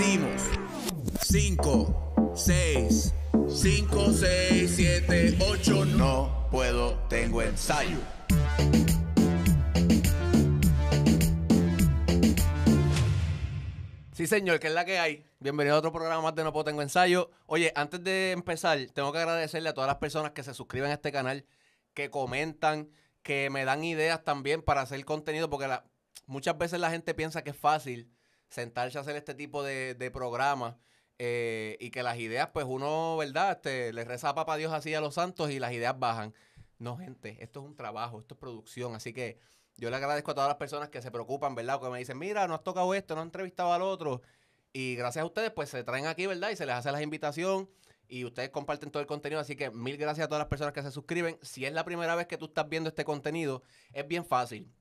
decimos 0.00 0.42
5, 1.20 2.32
6, 2.34 3.14
5, 3.48 4.12
6, 4.14 4.72
7, 4.74 5.38
8, 5.40 5.84
no 5.84 6.48
puedo, 6.50 6.94
tengo 7.10 7.42
ensayo. 7.42 7.98
Sí, 14.12 14.26
señor, 14.26 14.58
que 14.58 14.68
es 14.68 14.72
la 14.72 14.86
que 14.86 14.98
hay. 14.98 15.26
Bienvenido 15.38 15.76
a 15.76 15.78
otro 15.80 15.92
programa 15.92 16.22
más 16.22 16.34
de 16.34 16.44
No 16.44 16.52
Puedo 16.52 16.64
Tengo 16.64 16.80
Ensayo. 16.82 17.30
Oye, 17.46 17.72
antes 17.74 18.02
de 18.02 18.32
empezar, 18.32 18.78
tengo 18.94 19.12
que 19.12 19.18
agradecerle 19.18 19.68
a 19.68 19.74
todas 19.74 19.88
las 19.88 19.96
personas 19.96 20.32
que 20.32 20.42
se 20.42 20.54
suscriben 20.54 20.90
a 20.90 20.94
este 20.94 21.12
canal, 21.12 21.44
que 21.92 22.10
comentan, 22.10 22.90
que 23.22 23.50
me 23.50 23.66
dan 23.66 23.84
ideas 23.84 24.24
también 24.24 24.62
para 24.62 24.80
hacer 24.80 25.04
contenido, 25.04 25.50
porque 25.50 25.68
muchas 26.26 26.56
veces 26.56 26.80
la 26.80 26.90
gente 26.90 27.12
piensa 27.12 27.44
que 27.44 27.50
es 27.50 27.56
fácil 27.56 28.10
sentarse 28.50 28.98
a 28.98 29.00
hacer 29.00 29.16
este 29.16 29.34
tipo 29.34 29.62
de, 29.62 29.94
de 29.94 30.10
programas 30.10 30.76
eh, 31.18 31.76
y 31.80 31.90
que 31.90 32.02
las 32.02 32.18
ideas, 32.18 32.48
pues 32.52 32.66
uno, 32.68 33.16
¿verdad? 33.16 33.52
Este, 33.52 33.92
le 33.92 34.04
reza 34.04 34.30
a 34.30 34.34
papá 34.34 34.56
Dios 34.56 34.72
así 34.72 34.94
a 34.94 35.00
los 35.00 35.14
santos 35.14 35.50
y 35.50 35.58
las 35.58 35.72
ideas 35.72 35.98
bajan. 35.98 36.34
No, 36.78 36.96
gente, 36.96 37.36
esto 37.40 37.60
es 37.60 37.66
un 37.66 37.76
trabajo, 37.76 38.20
esto 38.20 38.34
es 38.34 38.40
producción, 38.40 38.94
así 38.94 39.12
que 39.12 39.38
yo 39.76 39.90
le 39.90 39.96
agradezco 39.96 40.30
a 40.30 40.34
todas 40.34 40.48
las 40.48 40.56
personas 40.56 40.88
que 40.88 41.02
se 41.02 41.10
preocupan, 41.10 41.54
¿verdad? 41.54 41.80
Que 41.80 41.90
me 41.90 41.98
dicen, 41.98 42.18
mira, 42.18 42.48
no 42.48 42.54
has 42.54 42.64
tocado 42.64 42.94
esto, 42.94 43.14
no 43.14 43.20
has 43.20 43.26
entrevistado 43.26 43.72
al 43.72 43.82
otro. 43.82 44.22
Y 44.72 44.94
gracias 44.94 45.22
a 45.22 45.26
ustedes, 45.26 45.50
pues 45.50 45.68
se 45.68 45.84
traen 45.84 46.06
aquí, 46.06 46.26
¿verdad? 46.26 46.50
Y 46.50 46.56
se 46.56 46.66
les 46.66 46.74
hace 46.74 46.92
la 46.92 47.02
invitación 47.02 47.68
y 48.08 48.24
ustedes 48.24 48.50
comparten 48.50 48.90
todo 48.90 49.00
el 49.00 49.06
contenido. 49.06 49.40
Así 49.40 49.56
que 49.56 49.70
mil 49.70 49.96
gracias 49.96 50.24
a 50.24 50.28
todas 50.28 50.40
las 50.40 50.48
personas 50.48 50.72
que 50.72 50.82
se 50.82 50.90
suscriben. 50.90 51.38
Si 51.42 51.64
es 51.64 51.72
la 51.72 51.84
primera 51.84 52.14
vez 52.14 52.26
que 52.26 52.38
tú 52.38 52.46
estás 52.46 52.68
viendo 52.68 52.88
este 52.88 53.04
contenido, 53.04 53.62
es 53.92 54.06
bien 54.06 54.24
fácil. 54.24 54.72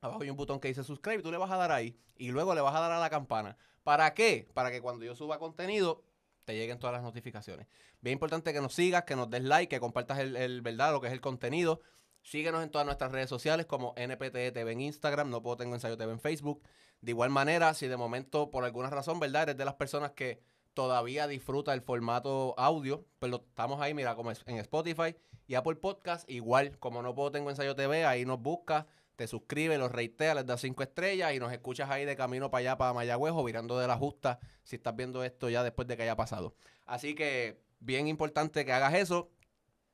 Abajo 0.00 0.22
hay 0.22 0.30
un 0.30 0.36
botón 0.36 0.60
que 0.60 0.68
dice 0.68 0.82
subscribe, 0.84 1.22
tú 1.22 1.30
le 1.30 1.38
vas 1.38 1.50
a 1.50 1.56
dar 1.56 1.72
ahí 1.72 1.96
y 2.16 2.30
luego 2.30 2.54
le 2.54 2.60
vas 2.60 2.74
a 2.74 2.80
dar 2.80 2.92
a 2.92 3.00
la 3.00 3.10
campana. 3.10 3.56
¿Para 3.82 4.14
qué? 4.14 4.48
Para 4.54 4.70
que 4.70 4.80
cuando 4.80 5.04
yo 5.04 5.14
suba 5.14 5.38
contenido 5.38 6.02
te 6.44 6.56
lleguen 6.56 6.78
todas 6.78 6.94
las 6.94 7.02
notificaciones. 7.02 7.66
Bien 8.00 8.14
importante 8.14 8.52
que 8.52 8.60
nos 8.60 8.74
sigas, 8.74 9.04
que 9.04 9.14
nos 9.14 9.30
des 9.30 9.42
like, 9.42 9.68
que 9.74 9.80
compartas 9.80 10.18
el, 10.18 10.36
el, 10.36 10.62
verdad, 10.62 10.92
lo 10.92 11.00
que 11.00 11.08
es 11.08 11.12
el 11.12 11.20
contenido. 11.20 11.80
Síguenos 12.22 12.62
en 12.62 12.70
todas 12.70 12.86
nuestras 12.86 13.12
redes 13.12 13.28
sociales 13.28 13.66
como 13.66 13.94
NPTE 13.96 14.52
TV 14.52 14.72
en 14.72 14.80
Instagram, 14.80 15.30
no 15.30 15.42
puedo 15.42 15.56
tengo 15.56 15.74
ensayo 15.74 15.96
TV 15.96 16.12
en 16.12 16.20
Facebook. 16.20 16.62
De 17.00 17.12
igual 17.12 17.30
manera, 17.30 17.72
si 17.74 17.88
de 17.88 17.96
momento 17.96 18.50
por 18.50 18.64
alguna 18.64 18.90
razón, 18.90 19.20
¿verdad? 19.20 19.44
Eres 19.44 19.56
de 19.56 19.64
las 19.64 19.74
personas 19.74 20.12
que 20.12 20.42
todavía 20.74 21.26
disfruta 21.26 21.72
el 21.72 21.82
formato 21.82 22.54
audio, 22.58 23.06
pues 23.18 23.30
lo 23.30 23.38
estamos 23.38 23.80
ahí, 23.80 23.94
mira, 23.94 24.14
como 24.14 24.30
es 24.30 24.42
en 24.46 24.56
Spotify 24.58 25.16
y 25.46 25.54
Apple 25.54 25.76
Podcast, 25.76 26.28
igual 26.30 26.78
como 26.78 27.02
no 27.02 27.14
puedo 27.14 27.32
tengo 27.32 27.50
ensayo 27.50 27.74
TV, 27.74 28.04
ahí 28.04 28.24
nos 28.24 28.40
busca, 28.40 28.86
te 29.20 29.26
suscribes, 29.26 29.78
los 29.78 29.92
reitea, 29.92 30.34
les 30.34 30.46
das 30.46 30.62
cinco 30.62 30.82
estrellas 30.82 31.34
y 31.34 31.38
nos 31.38 31.52
escuchas 31.52 31.90
ahí 31.90 32.06
de 32.06 32.16
camino 32.16 32.50
para 32.50 32.60
allá, 32.60 32.78
para 32.78 32.94
Mayagüez 32.94 33.34
o 33.36 33.44
virando 33.44 33.78
de 33.78 33.86
la 33.86 33.98
justa, 33.98 34.38
si 34.64 34.76
estás 34.76 34.96
viendo 34.96 35.22
esto 35.22 35.50
ya 35.50 35.62
después 35.62 35.86
de 35.86 35.98
que 35.98 36.04
haya 36.04 36.16
pasado. 36.16 36.54
Así 36.86 37.14
que 37.14 37.60
bien 37.80 38.08
importante 38.08 38.64
que 38.64 38.72
hagas 38.72 38.94
eso. 38.94 39.30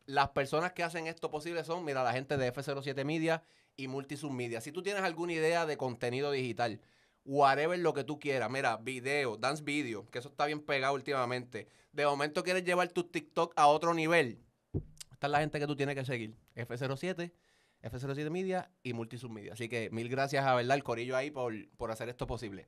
Las 0.04 0.28
personas 0.28 0.74
que 0.74 0.84
hacen 0.84 1.08
esto 1.08 1.28
posible 1.28 1.64
son, 1.64 1.84
mira, 1.84 2.04
la 2.04 2.12
gente 2.12 2.36
de 2.36 2.54
F07 2.54 3.04
Media 3.04 3.42
y 3.74 3.88
Multisub 3.88 4.30
Media. 4.30 4.60
Si 4.60 4.70
tú 4.70 4.80
tienes 4.80 5.02
alguna 5.02 5.32
idea 5.32 5.66
de 5.66 5.76
contenido 5.76 6.30
digital, 6.30 6.80
whatever 7.24 7.76
lo 7.80 7.94
que 7.94 8.04
tú 8.04 8.20
quieras, 8.20 8.48
mira, 8.48 8.76
video, 8.76 9.36
dance 9.36 9.64
video, 9.64 10.06
que 10.06 10.20
eso 10.20 10.28
está 10.28 10.46
bien 10.46 10.60
pegado 10.60 10.94
últimamente. 10.94 11.66
De 11.90 12.06
momento 12.06 12.44
quieres 12.44 12.62
llevar 12.62 12.90
tu 12.90 13.02
TikTok 13.02 13.54
a 13.56 13.66
otro 13.66 13.92
nivel. 13.92 14.38
Esta 15.10 15.26
es 15.26 15.30
la 15.32 15.40
gente 15.40 15.58
que 15.58 15.66
tú 15.66 15.74
tienes 15.74 15.96
que 15.96 16.04
seguir. 16.04 16.36
F07, 16.54 17.32
F07 17.90 18.30
Media 18.30 18.70
y 18.82 18.92
Multisub 18.92 19.30
Media. 19.30 19.52
Así 19.52 19.68
que 19.68 19.90
mil 19.90 20.08
gracias 20.08 20.44
a 20.44 20.54
verdad 20.54 20.76
el 20.76 20.84
corillo 20.84 21.16
ahí 21.16 21.30
por, 21.30 21.54
por 21.76 21.90
hacer 21.90 22.08
esto 22.08 22.26
posible. 22.26 22.66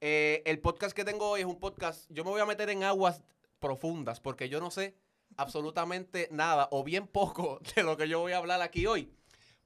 Eh, 0.00 0.42
el 0.46 0.60
podcast 0.60 0.94
que 0.94 1.04
tengo 1.04 1.30
hoy 1.30 1.40
es 1.40 1.46
un 1.46 1.58
podcast. 1.58 2.06
Yo 2.10 2.24
me 2.24 2.30
voy 2.30 2.40
a 2.40 2.46
meter 2.46 2.70
en 2.70 2.84
aguas 2.84 3.22
profundas 3.58 4.20
porque 4.20 4.48
yo 4.48 4.60
no 4.60 4.70
sé 4.70 4.96
absolutamente 5.36 6.28
nada 6.32 6.68
o 6.70 6.84
bien 6.84 7.06
poco 7.06 7.60
de 7.76 7.82
lo 7.82 7.96
que 7.96 8.08
yo 8.08 8.20
voy 8.20 8.32
a 8.32 8.38
hablar 8.38 8.62
aquí 8.62 8.86
hoy. 8.86 9.12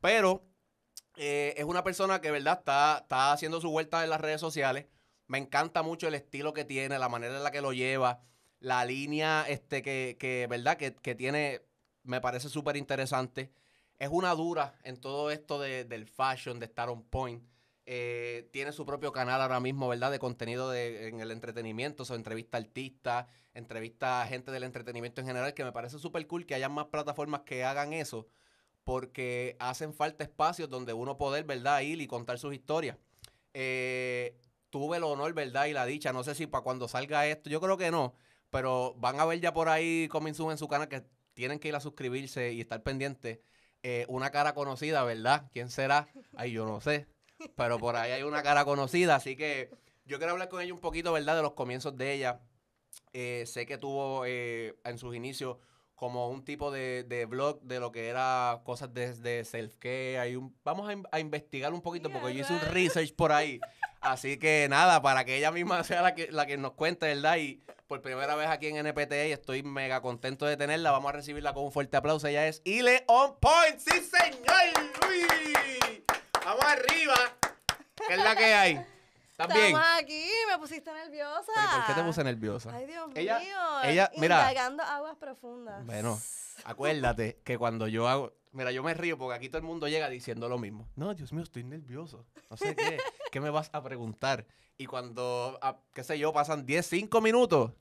Pero 0.00 0.44
eh, 1.16 1.54
es 1.56 1.64
una 1.64 1.84
persona 1.84 2.20
que, 2.20 2.30
¿verdad? 2.30 2.58
Está, 2.58 2.98
está 3.02 3.32
haciendo 3.32 3.60
su 3.60 3.70
vuelta 3.70 4.02
en 4.02 4.10
las 4.10 4.20
redes 4.20 4.40
sociales. 4.40 4.86
Me 5.26 5.38
encanta 5.38 5.82
mucho 5.82 6.08
el 6.08 6.14
estilo 6.14 6.52
que 6.52 6.64
tiene, 6.64 6.98
la 6.98 7.08
manera 7.08 7.36
en 7.36 7.42
la 7.42 7.50
que 7.50 7.62
lo 7.62 7.72
lleva, 7.72 8.20
la 8.58 8.84
línea 8.84 9.44
este, 9.48 9.82
que, 9.82 10.16
que 10.18 10.46
¿verdad? 10.48 10.76
Que, 10.76 10.94
que 10.94 11.14
tiene, 11.14 11.62
me 12.02 12.20
parece 12.20 12.48
súper 12.48 12.76
interesante. 12.76 13.52
Es 14.02 14.08
una 14.10 14.34
dura 14.34 14.74
en 14.82 14.96
todo 15.00 15.30
esto 15.30 15.60
de- 15.60 15.84
del 15.84 16.06
fashion, 16.06 16.58
de 16.58 16.66
estar 16.66 16.88
on 16.88 17.04
point. 17.04 17.40
Eh, 17.86 18.48
tiene 18.52 18.72
su 18.72 18.84
propio 18.84 19.12
canal 19.12 19.40
ahora 19.40 19.60
mismo, 19.60 19.86
¿verdad? 19.86 20.10
De 20.10 20.18
contenido 20.18 20.70
de, 20.70 21.06
en 21.06 21.20
el 21.20 21.30
entretenimiento, 21.30 22.02
o 22.02 22.14
entrevista 22.16 22.56
a 22.58 22.60
artistas, 22.62 23.26
entrevista 23.54 24.22
a 24.22 24.26
gente 24.26 24.50
del 24.50 24.64
entretenimiento 24.64 25.20
en 25.20 25.28
general, 25.28 25.54
que 25.54 25.62
me 25.62 25.70
parece 25.70 26.00
súper 26.00 26.26
cool 26.26 26.46
que 26.46 26.56
haya 26.56 26.68
más 26.68 26.86
plataformas 26.86 27.42
que 27.42 27.62
hagan 27.62 27.92
eso, 27.92 28.26
porque 28.84 29.56
hacen 29.60 29.94
falta 29.94 30.24
espacios 30.24 30.68
donde 30.68 30.92
uno 30.94 31.16
poder, 31.16 31.44
¿verdad? 31.44 31.80
Ir 31.82 32.00
y 32.00 32.08
contar 32.08 32.38
sus 32.40 32.54
historias. 32.54 32.98
Eh, 33.54 34.36
tuve 34.70 34.96
el 34.98 35.04
honor, 35.04 35.32
¿verdad? 35.34 35.66
Y 35.66 35.74
la 35.74 35.86
dicha, 35.86 36.12
no 36.12 36.24
sé 36.24 36.34
si 36.34 36.46
para 36.48 36.64
cuando 36.64 36.88
salga 36.88 37.26
esto, 37.28 37.50
yo 37.50 37.60
creo 37.60 37.76
que 37.76 37.90
no, 37.92 38.14
pero 38.50 38.94
van 38.98 39.20
a 39.20 39.26
ver 39.26 39.40
ya 39.40 39.52
por 39.52 39.68
ahí 39.68 40.08
Coming 40.08 40.34
en 40.50 40.58
su 40.58 40.68
canal 40.68 40.88
que 40.88 41.04
tienen 41.34 41.58
que 41.60 41.68
ir 41.68 41.76
a 41.76 41.80
suscribirse 41.80 42.52
y 42.52 42.60
estar 42.60 42.82
pendientes. 42.82 43.40
Eh, 43.82 44.04
una 44.08 44.30
cara 44.30 44.54
conocida, 44.54 45.02
¿verdad? 45.04 45.48
¿Quién 45.52 45.68
será? 45.70 46.08
Ay, 46.36 46.52
yo 46.52 46.64
no 46.66 46.80
sé. 46.80 47.06
Pero 47.56 47.78
por 47.78 47.96
ahí 47.96 48.12
hay 48.12 48.22
una 48.22 48.42
cara 48.42 48.64
conocida, 48.64 49.16
así 49.16 49.34
que 49.36 49.70
yo 50.04 50.18
quiero 50.18 50.32
hablar 50.32 50.48
con 50.48 50.60
ella 50.62 50.72
un 50.72 50.80
poquito, 50.80 51.12
¿verdad? 51.12 51.34
De 51.36 51.42
los 51.42 51.54
comienzos 51.54 51.96
de 51.96 52.12
ella. 52.12 52.40
Eh, 53.12 53.44
sé 53.46 53.66
que 53.66 53.78
tuvo 53.78 54.24
eh, 54.26 54.76
en 54.84 54.98
sus 54.98 55.14
inicios 55.16 55.56
como 55.96 56.28
un 56.28 56.44
tipo 56.44 56.70
de, 56.70 57.04
de 57.04 57.26
blog 57.26 57.60
de 57.62 57.78
lo 57.80 57.92
que 57.92 58.08
era 58.08 58.60
cosas 58.64 58.92
desde 58.94 59.44
self-care. 59.44 60.18
Hay 60.18 60.36
un- 60.36 60.56
Vamos 60.64 60.88
a, 60.88 60.96
a 61.16 61.20
investigar 61.20 61.72
un 61.72 61.80
poquito 61.82 62.10
porque 62.10 62.34
yo 62.34 62.40
hice 62.42 62.52
un 62.52 62.60
research 62.72 63.14
por 63.14 63.32
ahí. 63.32 63.60
Así 64.02 64.36
que 64.36 64.66
nada, 64.68 65.00
para 65.00 65.24
que 65.24 65.36
ella 65.38 65.50
misma 65.52 65.82
sea 65.84 66.02
la 66.02 66.14
que, 66.14 66.30
la 66.30 66.44
que 66.44 66.56
nos 66.58 66.72
cuente, 66.72 67.06
¿verdad? 67.06 67.36
Y 67.36 67.62
por 67.86 68.02
primera 68.02 68.34
vez 68.34 68.48
aquí 68.48 68.66
en 68.66 68.76
NPT 68.76 69.12
y 69.28 69.32
estoy 69.32 69.62
mega 69.62 70.00
contento 70.02 70.44
de 70.44 70.56
tenerla. 70.56 70.90
Vamos 70.90 71.08
a 71.10 71.12
recibirla 71.12 71.54
con 71.54 71.64
un 71.64 71.72
fuerte 71.72 71.96
aplauso. 71.96 72.26
Ella 72.26 72.46
es 72.48 72.60
Ile 72.64 73.04
On 73.06 73.36
Point. 73.38 73.78
¡Sí, 73.78 74.00
señor! 74.00 74.90
¡Uy! 75.08 76.04
Vamos 76.44 76.64
arriba. 76.64 77.14
¿Qué 78.08 78.14
es 78.14 78.24
la 78.24 78.34
que 78.36 78.44
hay? 78.54 78.84
¿Estás 79.30 79.48
bien? 79.54 79.66
Estamos 79.68 79.86
aquí, 80.00 80.28
me 80.50 80.58
pusiste 80.58 80.92
nerviosa. 80.92 81.52
¿Pero 81.54 81.68
por 81.70 81.86
qué 81.86 81.94
te 81.94 82.02
puse 82.06 82.24
nerviosa? 82.24 82.70
Ay, 82.74 82.86
Dios 82.86 83.08
Ella- 83.14 83.38
mío. 83.38 83.82
ella- 83.84 84.10
mira. 84.16 84.40
Indagando 84.50 84.82
aguas 84.82 85.16
profundas. 85.16 85.86
Bueno, 85.86 86.20
acuérdate 86.64 87.38
que 87.44 87.56
cuando 87.56 87.86
yo 87.88 88.08
hago. 88.08 88.32
Mira, 88.52 88.70
yo 88.72 88.82
me 88.82 88.92
río 88.92 89.16
porque 89.16 89.36
aquí 89.36 89.48
todo 89.48 89.58
el 89.58 89.64
mundo 89.64 89.88
llega 89.88 90.08
diciendo 90.10 90.48
lo 90.48 90.58
mismo. 90.58 90.86
No, 90.96 91.14
Dios 91.14 91.32
mío, 91.32 91.42
estoy 91.42 91.64
nervioso. 91.64 92.26
No 92.50 92.56
sé 92.56 92.74
qué. 92.76 92.98
¿Qué 93.32 93.40
me 93.40 93.48
vas 93.48 93.70
a 93.72 93.82
preguntar? 93.82 94.46
Y 94.76 94.84
cuando, 94.84 95.58
ah, 95.62 95.78
qué 95.94 96.04
sé 96.04 96.18
yo, 96.18 96.34
pasan 96.34 96.66
10, 96.66 96.84
5 96.84 97.20
minutos, 97.22 97.72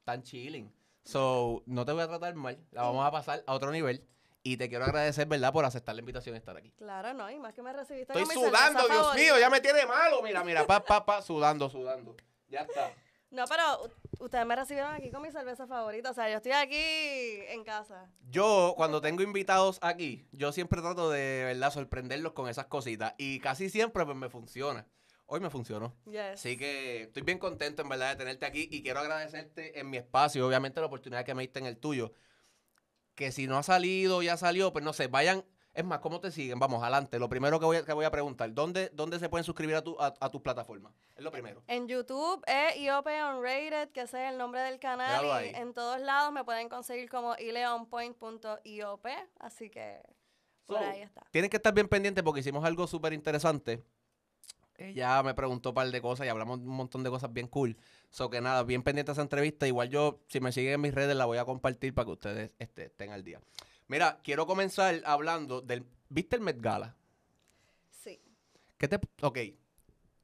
están 0.00 0.22
chilling. 0.22 0.70
So, 1.02 1.62
no 1.64 1.86
te 1.86 1.92
voy 1.92 2.02
a 2.02 2.08
tratar 2.08 2.34
mal. 2.34 2.62
La 2.70 2.82
vamos 2.82 3.06
a 3.06 3.10
pasar 3.10 3.42
a 3.46 3.54
otro 3.54 3.72
nivel. 3.72 4.06
Y 4.42 4.58
te 4.58 4.68
quiero 4.68 4.84
agradecer, 4.84 5.26
¿verdad?, 5.26 5.50
por 5.50 5.64
aceptar 5.64 5.94
la 5.94 6.00
invitación 6.00 6.34
de 6.34 6.40
estar 6.40 6.54
aquí. 6.58 6.70
Claro, 6.72 7.14
no, 7.14 7.30
y 7.30 7.38
más 7.38 7.54
que 7.54 7.62
me 7.62 7.72
recibiste 7.72 8.12
Estoy 8.12 8.26
con 8.26 8.28
mi 8.28 8.34
sudando, 8.34 8.80
cerveza 8.80 8.86
Dios 8.92 9.02
favorita. 9.06 9.24
mío, 9.24 9.38
ya 9.40 9.48
me 9.48 9.60
tiene 9.62 9.86
malo. 9.86 10.22
Mira, 10.22 10.44
mira, 10.44 10.66
pa, 10.66 10.84
pa, 10.84 11.06
pa, 11.06 11.22
sudando, 11.22 11.70
sudando. 11.70 12.14
Ya 12.48 12.60
está. 12.60 12.92
No, 13.30 13.44
pero 13.48 13.90
ustedes 14.18 14.44
me 14.44 14.56
recibieron 14.56 14.92
aquí 14.92 15.10
con 15.10 15.22
mi 15.22 15.30
cerveza 15.30 15.66
favorita. 15.66 16.10
O 16.10 16.14
sea, 16.14 16.28
yo 16.28 16.36
estoy 16.38 16.52
aquí 16.52 16.74
en 16.76 17.62
casa. 17.64 18.10
Yo, 18.28 18.74
cuando 18.76 19.00
tengo 19.00 19.22
invitados 19.22 19.78
aquí, 19.82 20.26
yo 20.32 20.50
siempre 20.52 20.80
trato 20.80 21.10
de, 21.10 21.44
¿verdad?, 21.44 21.72
sorprenderlos 21.72 22.32
con 22.32 22.48
esas 22.48 22.66
cositas. 22.66 23.14
Y 23.18 23.38
casi 23.38 23.70
siempre, 23.70 24.04
pues, 24.04 24.16
me 24.16 24.28
funciona. 24.28 24.86
Hoy 25.26 25.38
me 25.38 25.48
funcionó. 25.48 25.94
Yes. 26.06 26.34
Así 26.34 26.56
que 26.56 27.02
estoy 27.02 27.22
bien 27.22 27.38
contento, 27.38 27.82
en 27.82 27.88
verdad, 27.88 28.10
de 28.10 28.16
tenerte 28.16 28.46
aquí. 28.46 28.68
Y 28.68 28.82
quiero 28.82 28.98
agradecerte 28.98 29.78
en 29.78 29.88
mi 29.88 29.96
espacio, 29.96 30.44
obviamente, 30.46 30.80
la 30.80 30.86
oportunidad 30.86 31.24
que 31.24 31.34
me 31.34 31.42
diste 31.42 31.60
en 31.60 31.66
el 31.66 31.78
tuyo. 31.78 32.12
Que 33.14 33.30
si 33.30 33.46
no 33.46 33.58
ha 33.58 33.62
salido, 33.62 34.22
ya 34.22 34.36
salió, 34.36 34.72
pues 34.72 34.84
no 34.84 34.92
sé, 34.92 35.06
vayan. 35.06 35.44
Es 35.72 35.84
más, 35.84 36.00
¿cómo 36.00 36.20
te 36.20 36.30
siguen? 36.30 36.58
Vamos, 36.58 36.82
adelante. 36.82 37.18
Lo 37.18 37.28
primero 37.28 37.60
que 37.60 37.66
voy 37.66 37.76
a, 37.76 37.84
que 37.84 37.92
voy 37.92 38.04
a 38.04 38.10
preguntar, 38.10 38.52
¿dónde, 38.52 38.90
¿dónde 38.92 39.18
se 39.18 39.28
pueden 39.28 39.44
suscribir 39.44 39.76
a 39.76 39.82
tu, 39.82 39.96
a, 40.00 40.14
a 40.18 40.28
tus 40.28 40.40
plataformas? 40.40 40.92
Es 41.14 41.22
lo 41.22 41.30
primero. 41.30 41.62
En 41.68 41.86
YouTube 41.86 42.42
es 42.46 42.76
IOP 42.76 43.06
Unrated, 43.06 43.90
que 43.90 44.02
ese 44.02 44.24
es 44.24 44.32
el 44.32 44.38
nombre 44.38 44.60
del 44.62 44.80
canal. 44.80 45.24
Y 45.24 45.28
ahí. 45.28 45.52
en 45.54 45.72
todos 45.72 46.00
lados 46.00 46.32
me 46.32 46.44
pueden 46.44 46.68
conseguir 46.68 47.08
como 47.08 47.36
ileonpoint.iop. 47.36 49.06
Así 49.38 49.70
que 49.70 50.02
por 50.66 50.78
ahí 50.78 51.02
está. 51.02 51.22
Tienen 51.30 51.50
que 51.50 51.56
estar 51.56 51.72
bien 51.72 51.88
pendientes 51.88 52.22
porque 52.24 52.40
hicimos 52.40 52.64
algo 52.64 52.86
súper 52.86 53.12
interesante. 53.12 53.82
Ella 54.76 55.22
me 55.22 55.34
preguntó 55.34 55.70
un 55.70 55.74
par 55.74 55.90
de 55.90 56.00
cosas 56.00 56.26
y 56.26 56.30
hablamos 56.30 56.60
un 56.60 56.68
montón 56.68 57.02
de 57.02 57.10
cosas 57.10 57.32
bien 57.32 57.48
cool. 57.48 57.76
So 58.08 58.30
que 58.30 58.40
nada, 58.40 58.62
bien 58.62 58.82
pendiente 58.82 59.12
esa 59.12 59.22
entrevista. 59.22 59.66
Igual 59.66 59.90
yo, 59.90 60.20
si 60.28 60.40
me 60.40 60.52
siguen 60.52 60.74
en 60.74 60.80
mis 60.80 60.94
redes, 60.94 61.14
la 61.16 61.26
voy 61.26 61.38
a 61.38 61.44
compartir 61.44 61.94
para 61.94 62.06
que 62.06 62.12
ustedes 62.12 62.50
este, 62.58 62.86
estén 62.86 63.10
al 63.10 63.22
día. 63.22 63.40
Mira, 63.90 64.20
quiero 64.22 64.46
comenzar 64.46 65.02
hablando 65.04 65.60
del. 65.62 65.84
¿Viste 66.08 66.36
el 66.36 66.42
Met 66.42 66.60
Gala? 66.60 66.94
Sí. 67.90 68.22
¿Qué 68.78 68.86
te.? 68.86 69.00
Ok. 69.20 69.38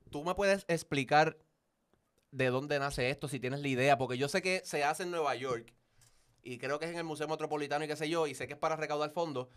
¿Tú 0.09 0.23
me 0.23 0.37
puedes 0.37 0.65
explicar 0.69 1.37
de 2.31 2.47
dónde 2.47 2.79
nace 2.79 3.11
esto, 3.11 3.27
si 3.27 3.41
tienes 3.41 3.59
la 3.63 3.67
idea, 3.67 3.99
porque 3.99 4.17
yo 4.19 4.29
sé 4.29 4.41
que 4.41 4.63
se 4.65 4.85
hace 4.85 5.03
en 5.03 5.11
Nueva 5.11 5.35
York 5.35 5.75
y 6.45 6.59
creo 6.59 6.79
que 6.79 6.85
es 6.85 6.93
en 6.93 6.99
el 6.99 7.03
Museo 7.03 7.27
Metropolitano 7.27 7.85
y 7.85 7.89
qué 7.89 7.97
sé 7.97 8.09
yo, 8.09 8.29
y 8.29 8.37
sé 8.37 8.47
que 8.47 8.53
es 8.53 8.59
para 8.59 8.77
recaudar 8.77 9.11
fondos, 9.11 9.49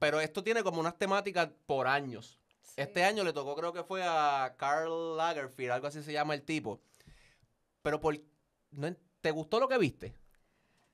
pero 0.00 0.18
esto 0.20 0.42
tiene 0.42 0.64
como 0.64 0.80
unas 0.80 0.98
temáticas 0.98 1.50
por 1.66 1.86
años. 1.86 2.40
sí. 2.60 2.72
Este 2.78 3.04
año 3.04 3.22
le 3.22 3.32
tocó, 3.32 3.54
creo 3.54 3.72
que 3.72 3.84
fue 3.84 4.02
a 4.02 4.56
Carl 4.58 5.16
Lagerfeld, 5.16 5.70
algo 5.70 5.86
así 5.86 6.02
se 6.02 6.12
llama 6.12 6.34
el 6.34 6.42
tipo. 6.42 6.80
Pero 7.82 8.00
por, 8.00 8.18
¿no 8.72 8.88
en- 8.88 8.98
¿te 9.20 9.30
gustó 9.30 9.60
lo 9.60 9.68
que 9.68 9.78
viste? 9.78 10.12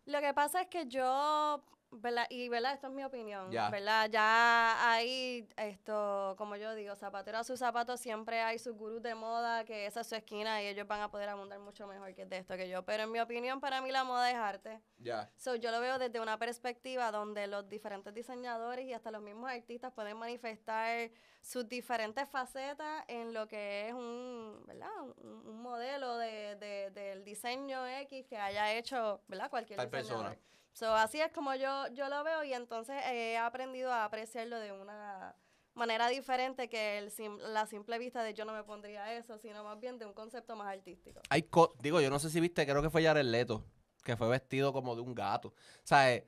Lo 0.05 0.21
que 0.21 0.35
pasa 0.35 0.61
es 0.63 0.69
que 0.69 0.87
yo, 0.89 1.65
¿verdad? 1.93 2.27
Y, 2.31 2.49
¿verdad? 2.49 2.75
Esto 2.75 2.87
es 2.87 2.93
mi 2.93 3.05
opinión, 3.05 3.51
Ya. 3.51 3.69
¿verdad? 3.71 4.09
Ya 4.11 4.91
hay 4.93 5.49
esto, 5.57 6.35
como 6.39 6.57
yo 6.57 6.75
digo, 6.75 6.95
zapatero 6.97 7.39
a 7.39 7.45
sus 7.45 7.59
zapatos, 7.59 8.01
siempre 8.01 8.41
hay 8.41 8.59
sus 8.59 8.77
gurús 8.77 9.03
de 9.03 9.15
moda, 9.15 9.65
que 9.65 9.87
esa 9.87 10.01
es 10.03 10.07
su 10.09 10.15
esquina 10.15 10.63
y 10.63 10.67
ellos 10.67 10.87
van 10.87 11.01
a 11.01 11.11
poder 11.11 11.29
abundar 11.29 11.59
mucho 11.59 11.87
mejor 11.87 12.15
que 12.15 12.27
de 12.27 12.39
esto 12.39 12.57
que 12.57 12.69
yo. 12.69 12.85
Pero 12.85 13.03
en 13.05 13.11
mi 13.13 13.21
opinión, 13.21 13.61
para 13.61 13.81
mí 13.81 13.91
la 13.91 14.05
moda 14.05 14.31
es 14.31 14.37
arte. 14.37 14.81
Ya. 14.99 15.31
So, 15.37 15.57
yo 15.57 15.71
lo 15.71 15.81
veo 15.81 15.99
desde 15.99 16.21
una 16.21 16.39
perspectiva 16.39 17.11
donde 17.11 17.47
los 17.47 17.69
diferentes 17.69 18.15
diseñadores 18.15 18.85
y 18.87 18.93
hasta 18.93 19.11
los 19.11 19.23
mismos 19.23 19.51
artistas 19.51 19.93
pueden 19.93 20.17
manifestar 20.17 21.11
sus 21.41 21.69
diferentes 21.69 22.29
facetas 22.29 23.05
en 23.09 23.33
lo 23.33 23.49
que 23.49 23.89
es 23.89 23.95
un, 23.95 24.63
¿verdad? 24.67 24.91
un, 25.17 25.47
un 25.47 25.63
modelo 25.63 26.19
de, 26.19 26.57
de- 26.57 26.91
del 26.91 27.25
diseño 27.25 27.87
X 27.87 28.27
que 28.27 28.37
haya 28.37 28.73
hecho 28.75 29.23
¿verdad? 29.27 29.49
cualquier 29.51 29.79
Tal 29.79 29.91
diseñador. 29.91 30.25
persona. 30.27 30.47
So, 30.73 30.95
así 30.95 31.21
es 31.21 31.33
como 31.33 31.55
yo, 31.55 31.89
yo 31.95 32.09
lo 32.09 32.23
veo 32.25 32.45
y 32.45 32.53
entonces 32.55 32.97
he 33.07 33.37
aprendido 33.37 33.93
a 33.93 34.05
apreciarlo 34.05 34.59
de 34.59 34.73
una 34.73 35.35
manera 35.75 36.09
diferente 36.09 36.69
que 36.69 36.99
el 36.99 37.11
sim- 37.11 37.39
la 37.39 37.67
simple 37.67 37.99
vista 37.99 38.23
de 38.23 38.35
yo 38.35 38.45
no 38.45 38.53
me 38.53 38.65
pondría 38.65 39.13
eso, 39.15 39.39
sino 39.39 39.63
más 39.65 39.79
bien 39.81 39.99
de 39.99 40.07
un 40.07 40.13
concepto 40.15 40.57
más 40.57 40.69
artístico. 40.69 41.21
Hay 41.29 41.43
co- 41.45 41.75
digo, 41.81 42.01
yo 42.01 42.11
no 42.11 42.19
sé 42.19 42.31
si 42.31 42.41
viste, 42.41 42.67
creo 42.67 42.83
que 42.83 42.91
fue 42.91 43.03
Jared 43.05 43.25
Leto, 43.25 43.65
que 44.05 44.17
fue 44.17 44.29
vestido 44.29 44.73
como 44.73 44.95
de 44.95 45.03
un 45.03 45.15
gato. 45.15 45.49
O 45.49 45.55
sea, 45.85 46.13
eh, 46.15 46.27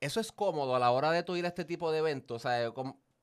eso 0.00 0.20
es 0.20 0.32
cómodo 0.32 0.74
a 0.76 0.78
la 0.78 0.90
hora 0.90 1.10
de 1.10 1.22
tú 1.22 1.36
ir 1.36 1.44
a 1.44 1.48
este 1.48 1.64
tipo 1.64 1.90
de 1.92 1.98
eventos. 1.98 2.36
O 2.36 2.38
sea, 2.48 2.64
eh, 2.64 2.72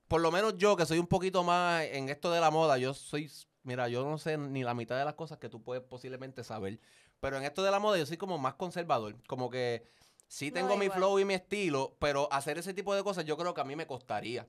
por 0.07 0.21
lo 0.21 0.31
menos 0.31 0.57
yo, 0.57 0.75
que 0.75 0.85
soy 0.85 0.99
un 0.99 1.07
poquito 1.07 1.43
más 1.43 1.83
en 1.85 2.09
esto 2.09 2.31
de 2.31 2.39
la 2.41 2.51
moda, 2.51 2.77
yo 2.77 2.93
soy, 2.93 3.29
mira, 3.63 3.87
yo 3.87 4.03
no 4.05 4.17
sé 4.17 4.37
ni 4.37 4.63
la 4.63 4.73
mitad 4.73 4.97
de 4.97 5.05
las 5.05 5.15
cosas 5.15 5.37
que 5.39 5.49
tú 5.49 5.63
puedes 5.63 5.83
posiblemente 5.83 6.43
saber. 6.43 6.79
Pero 7.19 7.37
en 7.37 7.43
esto 7.43 7.63
de 7.63 7.71
la 7.71 7.79
moda 7.79 7.97
yo 7.97 8.05
soy 8.05 8.17
como 8.17 8.37
más 8.37 8.55
conservador. 8.55 9.15
Como 9.27 9.49
que 9.49 9.87
sí 10.33 10.49
No, 10.49 10.55
tengo 10.55 10.77
mi 10.77 10.85
igual. 10.85 10.97
flow 10.99 11.19
y 11.19 11.25
mi 11.25 11.35
estilo, 11.35 11.95
pero 11.99 12.27
hacer 12.31 12.57
ese 12.57 12.73
tipo 12.73 12.95
de 12.95 13.03
cosas 13.03 13.23
yo 13.23 13.37
creo 13.37 13.53
que 13.53 13.61
a 13.61 13.63
mí 13.63 13.75
me 13.75 13.85
costaría. 13.85 14.47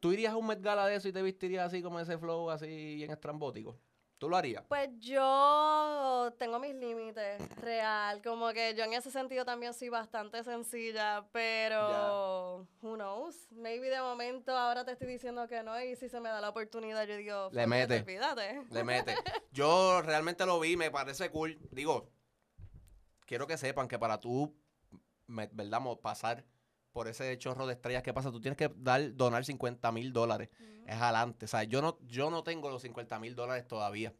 ¿Tú 0.00 0.12
irías 0.12 0.32
a 0.32 0.36
un 0.36 0.46
Met 0.46 0.60
Gala 0.60 0.86
de 0.86 0.96
eso 0.96 1.06
y 1.08 1.12
te 1.12 1.22
vestirías 1.22 1.66
así 1.66 1.82
como 1.82 2.00
ese 2.00 2.18
flow 2.18 2.50
así 2.50 2.96
bien 2.96 3.10
estrambótico? 3.12 3.78
¿Tú 4.18 4.28
lo 4.28 4.36
harías? 4.36 4.64
Pues 4.68 4.88
yo 4.98 6.34
tengo 6.38 6.58
mis 6.58 6.74
límites, 6.74 7.40
real. 7.56 8.20
Como 8.22 8.48
que 8.52 8.74
yo 8.74 8.84
en 8.84 8.92
ese 8.94 9.10
sentido 9.10 9.44
también 9.44 9.72
soy 9.72 9.88
bastante 9.88 10.42
sencilla, 10.42 11.24
pero 11.32 12.66
who 12.82 12.96
knows? 12.96 13.46
Maybe 13.52 13.88
de 13.88 14.00
momento 14.00 14.54
ahora 14.56 14.84
te 14.84 14.92
estoy 14.92 15.06
diciendo 15.08 15.46
que 15.48 15.62
no 15.62 15.80
y 15.80 15.94
si 15.96 16.08
se 16.08 16.20
me 16.20 16.28
da 16.28 16.40
la 16.40 16.48
oportunidad 16.50 17.06
yo 17.06 17.16
digo, 17.16 17.50
Le 17.52 17.62
"Fuck 17.62 17.62
it, 17.62 17.68
mete. 17.68 18.00
olvídate. 18.00 18.62
Le 18.70 18.84
mete. 18.84 19.14
Yo 19.52 20.02
realmente 20.02 20.44
lo 20.44 20.58
vi, 20.60 20.76
me 20.76 20.90
parece 20.90 21.30
cool. 21.30 21.58
Digo, 21.70 22.10
quiero 23.26 23.46
que 23.46 23.56
sepan 23.56 23.88
que 23.88 23.98
para 23.98 24.18
tú, 24.20 24.54
¿verdad? 25.30 25.80
Pasar 26.02 26.44
por 26.92 27.08
ese 27.08 27.36
chorro 27.38 27.66
de 27.66 27.74
estrellas 27.74 28.02
que 28.02 28.12
pasa, 28.12 28.30
tú 28.30 28.40
tienes 28.40 28.56
que 28.56 28.70
dar, 28.76 29.14
donar 29.14 29.44
50 29.44 29.92
mil 29.92 30.12
dólares. 30.12 30.48
Es 30.86 30.96
adelante. 30.96 31.44
O 31.44 31.48
sea, 31.48 31.62
yo 31.64 31.80
no, 31.82 31.98
yo 32.06 32.30
no 32.30 32.42
tengo 32.42 32.70
los 32.70 32.82
50 32.82 33.18
mil 33.20 33.34
dólares 33.34 33.66
todavía. 33.66 34.12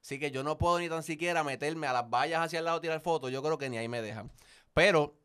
Así 0.00 0.18
que 0.18 0.30
yo 0.30 0.42
no 0.42 0.58
puedo 0.58 0.78
ni 0.78 0.88
tan 0.88 1.02
siquiera 1.02 1.42
meterme 1.42 1.86
a 1.86 1.92
las 1.92 2.08
vallas 2.08 2.40
hacia 2.40 2.58
el 2.58 2.64
lado 2.64 2.80
tirar 2.80 3.00
fotos. 3.00 3.30
Yo 3.30 3.42
creo 3.42 3.58
que 3.58 3.68
ni 3.68 3.78
ahí 3.78 3.88
me 3.88 4.02
dejan. 4.02 4.30
Pero 4.74 5.18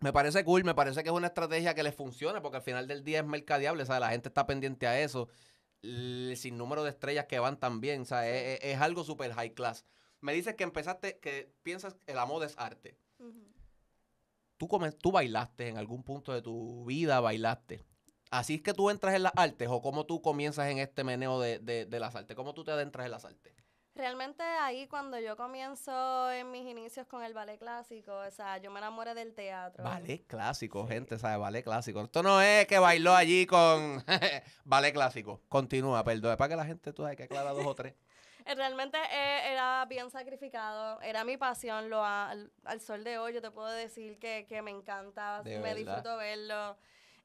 me 0.00 0.12
parece 0.12 0.44
cool, 0.44 0.64
me 0.64 0.74
parece 0.74 1.02
que 1.02 1.08
es 1.08 1.14
una 1.14 1.28
estrategia 1.28 1.74
que 1.74 1.82
les 1.82 1.94
funciona 1.94 2.40
porque 2.42 2.58
al 2.58 2.62
final 2.62 2.86
del 2.86 3.04
día 3.04 3.20
es 3.20 3.26
mercadeable. 3.26 3.82
O 3.82 3.86
sea, 3.86 4.00
la 4.00 4.10
gente 4.10 4.28
está 4.28 4.46
pendiente 4.46 4.86
a 4.86 5.00
eso. 5.00 5.28
El 5.82 6.34
sinnúmero 6.36 6.84
de 6.84 6.90
estrellas 6.90 7.26
que 7.26 7.38
van 7.38 7.58
también. 7.58 8.02
O 8.02 8.04
sea, 8.04 8.28
es, 8.28 8.80
algo 8.80 9.04
super 9.04 9.32
high 9.32 9.52
class. 9.52 9.84
Me 10.20 10.32
dices 10.32 10.54
que 10.54 10.64
empezaste, 10.64 11.18
que 11.18 11.52
piensas 11.62 11.94
que 12.06 12.14
la 12.14 12.24
moda 12.24 12.46
es 12.46 12.54
arte. 12.56 12.96
Tú, 14.56 14.68
tú 15.00 15.12
bailaste 15.12 15.68
en 15.68 15.76
algún 15.78 16.02
punto 16.02 16.32
de 16.32 16.42
tu 16.42 16.84
vida, 16.84 17.20
bailaste. 17.20 17.84
¿Así 18.30 18.54
es 18.56 18.62
que 18.62 18.72
tú 18.74 18.90
entras 18.90 19.14
en 19.14 19.22
las 19.22 19.32
artes 19.36 19.68
o 19.70 19.80
cómo 19.80 20.04
tú 20.06 20.20
comienzas 20.22 20.68
en 20.68 20.78
este 20.78 21.04
meneo 21.04 21.38
de, 21.40 21.58
de- 21.60 21.86
de 21.86 22.00
las 22.00 22.14
artes? 22.16 22.34
¿Cómo 22.36 22.54
tú 22.54 22.64
te 22.64 22.72
adentras 22.72 23.04
en 23.06 23.12
las 23.12 23.24
artes? 23.24 23.54
Realmente 23.94 24.42
ahí 24.42 24.86
cuando 24.88 25.18
yo 25.18 25.38
comienzo 25.38 26.30
en 26.30 26.50
mis 26.50 26.66
inicios 26.66 27.06
con 27.06 27.22
el 27.22 27.32
ballet 27.32 27.58
clásico, 27.58 28.12
o 28.14 28.30
sea, 28.30 28.58
yo 28.58 28.70
me 28.70 28.78
enamoré 28.78 29.14
del 29.14 29.32
teatro. 29.34 29.84
Ballet 29.84 30.26
clásico, 30.26 30.86
Sí. 30.86 30.92
gente, 30.92 31.18
¿sabes? 31.18 31.38
Ballet 31.38 31.62
clásico. 31.64 32.02
Esto 32.02 32.22
no 32.22 32.42
es 32.42 32.66
que 32.66 32.78
bailó 32.78 33.14
allí 33.14 33.46
con 33.46 34.04
ballet 34.64 34.92
clásico. 34.92 35.40
Continúa, 35.48 36.04
perdón. 36.04 36.36
Para 36.36 36.48
que 36.50 36.56
la 36.56 36.66
gente, 36.66 36.92
tú 36.92 37.02
sabes 37.04 37.16
que 37.16 37.22
aclara 37.22 37.52
dos 37.52 37.64
o 37.64 37.74
tres. 37.74 37.94
Eh, 38.46 38.54
Realmente 38.54 38.96
eh, 39.10 39.52
era 39.52 39.84
bien 39.86 40.08
sacrificado, 40.10 41.00
era 41.02 41.24
mi 41.24 41.36
pasión, 41.36 41.90
lo 41.90 42.04
a- 42.04 42.30
al, 42.30 42.52
al 42.64 42.80
sol 42.80 43.02
de 43.02 43.18
hoy 43.18 43.34
yo 43.34 43.42
te 43.42 43.50
puedo 43.50 43.68
decir 43.68 44.18
que, 44.18 44.46
que 44.48 44.62
me 44.62 44.70
encanta, 44.70 45.42
De 45.42 45.58
me 45.58 45.74
verdad. 45.74 45.76
disfruto 45.96 46.16
verlo. 46.16 46.76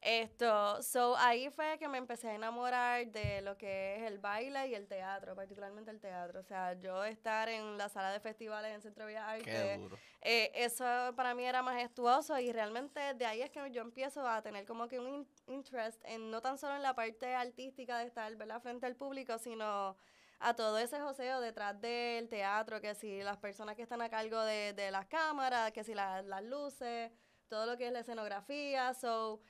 Esto, 0.03 0.81
so 0.81 1.15
ahí 1.17 1.51
fue 1.51 1.77
que 1.77 1.87
me 1.87 1.99
empecé 1.99 2.29
a 2.29 2.33
enamorar 2.33 3.05
de 3.05 3.43
lo 3.43 3.55
que 3.55 3.97
es 3.97 4.01
el 4.11 4.17
baile 4.17 4.67
y 4.69 4.73
el 4.73 4.87
teatro, 4.87 5.35
particularmente 5.35 5.91
el 5.91 5.99
teatro. 5.99 6.39
O 6.39 6.43
sea, 6.43 6.73
yo 6.73 7.03
estar 7.05 7.47
en 7.49 7.77
la 7.77 7.87
sala 7.87 8.11
de 8.11 8.19
festivales 8.19 8.73
en 8.73 8.81
Centro 8.81 9.05
Artes, 9.05 9.77
duro. 9.79 9.95
eh, 10.21 10.51
eso 10.55 10.83
para 11.15 11.35
mí 11.35 11.45
era 11.45 11.61
majestuoso 11.61 12.39
y 12.39 12.51
realmente 12.51 13.13
de 13.13 13.25
ahí 13.27 13.43
es 13.43 13.51
que 13.51 13.69
yo 13.69 13.83
empiezo 13.83 14.27
a 14.27 14.41
tener 14.41 14.65
como 14.65 14.87
que 14.87 14.97
un 14.97 15.07
in- 15.07 15.27
interest 15.45 16.01
en 16.05 16.31
no 16.31 16.41
tan 16.41 16.57
solo 16.57 16.75
en 16.75 16.81
la 16.81 16.95
parte 16.95 17.35
artística 17.35 17.99
de 17.99 18.07
estar 18.07 18.35
¿verdad? 18.37 18.59
frente 18.59 18.87
al 18.87 18.95
público, 18.95 19.37
sino 19.37 19.95
a 20.41 20.55
todo 20.55 20.77
ese 20.79 20.99
joseo 20.99 21.39
detrás 21.41 21.79
del 21.81 22.29
teatro, 22.29 22.81
que 22.81 22.95
si 22.95 23.21
las 23.23 23.37
personas 23.37 23.75
que 23.75 23.83
están 23.83 24.01
a 24.01 24.09
cargo 24.09 24.41
de, 24.43 24.73
de 24.73 24.91
las 24.91 25.07
cámaras, 25.07 25.71
que 25.71 25.83
si 25.83 25.93
la- 25.95 26.21
las 26.23 26.43
luces, 26.43 27.11
todo 27.47 27.65
lo 27.65 27.77
que 27.77 27.87
es 27.87 27.93
la 27.93 27.99
escenografía, 28.01 28.93
so, 28.93 29.41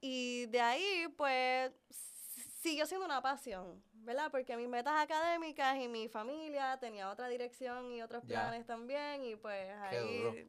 y 0.00 0.46
de 0.46 0.60
ahí 0.60 1.08
pues 1.16 1.72
siguió 2.62 2.86
siendo 2.86 3.06
una 3.06 3.22
pasión, 3.22 3.82
¿verdad? 3.92 4.30
Porque 4.30 4.56
mis 4.56 4.68
metas 4.68 4.94
académicas 5.00 5.76
y 5.78 5.88
mi 5.88 6.08
familia 6.08 6.78
tenía 6.80 7.10
otra 7.10 7.28
dirección 7.28 7.92
y 7.92 8.02
otros 8.02 8.24
Ya. 8.28 8.50
planes 8.50 8.66
también 8.66 9.24
y 9.24 9.36
pues 9.36 9.70
Qué 9.88 9.98
ahí 9.98 10.00
duro. 10.00 10.40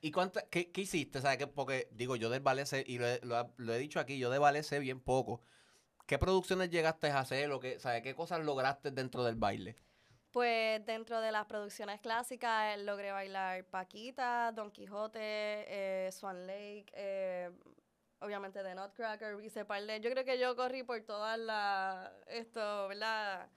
¿Y 0.00 0.12
cuánta, 0.12 0.48
qué, 0.48 0.70
qué 0.72 0.82
hiciste? 0.82 1.20
¿Sabes? 1.20 1.38
Que 1.38 1.46
porque, 1.46 1.88
digo, 1.92 2.16
yo 2.16 2.30
del 2.30 2.40
ballet 2.42 2.66
sé, 2.66 2.84
y 2.86 2.98
lo 2.98 3.06
he, 3.06 3.20
lo 3.24 3.52
lo 3.58 3.74
he 3.74 3.78
dicho 3.78 4.00
aquí, 4.00 4.18
yo 4.18 4.30
de 4.30 4.38
ballet 4.38 4.62
sé 4.64 4.78
bien 4.78 5.00
poco. 5.00 5.42
¿Qué 6.10 6.18
producciones 6.18 6.70
llegaste 6.70 7.08
a 7.08 7.20
hacer? 7.20 7.52
O 7.52 7.60
qué, 7.60 7.78
¿sabes? 7.78 8.02
¿Qué 8.02 8.16
cosas 8.16 8.44
lograste 8.44 8.90
dentro 8.90 9.22
del 9.22 9.36
baile? 9.36 9.76
Pues 10.32 10.84
dentro 10.84 11.20
de 11.20 11.30
las 11.30 11.46
producciones 11.46 12.00
clásicas 12.00 12.74
eh, 12.74 12.82
logré 12.82 13.12
bailar 13.12 13.64
Paquita, 13.66 14.50
Don 14.50 14.72
Quijote, 14.72 15.20
eh, 15.20 16.10
Swan 16.10 16.48
Lake, 16.48 16.86
eh, 16.94 17.52
obviamente 18.18 18.60
The 18.60 18.74
Nutcracker, 18.74 19.40
hice 19.44 19.64
par 19.64 19.86
de- 19.86 20.00
Yo 20.00 20.10
creo 20.10 20.24
que 20.24 20.36
yo 20.36 20.56
corrí 20.56 20.82
por 20.82 21.00
todas 21.02 21.38
las, 21.38 22.10
esto, 22.26 22.88
¿verdad? 22.88 23.48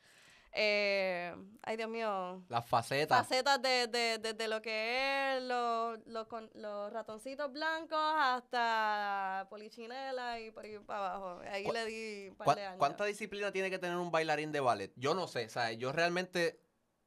Eh, 0.55 1.33
ay, 1.63 1.77
Dios 1.77 1.89
mío. 1.89 2.43
Las 2.48 2.65
facetas. 2.67 3.17
Facetas 3.27 3.60
de, 3.62 3.88
de, 3.88 4.17
de, 4.19 4.33
de 4.33 4.48
lo 4.48 4.62
que 4.62 5.38
es 5.38 5.43
los, 5.43 5.98
los, 6.05 6.27
con- 6.27 6.51
los 6.53 6.93
ratoncitos 6.93 7.51
blancos 7.51 7.98
hasta 8.00 9.48
polichinela 9.50 10.39
y 10.39 10.51
por 10.51 10.65
ahí 10.65 10.77
para 10.79 11.15
abajo. 11.15 11.41
Ahí 11.50 11.63
¿Cu- 11.63 11.74
le 11.74 11.86
di 11.86 12.27
un 12.29 12.36
par 12.36 12.45
¿Cuá- 12.45 12.55
de 12.55 12.65
años. 12.65 12.77
¿Cuánta 12.79 13.05
disciplina 13.05 13.51
tiene 13.51 13.69
que 13.69 13.79
tener 13.79 13.98
un 13.98 14.12
bailarín 14.12 14.51
de 14.51 14.60
ballet? 14.60 14.91
Yo 14.95 15.13
no 15.15 15.27
sé, 15.27 15.50
¿sabes? 15.50 15.77
Yo 15.79 15.91
realmente, 15.91 16.60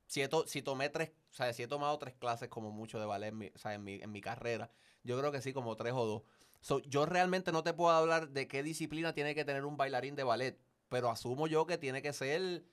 si, 0.07 0.23
he 0.23 0.29
to- 0.29 0.47
si 0.49 0.63
tomé 0.63 0.89
tres, 0.89 1.13
¿sabes? 1.31 1.55
Si 1.57 1.63
he 1.63 1.69
tomado 1.69 1.97
tres 1.99 2.15
clases 2.15 2.49
como 2.49 2.71
mucho 2.73 2.99
de 2.99 3.07
ballet 3.07 3.29
en 3.29 3.39
mi, 3.39 3.53
¿sabes? 3.55 3.77
en 3.77 3.85
mi, 3.85 3.95
en 4.03 4.11
mi 4.11 4.21
carrera, 4.21 4.71
yo 5.05 5.17
creo 5.19 5.31
que 5.31 5.41
sí, 5.41 5.53
como 5.53 5.77
tres 5.77 5.93
o 5.95 6.05
dos. 6.05 6.23
So, 6.61 6.81
yo 6.81 7.07
realmente 7.07 7.53
no 7.53 7.63
te 7.63 7.73
puedo 7.75 7.91
hablar 7.95 8.31
de 8.31 8.49
qué 8.49 8.65
disciplina 8.65 9.13
tiene 9.13 9.37
que 9.37 9.45
tener 9.45 9.65
un 9.65 9.77
bailarín 9.77 10.17
de 10.17 10.25
ballet, 10.25 10.59
pero 10.89 11.11
asumo 11.11 11.47
yo 11.47 11.65
que 11.67 11.79
tiene 11.79 12.03
que 12.03 12.13
ser 12.13 12.65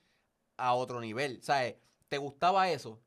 a 0.56 0.74
otro 0.74 1.00
nivel, 1.00 1.42
¿sabes? 1.42 1.76
¿Te 2.08 2.18
gustaba 2.18 2.70
eso? 2.70 3.00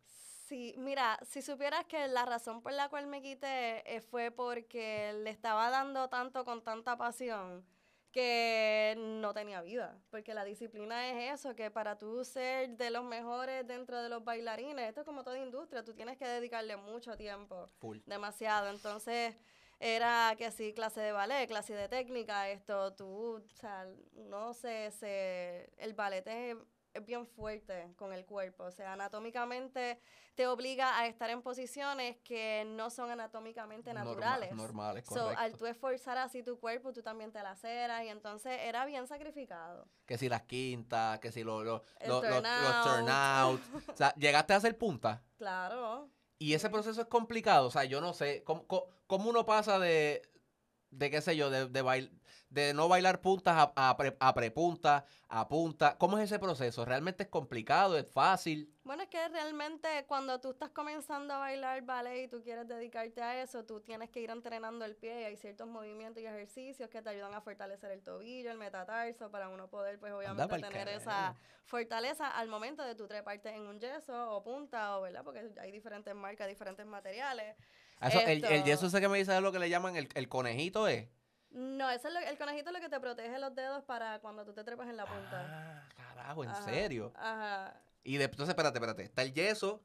Sí, 0.47 0.73
mira, 0.77 1.19
si 1.23 1.41
supieras 1.41 1.85
que 1.85 2.07
la 2.07 2.25
razón 2.25 2.61
por 2.61 2.71
la 2.71 2.87
cual 2.87 3.07
me 3.07 3.21
quité 3.21 3.83
eh, 3.95 4.01
fue 4.01 4.31
porque 4.31 5.13
le 5.23 5.29
estaba 5.29 5.69
dando 5.69 6.07
tanto 6.07 6.45
con 6.45 6.63
tanta 6.63 6.97
pasión 6.97 7.65
que 8.11 8.95
no 8.97 9.33
tenía 9.33 9.61
vida, 9.61 9.99
porque 10.09 10.33
la 10.33 10.45
disciplina 10.45 11.09
es 11.09 11.39
eso, 11.39 11.55
que 11.55 11.69
para 11.69 11.97
tú 11.97 12.23
ser 12.23 12.77
de 12.77 12.89
los 12.89 13.03
mejores 13.03 13.67
dentro 13.67 14.01
de 14.01 14.09
los 14.09 14.23
bailarines, 14.23 14.87
esto 14.87 15.01
es 15.01 15.05
como 15.05 15.23
toda 15.23 15.37
industria, 15.37 15.83
tú 15.83 15.93
tienes 15.93 16.17
que 16.17 16.25
dedicarle 16.25 16.77
mucho 16.77 17.17
tiempo, 17.17 17.69
Full. 17.79 17.99
demasiado, 18.05 18.69
entonces 18.69 19.35
era 19.79 20.33
que 20.37 20.49
sí, 20.49 20.73
clase 20.73 21.01
de 21.01 21.11
ballet, 21.11 21.47
clase 21.47 21.73
de 21.73 21.89
técnica, 21.89 22.49
esto, 22.49 22.93
tú, 22.93 23.35
o 23.35 23.41
sea, 23.53 23.85
no 24.13 24.53
sé, 24.53 24.89
se, 24.91 25.69
el 25.77 25.93
ballet 25.93 26.25
es, 26.27 26.55
es 26.97 27.05
bien 27.05 27.25
fuerte 27.25 27.93
con 27.95 28.13
el 28.13 28.25
cuerpo. 28.25 28.63
O 28.65 28.71
sea, 28.71 28.93
anatómicamente 28.93 29.99
te 30.35 30.45
obliga 30.47 30.97
a 30.99 31.07
estar 31.07 31.29
en 31.29 31.41
posiciones 31.41 32.17
que 32.23 32.63
no 32.67 32.89
son 32.89 33.09
anatómicamente 33.09 33.93
naturales. 33.93 34.53
normales, 34.53 35.05
So, 35.07 35.15
correcto. 35.15 35.39
al 35.41 35.57
tú 35.57 35.65
esforzar 35.65 36.17
así 36.19 36.43
tu 36.43 36.59
cuerpo, 36.59 36.93
tú 36.93 37.01
también 37.01 37.31
te 37.31 37.41
laceras 37.41 38.03
y 38.03 38.09
entonces 38.09 38.59
era 38.61 38.85
bien 38.85 39.07
sacrificado. 39.07 39.87
Que 40.05 40.17
si 40.17 40.29
las 40.29 40.43
quintas, 40.43 41.19
que 41.19 41.31
si 41.31 41.43
los 41.43 41.63
los- 41.65 41.81
los 42.05 42.21
turnout. 42.21 42.83
turnouts. 42.83 43.69
O 43.93 43.97
sea, 43.97 44.13
llegaste 44.15 44.53
a 44.53 44.57
hacer 44.57 44.77
punta. 44.77 45.23
Claro. 45.37 46.09
Y 46.39 46.53
ese 46.53 46.69
proceso 46.69 47.01
es 47.01 47.07
complicado. 47.07 47.67
O 47.67 47.71
sea, 47.71 47.83
yo 47.85 47.99
no 47.99 48.13
sé. 48.13 48.43
¿Cómo, 48.43 48.67
cómo, 48.67 49.29
uno 49.29 49.43
pasa 49.45 49.79
de, 49.79 50.21
de 50.91 51.09
qué 51.09 51.19
sé 51.21 51.35
yo, 51.35 51.49
de, 51.49 51.67
de, 51.67 51.81
bail- 51.83 52.11
de 52.49 52.73
no 52.73 52.87
bailar 52.87 53.21
puntas 53.21 53.55
a, 53.75 53.89
a, 53.89 53.97
pre- 53.97 54.15
a 54.19 54.33
prepunta, 54.33 55.05
a 55.27 55.47
punta? 55.47 55.97
¿Cómo 55.97 56.17
es 56.17 56.25
ese 56.25 56.39
proceso? 56.39 56.85
¿Realmente 56.85 57.23
es 57.23 57.29
complicado? 57.29 57.97
¿Es 57.97 58.09
fácil? 58.09 58.73
Bueno, 58.83 59.03
es 59.03 59.09
que 59.09 59.27
realmente 59.27 59.87
cuando 60.07 60.39
tú 60.39 60.51
estás 60.51 60.69
comenzando 60.69 61.33
a 61.33 61.39
bailar 61.39 61.81
ballet 61.81 62.23
y 62.23 62.27
tú 62.29 62.41
quieres 62.41 62.67
dedicarte 62.67 63.21
a 63.21 63.41
eso, 63.41 63.65
tú 63.65 63.81
tienes 63.81 64.09
que 64.09 64.21
ir 64.21 64.29
entrenando 64.29 64.85
el 64.85 64.95
pie 64.95 65.21
y 65.21 65.23
hay 65.25 65.35
ciertos 65.35 65.67
movimientos 65.67 66.23
y 66.23 66.25
ejercicios 66.25 66.89
que 66.89 67.01
te 67.01 67.09
ayudan 67.09 67.33
a 67.33 67.41
fortalecer 67.41 67.91
el 67.91 68.01
tobillo, 68.01 68.49
el 68.49 68.57
metatarso, 68.57 69.29
para 69.29 69.49
uno 69.49 69.67
poder, 69.67 69.99
pues 69.99 70.13
obviamente, 70.13 70.55
tener 70.55 70.71
carajo. 70.71 70.97
esa 70.97 71.35
fortaleza 71.65 72.29
al 72.29 72.47
momento 72.47 72.81
de 72.83 72.95
tú 72.95 73.07
treparte 73.07 73.49
en 73.49 73.63
un 73.63 73.77
yeso 73.77 74.31
o 74.31 74.41
punta, 74.41 74.97
o 74.97 75.01
verdad, 75.01 75.23
porque 75.25 75.51
hay 75.59 75.71
diferentes 75.73 76.15
marcas, 76.15 76.47
diferentes 76.47 76.85
materiales. 76.85 77.57
Eso, 77.99 78.21
el, 78.21 78.45
el 78.45 78.63
yeso 78.63 78.87
ese 78.87 79.01
que 79.01 79.09
me 79.09 79.17
dice 79.17 79.35
es 79.35 79.41
lo 79.41 79.51
que 79.51 79.59
le 79.59 79.69
llaman 79.69 79.97
el, 79.97 80.07
el 80.13 80.29
conejito, 80.29 80.87
¿es? 80.87 81.09
No, 81.57 81.89
eso 81.89 82.07
es 82.07 82.13
lo- 82.13 82.19
el 82.19 82.37
conejito 82.37 82.69
es 82.69 82.75
lo 82.75 82.79
que 82.79 82.87
te 82.89 82.99
protege 82.99 83.39
los 83.39 83.55
dedos 83.55 83.83
para 83.83 84.19
cuando 84.19 84.45
tú 84.45 84.53
te 84.53 84.63
trepas 84.63 84.87
en 84.89 84.95
la 84.95 85.05
punta. 85.07 85.43
Ah, 85.49 85.89
carajo, 85.95 86.43
¿en 86.43 86.51
Ajá, 86.51 86.61
serio? 86.61 87.11
Ajá. 87.15 87.73
Y 88.03 88.17
de, 88.17 88.25
entonces, 88.25 88.49
espérate, 88.49 88.77
espérate. 88.77 89.01
Está 89.01 89.23
el 89.23 89.33
yeso, 89.33 89.81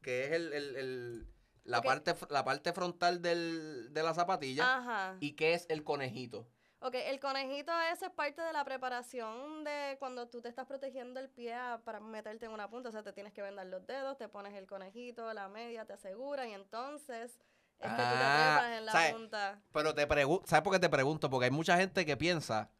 que 0.00 0.24
es 0.24 0.32
el, 0.32 0.52
el- 0.52 0.76
el- 0.76 1.28
la, 1.62 1.78
Ok. 1.78 1.84
parte, 1.84 2.14
la 2.30 2.44
parte 2.44 2.72
frontal 2.72 3.22
del, 3.22 3.94
de 3.94 4.02
la 4.02 4.14
zapatilla. 4.14 4.78
Ajá. 4.78 5.16
¿Y 5.20 5.34
qué 5.36 5.54
es 5.54 5.66
el 5.68 5.84
conejito? 5.84 6.48
Ok, 6.80 6.94
el 6.96 7.20
conejito 7.20 7.70
ese 7.92 8.06
es 8.06 8.10
parte 8.10 8.42
de 8.42 8.52
la 8.52 8.64
preparación 8.64 9.62
de 9.62 9.94
cuando 10.00 10.28
tú 10.28 10.40
te 10.42 10.48
estás 10.48 10.66
protegiendo 10.66 11.20
el 11.20 11.28
pie 11.30 11.54
a- 11.54 11.80
para 11.84 12.00
meterte 12.00 12.46
en 12.46 12.50
una 12.50 12.68
punta. 12.68 12.88
O 12.88 12.92
sea, 12.92 13.04
te 13.04 13.12
tienes 13.12 13.32
que 13.32 13.42
vendar 13.42 13.66
los 13.66 13.86
dedos, 13.86 14.18
te 14.18 14.28
pones 14.28 14.54
el 14.54 14.66
conejito, 14.66 15.32
la 15.32 15.48
media, 15.48 15.84
te 15.84 15.92
asegura 15.92 16.48
y 16.48 16.52
entonces 16.52 17.38
es 17.82 17.90
que 17.90 17.96
tú 17.96 17.96
te 17.96 18.02
Ah, 18.02 18.56
trepas 18.62 18.78
en 18.78 18.86
la 18.86 18.92
¿sabes? 18.92 19.12
punta. 19.12 19.58
Pero 19.72 19.94
te 19.94 20.06
pregunto, 20.06 20.44
¿sabes 20.46 20.62
por 20.62 20.72
qué 20.72 20.78
te 20.78 20.88
pregunto? 20.88 21.30
Porque 21.30 21.44
hay 21.46 21.50
mucha 21.50 21.76
gente 21.76 22.04
que 22.06 22.16
piensa 22.16 22.70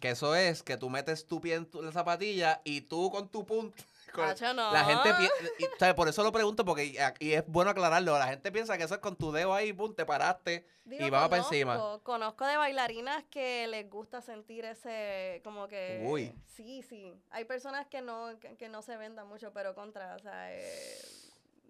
que 0.00 0.10
eso 0.10 0.34
es 0.34 0.62
que 0.64 0.76
tú 0.76 0.90
metes 0.90 1.26
tu 1.26 1.40
pie 1.40 1.54
en 1.54 1.66
tu- 1.66 1.80
la 1.80 1.92
zapatilla 1.92 2.60
y 2.64 2.80
tú 2.82 3.10
con 3.10 3.28
tu 3.28 3.46
punta. 3.46 3.76
con- 4.12 4.24
Hacho, 4.28 4.52
no. 4.52 4.72
La 4.72 4.84
gente 4.84 5.10
piensa, 5.56 5.94
por 5.94 6.08
eso 6.08 6.22
lo 6.24 6.32
pregunto, 6.32 6.64
porque 6.64 6.84
y, 6.86 6.96
y 7.20 7.32
es 7.34 7.44
bueno 7.46 7.70
aclararlo. 7.70 8.18
La 8.18 8.26
gente 8.26 8.50
piensa 8.52 8.76
que 8.76 8.84
eso 8.84 8.94
es 8.94 9.00
con 9.00 9.16
tu 9.16 9.30
dedo 9.32 9.54
ahí, 9.54 9.72
pum, 9.72 9.94
te 9.94 10.04
paraste 10.04 10.66
Digo, 10.84 11.06
y 11.06 11.10
vamos 11.10 11.28
para 11.30 11.42
encima. 11.42 11.76
conozco- 11.76 12.02
Conozco 12.02 12.44
de 12.46 12.56
bailarinas 12.56 13.22
que 13.30 13.66
les 13.68 13.88
gusta 13.88 14.20
sentir 14.20 14.64
ese, 14.64 15.40
como 15.44 15.68
que... 15.68 16.02
Uy. 16.04 16.34
Sí, 16.56 16.82
sí. 16.82 17.14
Hay 17.30 17.44
personas 17.44 17.86
que 17.86 18.02
no, 18.02 18.38
que, 18.40 18.56
que 18.56 18.68
no 18.68 18.82
se 18.82 18.96
vendan 18.96 19.28
mucho, 19.28 19.52
pero 19.52 19.74
contra, 19.76 20.16
o 20.16 20.18
sea... 20.18 20.52
eh, 20.52 20.98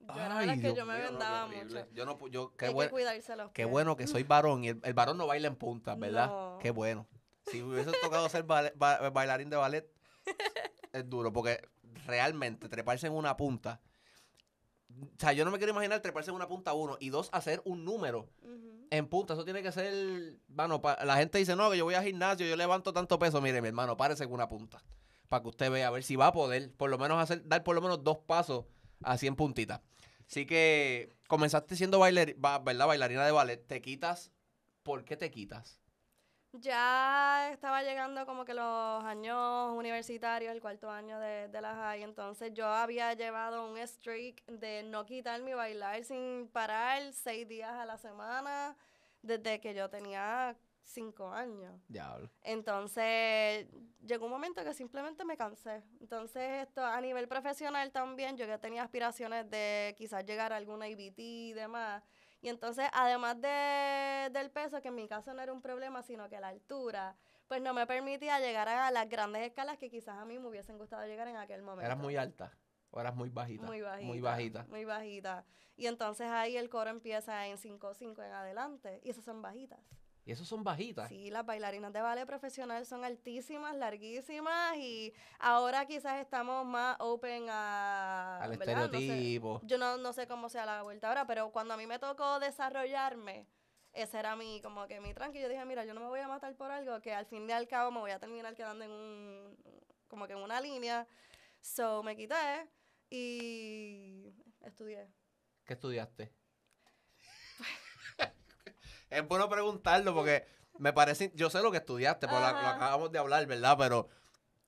yo 0.08 0.14
la 0.16 0.44
es 0.54 0.60
que 0.60 0.66
Dios 0.68 0.76
yo 0.76 0.86
me 0.86 0.94
no, 0.98 1.02
vendaba 1.10 1.44
horrible. 1.46 1.80
mucho. 1.84 1.94
Yo 1.94 2.04
no, 2.06 2.18
qué 2.56 2.66
Hay 2.66 2.72
bueno. 2.72 2.88
que 2.88 2.92
cuidarse 2.92 3.36
los 3.36 3.46
Qué 3.52 3.62
pies. 3.62 3.70
bueno 3.70 3.96
que 3.96 4.06
soy 4.06 4.22
varón 4.24 4.64
y 4.64 4.68
el, 4.68 4.80
el 4.82 4.94
varón 4.94 5.16
no 5.18 5.26
baila 5.26 5.48
en 5.48 5.56
puntas, 5.56 5.98
¿verdad? 5.98 6.26
No. 6.26 6.58
Qué 6.60 6.70
bueno. 6.70 7.06
Si 7.50 7.62
me 7.62 7.74
hubiese 7.74 7.92
tocado 8.02 8.28
ser 8.28 8.44
ballet- 8.46 8.72
ba- 8.76 9.10
bailarín 9.10 9.50
de 9.50 9.56
ballet, 9.56 9.90
es 10.92 11.08
duro, 11.08 11.32
porque 11.32 11.60
realmente 12.06 12.68
treparse 12.68 13.06
en 13.06 13.12
una 13.14 13.36
punta. 13.36 13.80
O 15.00 15.06
sea, 15.18 15.32
yo 15.32 15.44
no 15.44 15.50
me 15.50 15.58
quiero 15.58 15.72
imaginar 15.72 16.00
treparse 16.00 16.30
en 16.30 16.36
una 16.36 16.46
punta, 16.48 16.72
uno, 16.74 16.96
y 17.00 17.08
dos, 17.10 17.30
hacer 17.32 17.62
un 17.64 17.84
número 17.84 18.28
en 18.90 19.08
punta. 19.08 19.32
Eso 19.34 19.44
tiene 19.44 19.62
que 19.62 19.72
ser. 19.72 20.36
Bueno, 20.48 20.82
pa- 20.82 21.02
la 21.04 21.16
gente 21.16 21.38
dice, 21.38 21.56
no, 21.56 21.70
que 21.70 21.78
yo 21.78 21.84
voy 21.84 21.94
al 21.94 22.04
gimnasio, 22.04 22.46
yo 22.46 22.56
levanto 22.56 22.92
tanto 22.92 23.18
peso. 23.18 23.40
Mire, 23.40 23.62
mi 23.62 23.68
hermano, 23.68 23.96
párese 23.96 24.24
en 24.24 24.32
una 24.32 24.48
punta. 24.48 24.82
Para 25.28 25.42
que 25.42 25.48
usted 25.48 25.70
vea, 25.70 25.88
a 25.88 25.90
ver 25.90 26.02
si 26.04 26.14
va 26.16 26.26
a 26.26 26.32
poder, 26.32 26.70
por 26.74 26.90
lo 26.90 26.98
menos 26.98 27.18
hacer, 27.18 27.48
dar 27.48 27.64
por 27.64 27.74
lo 27.74 27.80
menos 27.80 28.04
dos 28.04 28.18
pasos 28.18 28.66
así 29.02 29.26
en 29.26 29.34
puntita. 29.34 29.80
Así 30.28 30.46
que 30.46 31.14
comenzaste 31.28 31.76
siendo 31.76 31.98
bailar, 31.98 32.34
ba- 32.36 32.58
¿verdad? 32.58 32.86
bailarina 32.86 33.24
de 33.26 33.32
ballet. 33.32 33.66
Te 33.66 33.80
quitas. 33.82 34.32
¿Por 34.82 35.04
qué 35.04 35.16
te 35.16 35.30
quitas? 35.30 35.80
Ya 36.54 37.50
estaba 37.50 37.82
llegando 37.82 38.26
como 38.26 38.44
que 38.44 38.52
los 38.52 39.04
años 39.04 39.72
universitarios, 39.74 40.52
el 40.52 40.60
cuarto 40.60 40.90
año 40.90 41.18
de, 41.18 41.48
de 41.48 41.60
la 41.62 41.74
high, 41.74 42.02
entonces 42.02 42.52
yo 42.52 42.66
había 42.66 43.14
llevado 43.14 43.66
un 43.70 43.78
streak 43.86 44.44
de 44.46 44.82
no 44.82 45.06
quitarme 45.06 45.52
y 45.52 45.54
bailar 45.54 46.04
sin 46.04 46.48
parar 46.52 47.10
seis 47.14 47.48
días 47.48 47.72
a 47.72 47.86
la 47.86 47.96
semana 47.96 48.76
desde 49.22 49.60
que 49.62 49.72
yo 49.74 49.88
tenía 49.88 50.54
cinco 50.84 51.28
años. 51.28 51.80
Diablo. 51.88 52.30
Entonces 52.42 53.66
llegó 54.04 54.26
un 54.26 54.32
momento 54.32 54.64
que 54.64 54.74
simplemente 54.74 55.24
me 55.24 55.36
cansé. 55.36 55.82
Entonces 56.00 56.66
esto 56.66 56.84
a 56.84 57.00
nivel 57.00 57.28
profesional 57.28 57.90
también, 57.92 58.36
yo 58.36 58.46
que 58.46 58.58
tenía 58.58 58.82
aspiraciones 58.82 59.48
de 59.50 59.94
quizás 59.96 60.24
llegar 60.24 60.52
a 60.52 60.56
alguna 60.56 60.88
IBT 60.88 61.18
y 61.18 61.52
demás. 61.52 62.02
Y 62.40 62.48
entonces 62.48 62.88
además 62.92 63.40
de, 63.40 64.30
del 64.32 64.50
peso, 64.50 64.82
que 64.82 64.88
en 64.88 64.96
mi 64.96 65.06
caso 65.06 65.32
no 65.32 65.42
era 65.42 65.52
un 65.52 65.62
problema, 65.62 66.02
sino 66.02 66.28
que 66.28 66.40
la 66.40 66.48
altura, 66.48 67.16
pues 67.46 67.62
no 67.62 67.72
me 67.72 67.86
permitía 67.86 68.40
llegar 68.40 68.68
a 68.68 68.90
las 68.90 69.08
grandes 69.08 69.42
escalas 69.42 69.78
que 69.78 69.88
quizás 69.88 70.18
a 70.18 70.24
mí 70.24 70.38
me 70.38 70.48
hubiesen 70.48 70.76
gustado 70.76 71.06
llegar 71.06 71.28
en 71.28 71.36
aquel 71.36 71.62
momento. 71.62 71.86
¿Eras 71.86 71.98
muy 71.98 72.16
alta 72.16 72.52
o 72.90 73.00
eras 73.00 73.14
muy 73.14 73.30
bajita? 73.30 73.64
Muy 73.64 73.80
bajita. 73.80 74.06
Muy 74.06 74.20
bajita. 74.20 74.66
Muy 74.68 74.84
bajita. 74.84 75.44
Y 75.76 75.86
entonces 75.86 76.28
ahí 76.28 76.56
el 76.56 76.68
coro 76.68 76.90
empieza 76.90 77.46
en 77.46 77.56
5-5 77.56 78.24
en 78.24 78.32
adelante. 78.32 79.00
Y 79.02 79.10
esas 79.10 79.24
son 79.24 79.40
bajitas. 79.40 79.80
Y 80.24 80.30
esos 80.32 80.46
son 80.46 80.62
bajitas. 80.62 81.08
Sí, 81.08 81.30
las 81.30 81.44
bailarinas 81.44 81.92
de 81.92 82.00
ballet 82.00 82.26
profesional 82.26 82.86
son 82.86 83.04
altísimas, 83.04 83.74
larguísimas 83.74 84.76
y 84.76 85.12
ahora 85.40 85.84
quizás 85.86 86.20
estamos 86.20 86.64
más 86.64 86.96
open 87.00 87.46
a... 87.50 88.38
Al 88.40 88.56
¿verdad? 88.56 88.76
No 88.86 88.92
sé- 88.92 88.98
estereotipo. 88.98 89.60
yo 89.64 89.78
no, 89.78 89.96
no 89.98 90.12
sé 90.12 90.28
cómo 90.28 90.48
sea 90.48 90.64
la 90.64 90.82
vuelta 90.82 91.08
ahora, 91.08 91.26
pero 91.26 91.50
cuando 91.50 91.74
a 91.74 91.76
mí 91.76 91.86
me 91.88 91.98
tocó 91.98 92.38
desarrollarme, 92.38 93.48
ese 93.92 94.18
era 94.20 94.36
mi, 94.36 94.60
como 94.62 94.86
que 94.86 95.00
mi 95.00 95.12
tranqui. 95.12 95.40
Yo 95.40 95.48
dije, 95.48 95.64
mira, 95.64 95.84
yo 95.84 95.92
no 95.92 96.00
me 96.00 96.06
voy 96.06 96.20
a 96.20 96.28
matar 96.28 96.54
por 96.54 96.70
algo 96.70 97.00
que 97.00 97.12
al 97.12 97.26
fin 97.26 97.48
y 97.48 97.52
al 97.52 97.66
cabo 97.66 97.90
me 97.90 97.98
voy 97.98 98.12
a 98.12 98.20
terminar 98.20 98.54
quedando 98.54 98.84
en 98.84 98.90
un, 98.92 99.56
como 100.06 100.26
que 100.28 100.34
en 100.34 100.38
una 100.38 100.60
línea. 100.60 101.06
So, 101.60 102.02
me 102.04 102.16
quité 102.16 102.68
y 103.10 104.32
estudié. 104.60 105.08
¿Qué 105.64 105.74
estudiaste? 105.74 106.32
Es 109.12 109.26
bueno 109.28 109.48
preguntarlo 109.48 110.14
porque 110.14 110.44
me 110.78 110.92
parece, 110.92 111.30
yo 111.34 111.50
sé 111.50 111.62
lo 111.62 111.70
que 111.70 111.78
estudiaste, 111.78 112.26
porque 112.28 112.42
lo, 112.42 112.52
lo 112.52 112.68
acabamos 112.68 113.12
de 113.12 113.18
hablar, 113.18 113.46
¿verdad? 113.46 113.76
Pero 113.78 114.08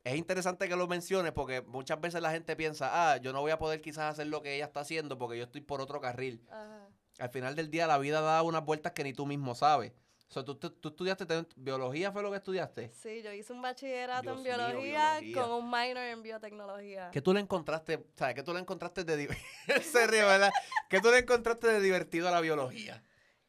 es 0.05 0.17
interesante 0.17 0.69
que 0.69 0.77
lo 0.77 0.87
menciones 0.87 1.33
porque 1.33 1.63
muchas 1.63 2.01
veces 2.01 2.21
la 2.21 2.31
gente 2.31 2.55
piensa, 2.57 2.91
ah, 3.13 3.17
yo 3.17 3.33
no 3.33 3.41
voy 3.41 3.51
a 3.53 3.59
poder 3.59 3.81
quizás 3.81 4.13
hacer 4.13 4.27
lo 4.27 4.43
que 4.43 4.55
ella 4.55 4.67
está 4.67 4.81
haciendo 4.81 5.17
porque 5.19 5.39
yo 5.39 5.45
estoy 5.45 5.63
por 5.63 5.81
otro 5.81 6.01
carril. 6.01 6.47
Ajá. 6.51 6.89
Al 7.21 7.31
final 7.31 7.55
del 7.55 7.71
día 7.71 7.87
la 7.87 7.97
vida 7.99 8.21
da 8.21 8.43
unas 8.43 8.65
vueltas 8.65 8.93
que 8.93 9.05
ni 9.05 9.13
tú 9.13 9.25
mismo 9.25 9.55
sabes. 9.55 9.93
O 10.29 10.33
sea, 10.35 10.43
tú, 10.45 10.57
tú- 10.57 10.71
tú 10.71 10.89
estudiaste, 10.89 11.27
te- 11.27 11.47
biología 11.55 12.11
fue 12.11 12.23
lo 12.23 12.31
que 12.31 12.39
estudiaste. 12.39 12.91
Sí, 12.93 13.23
yo 13.23 13.31
hice 13.33 13.53
un 13.53 13.63
bachillerato 13.63 14.23
Dios 14.23 14.37
en 14.39 14.43
mío, 14.43 14.57
biología, 14.57 15.21
con 15.33 15.51
un 15.53 15.71
minor 15.71 16.03
en 16.05 16.23
biotecnología. 16.23 17.11
¿Qué 17.13 17.21
tú 17.23 17.33
le 17.33 17.41
encontraste, 17.41 18.05
sabes, 18.17 18.35
qué 18.35 18.43
tú 18.43 18.53
le 18.53 18.59
encontraste 18.61 19.05
de, 19.05 19.17
di- 19.17 19.29
se 19.83 20.07
ríe, 20.09 20.25
¿verdad? 20.25 20.51
¿Qué 20.91 21.01
tú 21.01 21.11
le 21.11 21.19
encontraste 21.19 21.69
de 21.69 21.81
divertido 21.81 22.29
a 22.29 22.33
la 22.33 22.41
biología? 22.41 23.03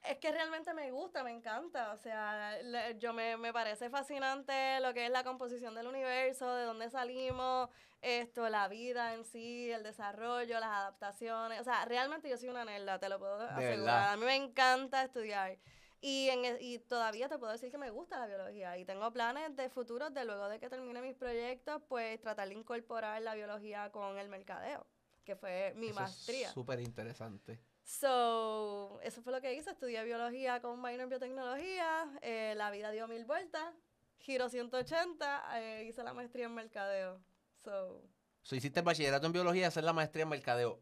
Es 0.07 0.17
que 0.19 0.31
realmente 0.31 0.73
me 0.73 0.91
gusta, 0.91 1.23
me 1.23 1.31
encanta. 1.31 1.91
O 1.93 1.97
sea, 1.97 2.57
le- 2.61 2.97
yo 2.99 3.13
me, 3.13 3.37
me 3.37 3.51
parece 3.53 3.89
fascinante 3.89 4.79
lo 4.81 4.93
que 4.93 5.05
es 5.05 5.11
la 5.11 5.23
composición 5.23 5.73
del 5.75 5.87
universo, 5.87 6.53
de 6.53 6.65
dónde 6.65 6.89
salimos, 6.89 7.69
esto, 8.01 8.47
la 8.49 8.67
vida 8.67 9.13
en 9.15 9.25
sí, 9.25 9.71
el 9.71 9.83
desarrollo, 9.83 10.59
las 10.59 10.69
adaptaciones. 10.69 11.59
O 11.59 11.63
sea, 11.63 11.85
realmente 11.85 12.29
yo 12.29 12.37
soy 12.37 12.49
una 12.49 12.65
nerda, 12.65 12.99
te 12.99 13.09
lo 13.09 13.17
puedo 13.19 13.35
asegurar. 13.41 13.77
verdad. 13.77 14.13
A 14.13 14.17
mí 14.17 14.25
me 14.25 14.35
encanta 14.35 15.03
estudiar. 15.03 15.57
Y, 16.01 16.29
en, 16.29 16.45
e- 16.45 16.57
y 16.61 16.77
todavía 16.79 17.27
te 17.29 17.39
puedo 17.39 17.51
decir 17.51 17.71
que 17.71 17.79
me 17.79 17.89
gusta 17.89 18.19
la 18.19 18.27
biología. 18.27 18.77
Y 18.77 18.85
tengo 18.85 19.11
planes 19.11 19.55
de 19.55 19.69
futuros 19.69 20.13
de 20.13 20.23
luego 20.25 20.47
de 20.49 20.59
que 20.59 20.69
termine 20.69 21.01
mis 21.01 21.15
proyectos, 21.15 21.81
pues 21.87 22.21
tratar 22.21 22.47
de 22.49 22.53
incorporar 22.53 23.21
la 23.23 23.33
biología 23.33 23.91
con 23.91 24.19
el 24.19 24.29
mercadeo, 24.29 24.85
que 25.23 25.35
fue 25.35 25.73
mi 25.75 25.87
Eso 25.87 25.99
maestría. 25.99 26.51
Súper 26.51 26.79
interesante. 26.81 27.59
So, 27.85 28.99
eso 29.03 29.21
fue 29.21 29.31
lo 29.31 29.39
que 29.41 29.53
hice. 29.53 29.69
Estudié 29.69 30.03
biología 30.03 30.59
con 30.59 30.71
un 30.71 30.81
minor 30.81 31.01
en 31.01 31.09
biotecnología. 31.09 32.09
eh, 32.21 32.53
la 32.57 32.71
vida 32.71 32.89
dio 32.91 33.07
mil 33.07 33.25
vueltas. 33.25 33.73
Giro 34.17 34.49
180. 34.49 35.59
eh, 35.61 35.85
hice 35.87 36.03
la 36.03 36.13
maestría 36.13 36.45
en 36.47 36.55
mercadeo. 36.55 37.21
So, 37.63 38.01
So, 38.41 38.55
hiciste 38.55 38.79
el 38.79 38.85
bachillerato 38.85 39.27
en 39.27 39.33
biología 39.33 39.61
y 39.61 39.65
hacer 39.65 39.83
la 39.83 39.93
maestría 39.93 40.23
en 40.23 40.29
mercadeo. 40.29 40.79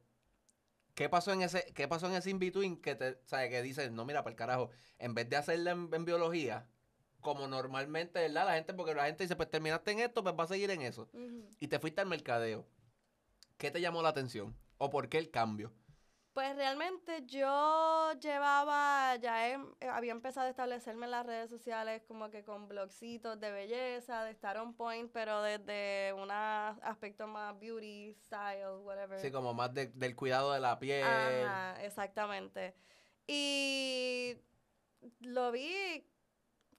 ¿Qué 0.95 1.09
pasó 1.09 1.31
en 1.33 1.41
ese, 1.41 1.65
qué 1.73 1.87
pasó 1.87 2.07
en 2.07 2.13
ese 2.13 2.29
in-between 2.29 2.77
que 2.81 2.95
te, 2.95 3.19
sabes, 3.25 3.49
que 3.49 3.61
dices, 3.61 3.91
no, 3.91 4.05
mira, 4.05 4.23
para 4.23 4.31
el 4.31 4.37
carajo, 4.37 4.69
en 4.99 5.13
vez 5.13 5.29
de 5.29 5.35
hacerla 5.37 5.71
en, 5.71 5.89
en 5.93 6.05
biología, 6.05 6.67
como 7.19 7.47
normalmente, 7.47 8.19
¿verdad? 8.19 8.45
La 8.45 8.55
gente, 8.55 8.73
porque 8.73 8.93
la 8.93 9.05
gente 9.05 9.23
dice, 9.23 9.35
pues 9.35 9.49
terminaste 9.49 9.91
en 9.91 9.99
esto, 9.99 10.23
pues 10.23 10.35
va 10.37 10.43
a 10.43 10.47
seguir 10.47 10.71
en 10.71 10.81
eso. 10.81 11.09
Y 11.59 11.67
te 11.67 11.79
fuiste 11.79 12.01
al 12.01 12.07
mercadeo. 12.07 12.65
¿Qué 13.57 13.71
te 13.71 13.81
llamó 13.81 14.01
la 14.01 14.09
atención? 14.09 14.55
¿O 14.77 14.89
por 14.89 15.09
qué 15.09 15.17
el 15.17 15.31
cambio? 15.31 15.73
Pues 16.33 16.55
realmente 16.55 17.23
yo 17.27 18.11
llevaba, 18.19 19.15
ya 19.17 19.47
he- 19.49 19.59
eh, 19.81 19.87
había 19.87 20.11
empezado 20.13 20.47
a 20.47 20.49
establecerme 20.49 21.05
en 21.05 21.11
las 21.11 21.27
redes 21.27 21.47
sociales 21.47 22.01
como 22.07 22.31
que 22.31 22.43
con 22.43 22.67
blogcitos 22.67 23.39
de 23.39 23.51
belleza, 23.51 24.23
de 24.23 24.31
estar 24.31 24.57
on 24.57 24.73
point, 24.73 25.11
pero 25.13 25.43
desde 25.43 26.11
un 26.13 26.31
aspecto 26.31 27.27
más 27.27 27.57
beauty, 27.59 28.15
style, 28.15 28.77
whatever. 28.81 29.19
Sí, 29.19 29.31
como 29.31 29.53
más 29.53 29.71
de- 29.75 29.87
del 29.93 30.15
cuidado 30.15 30.53
de 30.53 30.59
la 30.59 30.79
piel. 30.79 31.03
Ajá, 31.03 31.83
exactamente. 31.83 32.73
Y 33.27 34.35
lo 35.19 35.51
vi 35.51 36.03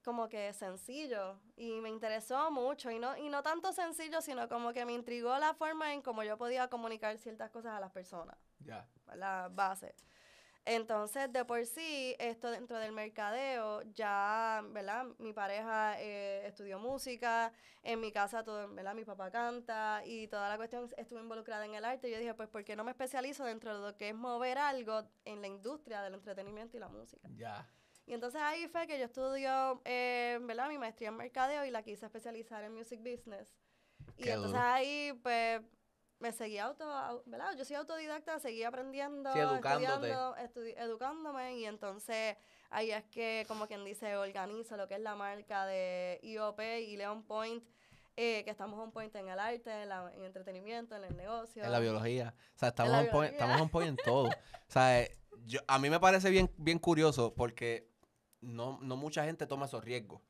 como 0.03 0.27
que 0.27 0.51
sencillo 0.51 1.39
y 1.55 1.79
me 1.79 1.89
interesó 1.89 2.51
mucho 2.51 2.91
y 2.91 2.99
no 2.99 3.17
y 3.17 3.29
no 3.29 3.41
tanto 3.41 3.71
sencillo, 3.71 4.21
sino 4.21 4.49
como 4.49 4.73
que 4.73 4.85
me 4.85 4.91
intrigó 4.93 5.37
la 5.39 5.53
forma 5.53 5.93
en 5.93 6.01
cómo 6.01 6.23
yo 6.23 6.37
podía 6.37 6.67
comunicar 6.67 7.17
ciertas 7.17 7.49
cosas 7.51 7.71
a 7.73 7.79
las 7.79 7.91
personas 7.91 8.37
Ya. 8.65 8.87
la 9.15 9.49
base. 9.51 9.95
Entonces, 10.67 11.31
de 11.31 11.45
por 11.45 11.63
sí, 11.67 12.15
esto 12.17 12.49
dentro 12.49 12.79
del 12.79 12.91
mercadeo, 12.91 13.83
ya, 13.93 14.63
¿verdad? 14.71 15.05
Mi 15.19 15.31
pareja 15.31 16.01
eh, 16.01 16.47
estudió 16.47 16.79
música, 16.79 17.53
en 17.83 17.99
mi 17.99 18.11
casa 18.11 18.43
todo, 18.43 18.73
¿verdad? 18.73 18.95
Mi 18.95 19.05
papá 19.05 19.29
canta 19.29 20.01
y 20.03 20.27
toda 20.27 20.49
la 20.49 20.57
cuestión 20.57 20.89
estuvo 20.97 21.19
involucrada 21.19 21.65
en 21.65 21.75
el 21.75 21.85
arte. 21.85 22.09
Yo 22.09 22.17
dije, 22.17 22.33
pues, 22.33 22.49
¿por 22.49 22.63
qué 22.63 22.75
no 22.75 22.83
me 22.83 22.91
especializo 22.91 23.45
dentro 23.45 23.75
de 23.75 23.91
lo 23.91 23.95
que 23.95 24.09
es 24.09 24.15
mover 24.15 24.57
algo 24.57 25.03
en 25.23 25.41
la 25.41 25.47
industria 25.47 26.01
del 26.01 26.15
entretenimiento 26.15 26.77
y 26.77 26.79
la 26.79 26.89
música? 26.89 27.29
Ya. 27.35 27.69
Y 28.07 28.13
entonces 28.13 28.41
ahí 28.41 28.67
fue 28.67 28.87
que 28.87 28.97
yo 28.97 29.05
estudio, 29.05 29.81
eh, 29.85 30.39
¿verdad? 30.41 30.67
Mi 30.69 30.79
maestría 30.79 31.09
en 31.09 31.17
mercadeo 31.17 31.63
y 31.63 31.69
la 31.69 31.83
quise 31.83 32.07
especializar 32.07 32.63
en 32.63 32.73
music 32.73 32.99
business. 32.99 33.55
Y 34.17 34.29
entonces 34.29 34.51
duro. 34.53 34.63
ahí, 34.63 35.13
pues, 35.21 35.61
me 36.19 36.31
seguí 36.31 36.57
auto, 36.57 36.85
au- 36.85 37.21
¿verdad? 37.25 37.55
Yo 37.57 37.65
soy 37.65 37.75
autodidacta, 37.75 38.39
seguí 38.39 38.63
aprendiendo, 38.63 39.31
Sí, 39.33 39.39
estudiando, 39.39 40.35
estudi- 40.37 40.73
educándome 40.77 41.57
y 41.57 41.65
entonces 41.65 42.37
ahí 42.69 42.91
es 42.91 43.03
que, 43.05 43.45
como 43.47 43.67
quien 43.67 43.83
dice, 43.85 44.15
organizo 44.17 44.77
lo 44.77 44.87
que 44.87 44.95
es 44.95 45.01
la 45.01 45.15
marca 45.15 45.65
de 45.65 46.19
IOP 46.23 46.59
y 46.81 46.97
Leon 46.97 47.23
Point, 47.23 47.63
eh, 48.17 48.43
que 48.45 48.49
estamos 48.51 48.79
on 48.79 48.91
point 48.91 49.13
en 49.15 49.27
el 49.27 49.37
arte, 49.39 49.83
en, 49.83 49.89
la- 49.89 50.11
en 50.15 50.23
entretenimiento, 50.23 50.95
en 50.95 51.03
el 51.03 51.17
negocio. 51.17 51.63
En 51.63 51.71
la 51.71 51.79
biología. 51.79 52.33
O 52.55 52.57
sea, 52.59 52.69
estamos, 52.69 52.93
on 52.93 53.07
point, 53.09 53.33
estamos 53.33 53.61
on 53.61 53.69
point 53.69 53.89
en 53.89 53.97
todo. 53.97 54.27
O 54.29 54.71
sea, 54.71 55.01
eh, 55.01 55.17
yo, 55.45 55.59
a 55.67 55.77
mí 55.79 55.89
me 55.89 55.99
parece 55.99 56.29
bien, 56.29 56.49
bien 56.57 56.79
curioso 56.79 57.33
porque 57.35 57.89
no, 58.39 58.79
no 58.81 58.95
mucha 58.95 59.25
gente 59.25 59.45
toma 59.47 59.65
esos 59.65 59.83
riesgos. 59.83 60.21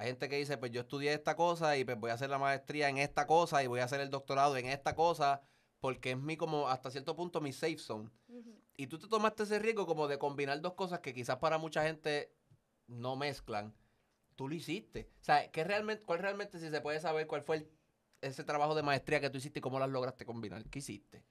Hay 0.00 0.06
gente 0.06 0.30
que 0.30 0.36
dice, 0.38 0.56
pues 0.56 0.72
yo 0.72 0.80
estudié 0.80 1.12
esta 1.12 1.36
cosa 1.36 1.76
y 1.76 1.84
pues 1.84 2.00
voy 2.00 2.10
a 2.10 2.14
hacer 2.14 2.30
la 2.30 2.38
maestría 2.38 2.88
en 2.88 2.96
esta 2.96 3.26
cosa 3.26 3.62
y 3.62 3.66
voy 3.66 3.80
a 3.80 3.84
hacer 3.84 4.00
el 4.00 4.08
doctorado 4.08 4.56
en 4.56 4.64
esta 4.64 4.94
cosa 4.94 5.42
porque 5.78 6.12
es 6.12 6.16
mi 6.16 6.38
como 6.38 6.70
hasta 6.70 6.90
cierto 6.90 7.14
punto 7.14 7.42
mi 7.42 7.52
safe 7.52 7.76
zone. 7.76 8.08
Y 8.78 8.86
tú 8.86 8.98
te 8.98 9.08
tomaste 9.08 9.42
ese 9.42 9.58
riesgo 9.58 9.84
como 9.84 10.08
de 10.08 10.18
combinar 10.18 10.58
dos 10.62 10.72
cosas 10.72 11.00
que 11.00 11.12
quizás 11.12 11.36
para 11.36 11.58
mucha 11.58 11.82
gente 11.82 12.32
no 12.86 13.14
mezclan. 13.14 13.74
Tú 14.36 14.48
lo 14.48 14.54
hiciste. 14.54 15.10
O 15.20 15.22
sea, 15.22 15.50
¿qué 15.50 15.64
realmente, 15.64 16.02
¿cuál 16.06 16.20
realmente, 16.20 16.58
si 16.58 16.70
se 16.70 16.80
puede 16.80 16.98
saber, 16.98 17.26
cuál 17.26 17.42
fue 17.42 17.56
el- 17.56 17.70
ese 18.22 18.42
trabajo 18.42 18.74
de 18.74 18.82
maestría 18.82 19.20
que 19.20 19.28
tú 19.28 19.36
hiciste 19.36 19.58
y 19.58 19.62
cómo 19.62 19.78
las 19.78 19.90
lograste 19.90 20.24
combinar? 20.24 20.64
¿Qué 20.70 20.78
hiciste? 20.78 21.26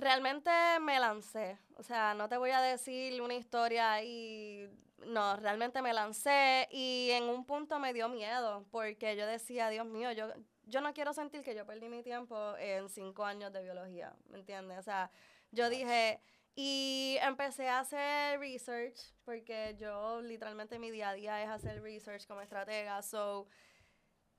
Realmente 0.00 0.50
me 0.80 0.98
lancé. 0.98 1.58
O 1.76 1.82
sea, 1.82 2.14
no 2.14 2.26
te 2.26 2.38
voy 2.38 2.52
a 2.52 2.60
decir 2.62 3.20
una 3.20 3.34
historia 3.34 4.02
y 4.02 4.66
no, 5.06 5.36
realmente 5.36 5.82
me 5.82 5.92
lancé 5.92 6.66
y 6.70 7.10
en 7.10 7.24
un 7.24 7.44
punto 7.44 7.78
me 7.78 7.92
dio 7.92 8.08
miedo 8.08 8.64
porque 8.70 9.14
yo 9.14 9.26
decía, 9.26 9.68
Dios 9.68 9.84
mío, 9.84 10.10
yo, 10.12 10.28
yo 10.64 10.80
no 10.80 10.94
quiero 10.94 11.12
sentir 11.12 11.42
que 11.42 11.54
yo 11.54 11.66
perdí 11.66 11.90
mi 11.90 12.02
tiempo 12.02 12.56
en 12.56 12.88
cinco 12.88 13.26
años 13.26 13.52
de 13.52 13.62
biología, 13.62 14.16
¿me 14.30 14.38
entiendes? 14.38 14.78
O 14.78 14.82
sea, 14.82 15.10
yo 15.50 15.68
dije, 15.68 16.22
y 16.54 17.18
empecé 17.20 17.68
a 17.68 17.80
hacer 17.80 18.40
research 18.40 18.98
porque 19.26 19.76
yo 19.78 20.22
literalmente 20.22 20.78
mi 20.78 20.90
día 20.90 21.10
a 21.10 21.14
día 21.14 21.42
es 21.42 21.50
hacer 21.50 21.82
research 21.82 22.26
como 22.26 22.40
estratega, 22.40 23.02
so 23.02 23.48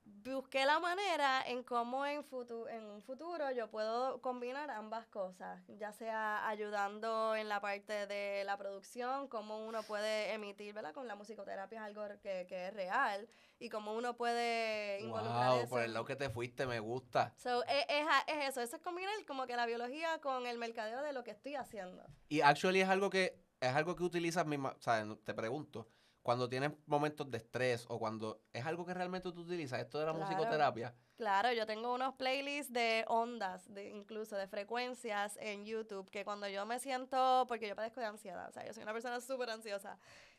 busqué 0.04 0.64
la 0.64 0.78
manera 0.78 1.42
en 1.46 1.62
cómo 1.62 2.06
en, 2.06 2.22
futu- 2.24 2.68
en 2.70 2.84
un 2.84 3.02
futuro 3.02 3.50
yo 3.50 3.68
puedo 3.70 4.20
combinar 4.20 4.70
ambas 4.70 5.06
cosas, 5.06 5.60
ya 5.68 5.92
sea 5.92 6.48
ayudando 6.48 7.34
en 7.36 7.48
la 7.48 7.60
parte 7.60 8.06
de 8.06 8.44
la 8.44 8.56
producción, 8.56 9.28
cómo 9.28 9.64
uno 9.66 9.82
puede 9.82 10.32
emitir, 10.32 10.74
¿verdad? 10.74 10.92
Con 10.94 11.08
la 11.08 11.14
musicoterapia 11.16 11.80
es 11.80 11.84
algo 11.84 12.02
que, 12.22 12.46
que 12.48 12.68
es 12.68 12.74
real 12.74 13.28
y 13.58 13.68
cómo 13.68 13.94
uno 13.94 14.16
puede 14.16 15.00
involucrar 15.00 15.50
Wow, 15.60 15.68
por 15.68 15.82
el 15.82 15.92
lado 15.92 16.04
que 16.04 16.16
te 16.16 16.30
fuiste, 16.30 16.66
me 16.66 16.80
gusta. 16.80 17.32
So, 17.36 17.64
es, 17.64 17.84
es 17.88 18.06
a- 18.08 18.24
es 18.32 18.48
eso, 18.50 18.60
eso 18.60 18.76
es 18.76 18.82
combinar 18.82 19.12
como 19.26 19.46
que 19.46 19.56
la 19.56 19.66
biología 19.66 20.20
con 20.20 20.46
el 20.46 20.58
mercadeo 20.58 21.02
de 21.02 21.12
lo 21.12 21.24
que 21.24 21.30
estoy 21.32 21.54
haciendo. 21.56 22.04
Y 22.28 22.40
actually 22.40 22.80
es 22.80 22.88
algo 22.88 23.10
que 23.10 23.40
es 23.60 23.74
algo 23.76 23.94
que 23.94 24.02
utilizas 24.02 24.44
misma, 24.44 24.74
o 24.76 24.80
sea, 24.80 25.06
te 25.24 25.34
pregunto, 25.34 25.86
cuando 26.22 26.48
tienes 26.48 26.70
momentos 26.86 27.30
de 27.30 27.38
estrés 27.38 27.84
o 27.88 27.98
cuando 27.98 28.40
es 28.52 28.64
algo 28.64 28.86
que 28.86 28.94
realmente 28.94 29.30
tú 29.32 29.40
utilizas, 29.40 29.80
esto 29.80 29.98
de 29.98 30.06
la 30.06 30.12
Claro. 30.12 30.26
musicoterapia. 30.26 30.94
Claro, 31.16 31.52
yo 31.52 31.66
tengo 31.66 31.92
unos 31.94 32.14
playlists 32.14 32.72
de 32.72 33.04
ondas, 33.08 33.72
de, 33.72 33.90
incluso 33.90 34.36
de 34.36 34.46
frecuencias 34.48 35.36
en 35.40 35.64
YouTube, 35.64 36.10
que 36.10 36.24
cuando 36.24 36.48
yo 36.48 36.64
me 36.66 36.78
siento, 36.78 37.44
porque 37.48 37.68
yo 37.68 37.76
padezco 37.76 38.00
de 38.00 38.06
ansiedad, 38.06 38.48
o 38.48 38.52
sea, 38.52 38.64
yo 38.66 38.72
soy 38.72 38.82
una 38.82 38.92
persona 38.92 39.20
súper 39.20 39.50
ansiosa, 39.50 39.98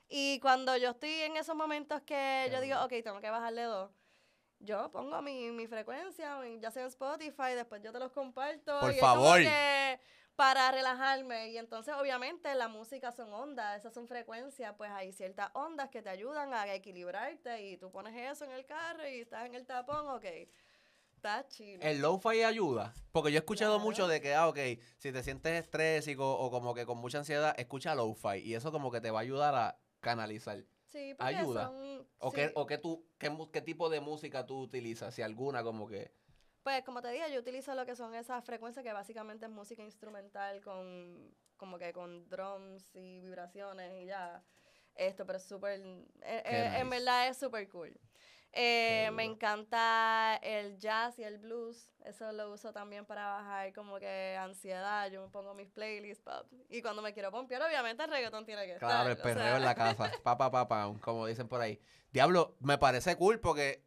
y 0.10 0.40
cuando 0.40 0.76
yo 0.78 0.92
estoy 0.92 1.12
en 1.22 1.38
esos 1.38 1.56
momentos 1.56 2.02
que 2.02 2.50
yo 2.52 2.60
digo, 2.62 2.82
ok, 2.84 2.94
tengo 3.04 3.20
que 3.22 3.30
bajarle 3.30 3.64
dos, 3.64 3.92
yo 4.60 4.90
pongo 4.92 5.22
mi, 5.22 5.52
mi 5.52 5.68
frecuencia, 5.68 6.40
ya 6.60 6.72
sea 6.72 6.84
en 6.84 6.88
Spotify, 6.88 7.54
después 7.56 7.82
yo 7.82 7.92
te 7.92 8.00
los 8.00 8.12
comparto. 8.12 8.80
Por 8.80 8.92
y 8.92 8.96
es 8.96 9.02
como 9.02 9.14
favor. 9.16 9.40
que 9.40 10.00
para 10.36 10.72
relajarme. 10.72 11.50
Y 11.52 11.58
entonces, 11.58 11.94
obviamente, 11.96 12.54
la 12.56 12.68
música 12.68 13.12
son 13.12 13.32
ondas, 13.34 13.78
esas 13.80 13.94
son 13.94 14.08
frecuencias, 14.08 14.74
pues 14.78 14.92
hay 14.92 15.12
ciertas 15.12 15.50
ondas 15.54 15.90
que 15.90 16.02
te 16.02 16.10
ayudan 16.10 16.54
a 16.54 16.74
equilibrarte 16.74 17.62
y 17.70 17.78
tú 17.78 17.92
pones 17.92 18.16
eso 18.16 18.46
en 18.46 18.52
el 18.52 18.66
carro 18.66 19.08
y 19.08 19.22
estás 19.22 19.46
en 19.46 19.56
el 19.56 19.66
tapón, 19.66 20.08
ok. 20.10 20.26
Está 21.16 21.48
chido. 21.48 21.82
El 21.82 22.02
lo-fi 22.02 22.44
ayuda. 22.44 22.94
Porque 23.14 23.32
yo 23.32 23.38
he 23.38 23.40
escuchado 23.40 23.76
Claro. 23.76 23.86
mucho 23.86 24.08
de 24.08 24.20
que, 24.20 24.34
ah, 24.34 24.50
ok, 24.50 24.58
si 24.98 25.12
te 25.14 25.24
sientes 25.24 25.64
estrésico 25.64 26.30
o 26.38 26.52
como 26.52 26.74
que 26.74 26.86
con 26.86 26.98
mucha 26.98 27.20
ansiedad, 27.20 27.56
escucha 27.58 27.96
lo-fi. 27.96 28.40
Y 28.44 28.56
eso 28.56 28.72
como 28.74 28.92
que 28.92 29.00
te 29.00 29.10
va 29.10 29.20
a 29.20 29.22
ayudar 29.22 29.56
a 29.56 29.80
canalizar. 30.02 30.66
Sí, 30.88 31.16
ayuda. 31.20 31.68
son- 31.68 32.06
¿O, 32.20 32.30
sí. 32.32 32.36
qué, 32.36 32.52
o 32.56 32.66
qué, 32.66 32.78
tú, 32.78 33.06
qué, 33.18 33.32
qué 33.54 33.62
tipo 33.62 33.90
de 33.90 34.02
música 34.02 34.46
tú 34.46 34.60
utilizas? 34.60 35.16
Si 35.16 35.22
alguna, 35.22 35.64
como 35.64 35.88
que... 35.88 36.12
Pues 36.64 36.84
como 36.86 37.02
te 37.02 37.10
dije, 37.10 37.32
yo 37.32 37.42
utilizo 37.42 37.76
lo 37.76 37.86
que 37.86 37.96
son 37.96 38.16
esas 38.16 38.44
frecuencias 38.46 38.84
que 38.84 38.94
básicamente 38.94 39.46
es 39.46 39.52
música 39.52 39.84
instrumental 39.84 40.62
con 40.62 41.34
como 41.58 41.78
que 41.78 41.94
con 41.94 42.28
drums 42.30 42.90
y 42.96 43.20
vibraciones 43.22 43.94
y 44.02 44.06
ya. 44.06 44.44
Esto, 44.96 45.26
pero 45.26 45.38
es 45.38 45.44
súper, 45.46 45.80
eh, 45.82 46.44
eh, 46.46 46.74
en 46.78 46.90
verdad 46.90 47.28
es 47.28 47.38
súper 47.38 47.68
cool. 47.70 48.00
Eh, 48.56 49.10
me 49.14 49.24
encanta 49.24 50.36
el 50.44 50.78
jazz 50.78 51.18
y 51.18 51.24
el 51.24 51.40
blues. 51.40 51.90
Eso 52.06 52.32
lo 52.32 52.52
uso 52.52 52.72
también 52.72 53.04
para 53.04 53.26
bajar 53.26 53.74
como 53.74 53.98
que 54.00 54.38
ansiedad. 54.40 55.10
Yo 55.10 55.24
me 55.24 55.30
pongo 55.30 55.56
mis 55.56 55.72
playlists 55.72 56.24
pop. 56.24 56.46
Y 56.70 56.84
cuando 56.84 57.02
me 57.02 57.14
quiero 57.14 57.32
pompear, 57.32 57.64
obviamente 57.64 58.04
el 58.04 58.12
reggaetón 58.12 58.46
tiene 58.46 58.68
que 58.68 58.78
Claro, 58.78 59.08
el 59.10 59.14
estar. 59.18 59.26
o 59.26 59.34
perreo 59.34 59.48
sea, 59.48 59.58
en 59.58 59.66
la 59.66 59.74
casa. 59.74 60.12
Pa, 60.24 60.38
pa, 60.38 60.52
pa, 60.52 60.68
pa, 60.68 60.94
como 61.02 61.26
dicen 61.26 61.48
por 61.48 61.62
ahí. 61.62 61.82
Diablo, 62.12 62.56
me 62.60 62.78
parece 62.78 63.16
cool 63.16 63.40
porque 63.40 63.84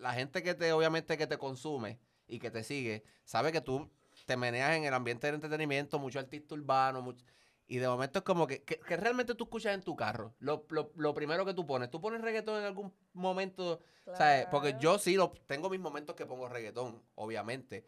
la 0.00 0.12
gente 0.14 0.42
que 0.42 0.54
te, 0.54 0.72
obviamente, 0.72 1.16
que 1.18 1.26
te 1.26 1.38
consume 1.38 1.98
y 2.26 2.38
que 2.38 2.50
te 2.50 2.64
sigue, 2.64 3.04
sabe 3.24 3.52
que 3.52 3.60
tú 3.60 3.90
te 4.26 4.36
meneas 4.36 4.76
en 4.76 4.84
el 4.84 4.94
ambiente 4.94 5.26
del 5.26 5.36
entretenimiento, 5.36 5.98
mucho 5.98 6.18
artista 6.18 6.54
urbano, 6.54 7.02
mucho- 7.02 7.24
y 7.66 7.76
de 7.78 7.86
momento 7.88 8.18
es 8.18 8.24
como 8.24 8.46
que, 8.48 8.64
que, 8.64 8.80
que 8.80 8.96
realmente 8.96 9.34
tú 9.36 9.44
escuchas 9.44 9.74
en 9.74 9.82
tu 9.82 9.94
carro. 9.94 10.34
Lo, 10.40 10.66
lo, 10.70 10.90
lo 10.96 11.14
primero 11.14 11.44
que 11.46 11.54
tú 11.54 11.64
pones, 11.66 11.88
tú 11.90 12.00
pones 12.00 12.20
reggaetón 12.20 12.58
en 12.58 12.64
algún 12.64 12.92
momento, 13.12 13.78
¿sabes? 14.18 14.46
Porque 14.50 14.74
yo 14.80 14.98
sí 14.98 15.14
lo, 15.14 15.30
tengo 15.46 15.70
mis 15.70 15.78
momentos 15.78 16.16
que 16.16 16.26
pongo 16.26 16.48
reggaetón, 16.48 17.00
obviamente. 17.14 17.84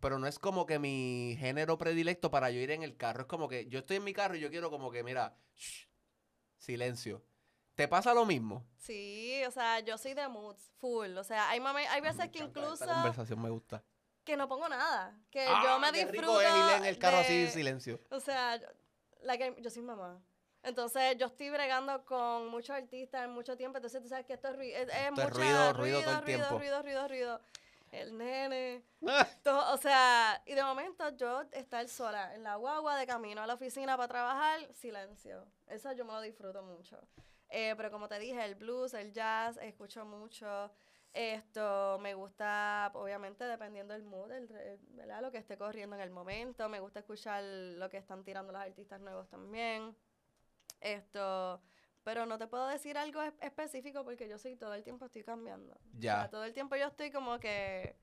Pero 0.00 0.18
no 0.18 0.26
es 0.26 0.38
como 0.38 0.64
que 0.64 0.78
mi 0.78 1.36
género 1.38 1.76
predilecto 1.76 2.30
para 2.30 2.50
yo 2.50 2.60
ir 2.60 2.70
en 2.70 2.82
el 2.82 2.96
carro. 2.96 3.22
Es 3.22 3.26
como 3.26 3.46
que 3.48 3.66
yo 3.66 3.80
estoy 3.80 3.98
en 3.98 4.04
mi 4.04 4.14
carro 4.14 4.36
y 4.36 4.40
yo 4.40 4.48
quiero 4.48 4.70
como 4.70 4.90
que, 4.90 5.02
mira, 5.04 5.36
shh, 5.54 5.86
silencio. 6.56 7.22
¿Te 7.80 7.88
pasa 7.88 8.12
lo 8.12 8.26
mismo? 8.26 8.64
Sí, 8.76 9.42
o 9.46 9.50
sea, 9.50 9.80
yo 9.80 9.96
soy 9.96 10.12
de 10.14 10.28
moods, 10.28 10.70
full. 10.78 11.16
O 11.16 11.24
sea, 11.24 11.48
hay, 11.48 11.60
momen- 11.60 11.86
hay 11.88 12.00
veces 12.02 12.28
que 12.30 12.40
incluso 12.40 12.74
Esta 12.84 12.92
conversación 12.94 13.40
me 13.40 13.48
gusta. 13.50 13.82
que 14.24 14.36
no 14.36 14.46
pongo 14.48 14.68
nada. 14.68 15.18
Que 15.30 15.46
Ah, 15.46 15.62
yo 15.64 15.78
me 15.78 15.90
qué 15.92 16.04
rico 16.04 16.12
disfruto. 16.12 16.40
es 16.42 16.48
ir 16.54 16.76
en 16.76 16.84
el 16.84 16.98
carro 16.98 17.18
así 17.18 17.34
de- 17.36 17.44
en 17.44 17.50
silencio. 17.50 18.00
O 18.10 18.20
sea, 18.20 18.56
yo- 18.56 18.66
like, 19.22 19.56
yo 19.62 19.70
soy 19.70 19.82
mamá. 19.82 20.20
Entonces, 20.62 21.16
yo 21.16 21.26
estoy 21.28 21.48
bregando 21.48 22.04
con 22.04 22.48
muchos 22.48 22.76
artistas 22.76 23.24
en 23.24 23.30
mucho 23.30 23.56
tiempo. 23.56 23.78
Entonces, 23.78 24.02
tú 24.02 24.08
sabes 24.08 24.26
que 24.26 24.34
esto 24.34 24.48
es, 24.48 24.54
es, 24.60 24.74
es 24.74 24.88
Esto 24.88 24.92
es 24.94 25.10
mucha 25.12 25.26
ruido, 25.30 25.72
ruido 25.72 26.00
todo 26.02 26.10
el 26.10 26.22
ruido, 26.22 26.24
tiempo. 26.24 26.58
ruido, 26.58 26.82
ruido, 26.82 27.08
ruido. 27.08 27.40
El 27.92 28.16
nene. 28.18 28.84
todo, 29.42 29.72
o 29.72 29.76
sea, 29.78 30.40
y 30.46 30.52
de 30.54 30.62
momento 30.62 31.08
yo 31.16 31.42
estar 31.52 31.88
sola 31.88 32.34
en 32.34 32.42
la 32.44 32.56
guagua 32.56 32.96
de 32.96 33.06
camino 33.06 33.40
a 33.42 33.46
la 33.46 33.54
oficina 33.54 33.96
para 33.96 34.06
trabajar, 34.08 34.60
silencio. 34.74 35.44
Eso 35.66 35.90
yo 35.92 36.04
me 36.04 36.12
lo 36.12 36.20
disfruto 36.20 36.62
mucho. 36.62 36.98
Eh, 37.50 37.74
pero 37.76 37.90
como 37.90 38.08
te 38.08 38.18
dije, 38.18 38.44
el 38.44 38.54
blues, 38.54 38.94
el 38.94 39.12
jazz, 39.12 39.58
escucho 39.58 40.04
mucho. 40.04 40.70
Esto 41.12 41.98
me 42.00 42.14
gusta, 42.14 42.90
obviamente, 42.94 43.42
dependiendo 43.44 43.92
del 43.94 44.04
mood, 44.04 44.30
el, 44.30 44.48
el- 44.52 44.78
¿verdad? 44.90 45.20
lo 45.20 45.32
que 45.32 45.38
esté 45.38 45.58
corriendo 45.58 45.96
en 45.96 46.02
el 46.02 46.10
momento. 46.10 46.68
Me 46.68 46.78
gusta 46.78 47.00
escuchar 47.00 47.42
lo 47.42 47.90
que 47.90 47.96
están 47.96 48.22
tirando 48.22 48.52
los 48.52 48.62
artistas 48.62 49.00
nuevos 49.00 49.28
también. 49.28 49.96
Esto, 50.80 51.60
pero 52.04 52.26
no 52.26 52.38
te 52.38 52.46
puedo 52.46 52.66
decir 52.68 52.96
algo 52.96 53.20
es- 53.22 53.34
específico 53.40 54.04
porque 54.04 54.28
yo 54.28 54.38
soy 54.38 54.54
todo 54.56 54.72
el 54.74 54.84
tiempo 54.84 55.04
estoy 55.06 55.24
cambiando. 55.24 55.74
O 55.74 55.78
Ya. 55.98 56.20
sea, 56.20 56.30
todo 56.30 56.44
el 56.44 56.52
tiempo 56.52 56.76
yo 56.76 56.86
estoy 56.86 57.10
como 57.10 57.38
que. 57.40 57.96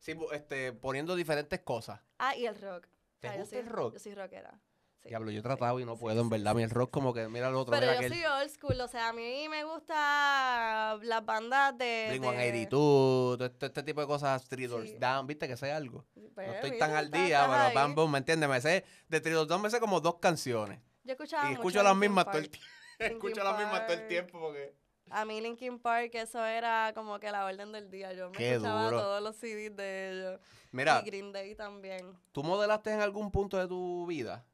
Sí, 0.00 0.18
este, 0.32 0.72
poniendo 0.72 1.14
diferentes 1.14 1.60
cosas. 1.60 2.00
Ah, 2.18 2.34
y 2.34 2.46
el 2.46 2.60
rock. 2.60 2.86
O 2.86 3.20
¿Te 3.20 3.28
sea, 3.28 3.34
yo 3.36 3.40
gusta 3.42 3.56
soy- 3.56 3.64
el 3.64 3.70
rock? 3.70 3.92
Yo 3.94 3.98
soy 4.00 4.14
rockera. 4.14 4.60
Diablo, 5.04 5.30
yo 5.30 5.40
he 5.40 5.42
tratado 5.42 5.80
y 5.80 5.84
no 5.84 5.96
puedo, 5.96 6.20
en 6.20 6.28
verdad. 6.28 6.54
Sí, 6.56 6.66
rock 6.66 6.90
como 6.90 7.12
que, 7.14 7.26
mira 7.28 7.48
el 7.48 7.54
otro, 7.54 7.72
Pero 7.72 7.86
yo 7.86 7.98
aquel. 7.98 8.12
soy 8.12 8.24
old 8.24 8.50
school, 8.50 8.80
o 8.80 8.86
sea, 8.88 9.08
a 9.08 9.12
mí 9.12 9.48
me 9.48 9.64
gusta 9.64 10.98
las 11.02 11.24
bandas 11.24 11.76
de... 11.78 12.06
Blink 12.10 12.22
de- 12.22 12.30
182, 12.30 12.68
todo 13.38 13.44
este, 13.46 13.66
este 13.66 13.82
tipo 13.82 14.00
de 14.02 14.06
cosas, 14.06 14.44
Three 14.48 14.66
Doors 14.66 14.90
Sí. 14.90 14.96
Down, 14.98 15.26
viste 15.26 15.48
que 15.48 15.56
sé 15.56 15.72
algo. 15.72 16.04
Pues, 16.34 16.46
No 16.48 16.52
estoy 16.54 16.70
mira, 16.72 16.86
tan 16.86 16.96
al 16.96 17.10
día, 17.10 17.46
pero. 17.50 17.74
Bam 17.74 17.94
Boom, 17.94 18.12
¿me 18.12 18.18
entiendes? 18.18 18.48
Me 18.48 18.60
sé, 18.60 18.84
de 19.08 19.20
Three 19.20 19.32
Doors 19.32 19.48
Down 19.48 19.62
me 19.62 19.70
sé 19.70 19.80
como 19.80 20.00
dos 20.00 20.16
canciones. 20.18 20.80
Yo 21.04 21.12
escuchaba 21.12 21.44
Y 21.44 21.48
mucho 21.50 21.60
escucho 21.60 21.82
las 21.82 21.96
mismas 21.96 22.24
todo 22.26 22.38
el 22.38 22.50
tiempo. 22.50 22.68
Escucho 23.00 23.42
las 23.42 23.58
mismas 23.58 23.86
todo 23.86 23.96
el 23.96 24.06
tiempo 24.08 24.38
porque... 24.38 24.74
A 25.12 25.24
mí 25.24 25.40
Linkin 25.40 25.78
Park, 25.80 26.10
eso 26.14 26.44
era 26.44 26.92
como 26.94 27.18
que 27.18 27.32
la 27.32 27.44
orden 27.46 27.72
del 27.72 27.90
día. 27.90 28.12
Yo 28.12 28.30
me 28.30 28.36
Qué 28.36 28.52
escuchaba 28.52 28.84
duro. 28.84 29.00
todos 29.00 29.22
los 29.22 29.34
CDs 29.36 29.74
de 29.74 30.10
ellos. 30.12 30.40
Mira, 30.70 31.00
Y 31.02 31.06
Green 31.06 31.32
Day 31.32 31.54
también. 31.56 32.16
¿tú 32.30 32.44
modelaste 32.44 32.92
en 32.92 33.00
algún 33.00 33.30
punto 33.32 33.56
de 33.56 33.66
tu 33.66 34.06
vida? 34.06 34.44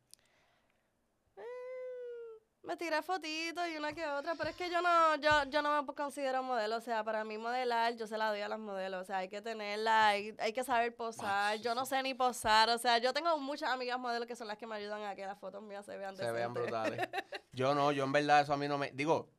Me 2.66 2.76
tiré 2.76 3.00
fotitos 3.00 3.64
y 3.72 3.76
una 3.76 3.92
que 3.92 4.04
otra, 4.04 4.34
pero 4.34 4.50
es 4.50 4.56
que 4.56 4.68
yo 4.68 4.82
no, 4.82 5.14
yo, 5.16 5.30
yo 5.50 5.62
no 5.62 5.82
me 5.82 5.94
considero 5.94 6.42
modelo. 6.42 6.76
O 6.76 6.80
sea, 6.80 7.04
para 7.04 7.22
mí 7.22 7.38
modelar, 7.38 7.94
yo 7.94 8.08
se 8.08 8.18
la 8.18 8.30
doy 8.30 8.40
a 8.40 8.48
las 8.48 8.58
modelos. 8.58 9.02
O 9.02 9.04
sea, 9.04 9.18
hay 9.18 9.28
que 9.28 9.40
tenerla, 9.40 10.08
hay, 10.08 10.34
hay 10.40 10.52
que 10.52 10.64
saber 10.64 10.94
posar. 10.96 11.58
Yo 11.58 11.76
no 11.76 11.86
sé 11.86 12.02
ni 12.02 12.12
posar. 12.14 12.68
O 12.70 12.78
sea, 12.78 12.98
yo 12.98 13.12
tengo 13.12 13.38
muchas 13.38 13.70
amigas 13.70 14.00
modelos 14.00 14.26
que 14.26 14.34
son 14.34 14.48
las 14.48 14.58
que 14.58 14.66
me 14.66 14.74
ayudan 14.74 15.04
a 15.04 15.14
que 15.14 15.24
las 15.24 15.38
fotos 15.38 15.62
mías 15.62 15.86
se 15.86 15.96
vean 15.96 16.16
Se 16.16 16.32
vean 16.32 16.52
brutales. 16.52 17.00
Yo 17.52 17.74
no, 17.74 17.90
yo 17.90 18.04
en 18.04 18.12
verdad 18.12 18.42
eso 18.42 18.52
a 18.52 18.58
mí 18.58 18.68
no 18.68 18.76
me... 18.76 18.90
Digo, 18.90 19.30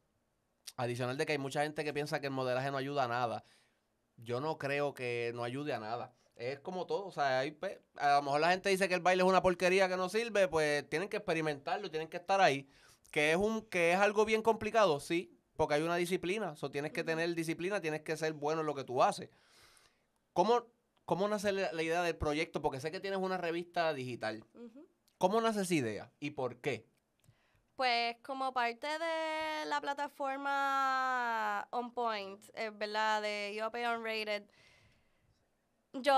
adicional 0.75 1.17
de 1.17 1.25
que 1.27 1.33
hay 1.33 1.37
mucha 1.37 1.61
gente 1.61 1.83
que 1.83 1.93
piensa 1.93 2.19
que 2.19 2.25
el 2.25 2.33
modelaje 2.33 2.71
no 2.71 2.77
ayuda 2.77 3.03
a 3.03 3.07
nada. 3.07 3.43
Yo 4.15 4.41
no 4.41 4.57
creo 4.57 4.95
que 4.95 5.31
no 5.35 5.43
ayude 5.43 5.71
a 5.73 5.79
nada. 5.79 6.15
Es 6.35 6.59
como 6.59 6.87
todo, 6.87 7.05
o 7.05 7.11
sea, 7.11 7.39
hay, 7.39 7.57
a 7.97 8.15
lo 8.15 8.21
mejor 8.23 8.41
la 8.41 8.49
gente 8.49 8.69
dice 8.69 8.87
que 8.87 8.95
el 8.95 9.01
baile 9.01 9.21
es 9.21 9.29
una 9.29 9.43
porquería 9.43 9.87
que 9.87 9.97
no 9.97 10.09
sirve, 10.09 10.47
pues 10.47 10.87
tienen 10.89 11.09
que 11.09 11.17
experimentarlo, 11.17 11.91
tienen 11.91 12.07
que 12.07 12.17
estar 12.17 12.41
ahí. 12.41 12.67
Que 13.11 13.31
es 13.31 13.37
un 13.37 13.61
que 13.61 13.93
es 13.93 13.99
algo 13.99 14.25
bien 14.25 14.41
complicado, 14.41 14.99
sí, 14.99 15.37
porque 15.55 15.75
hay 15.75 15.81
una 15.81 15.95
disciplina, 15.95 16.55
o 16.59 16.71
tienes 16.71 16.91
que 16.91 17.03
tener 17.03 17.33
disciplina, 17.33 17.81
tienes 17.81 18.01
que 18.01 18.15
ser 18.17 18.33
bueno 18.33 18.61
en 18.61 18.67
lo 18.67 18.75
que 18.75 18.83
tú 18.83 19.01
haces. 19.01 19.29
¿Cómo, 20.33 20.65
cómo 21.05 21.27
nace 21.27 21.51
la, 21.51 21.71
la 21.73 21.83
idea 21.83 22.03
del 22.03 22.15
proyecto? 22.15 22.61
Porque 22.61 22.79
sé 22.79 22.91
que 22.91 22.99
tienes 22.99 23.19
una 23.19 23.37
revista 23.37 23.93
digital. 23.93 24.43
¿Cómo 25.17 25.41
nace 25.41 25.61
esa 25.61 25.73
idea 25.73 26.11
y 26.19 26.31
por 26.31 26.57
qué? 26.57 26.85
Pues 27.75 28.17
como 28.23 28.53
parte 28.53 28.87
de 28.87 29.65
la 29.67 29.79
plataforma 29.81 31.67
On 31.71 31.93
Point, 31.93 32.43
eh, 32.55 32.71
¿verdad? 32.71 33.21
De 33.21 33.59
UP 33.63 33.75
Unrated, 33.75 34.47
yo 35.93 36.15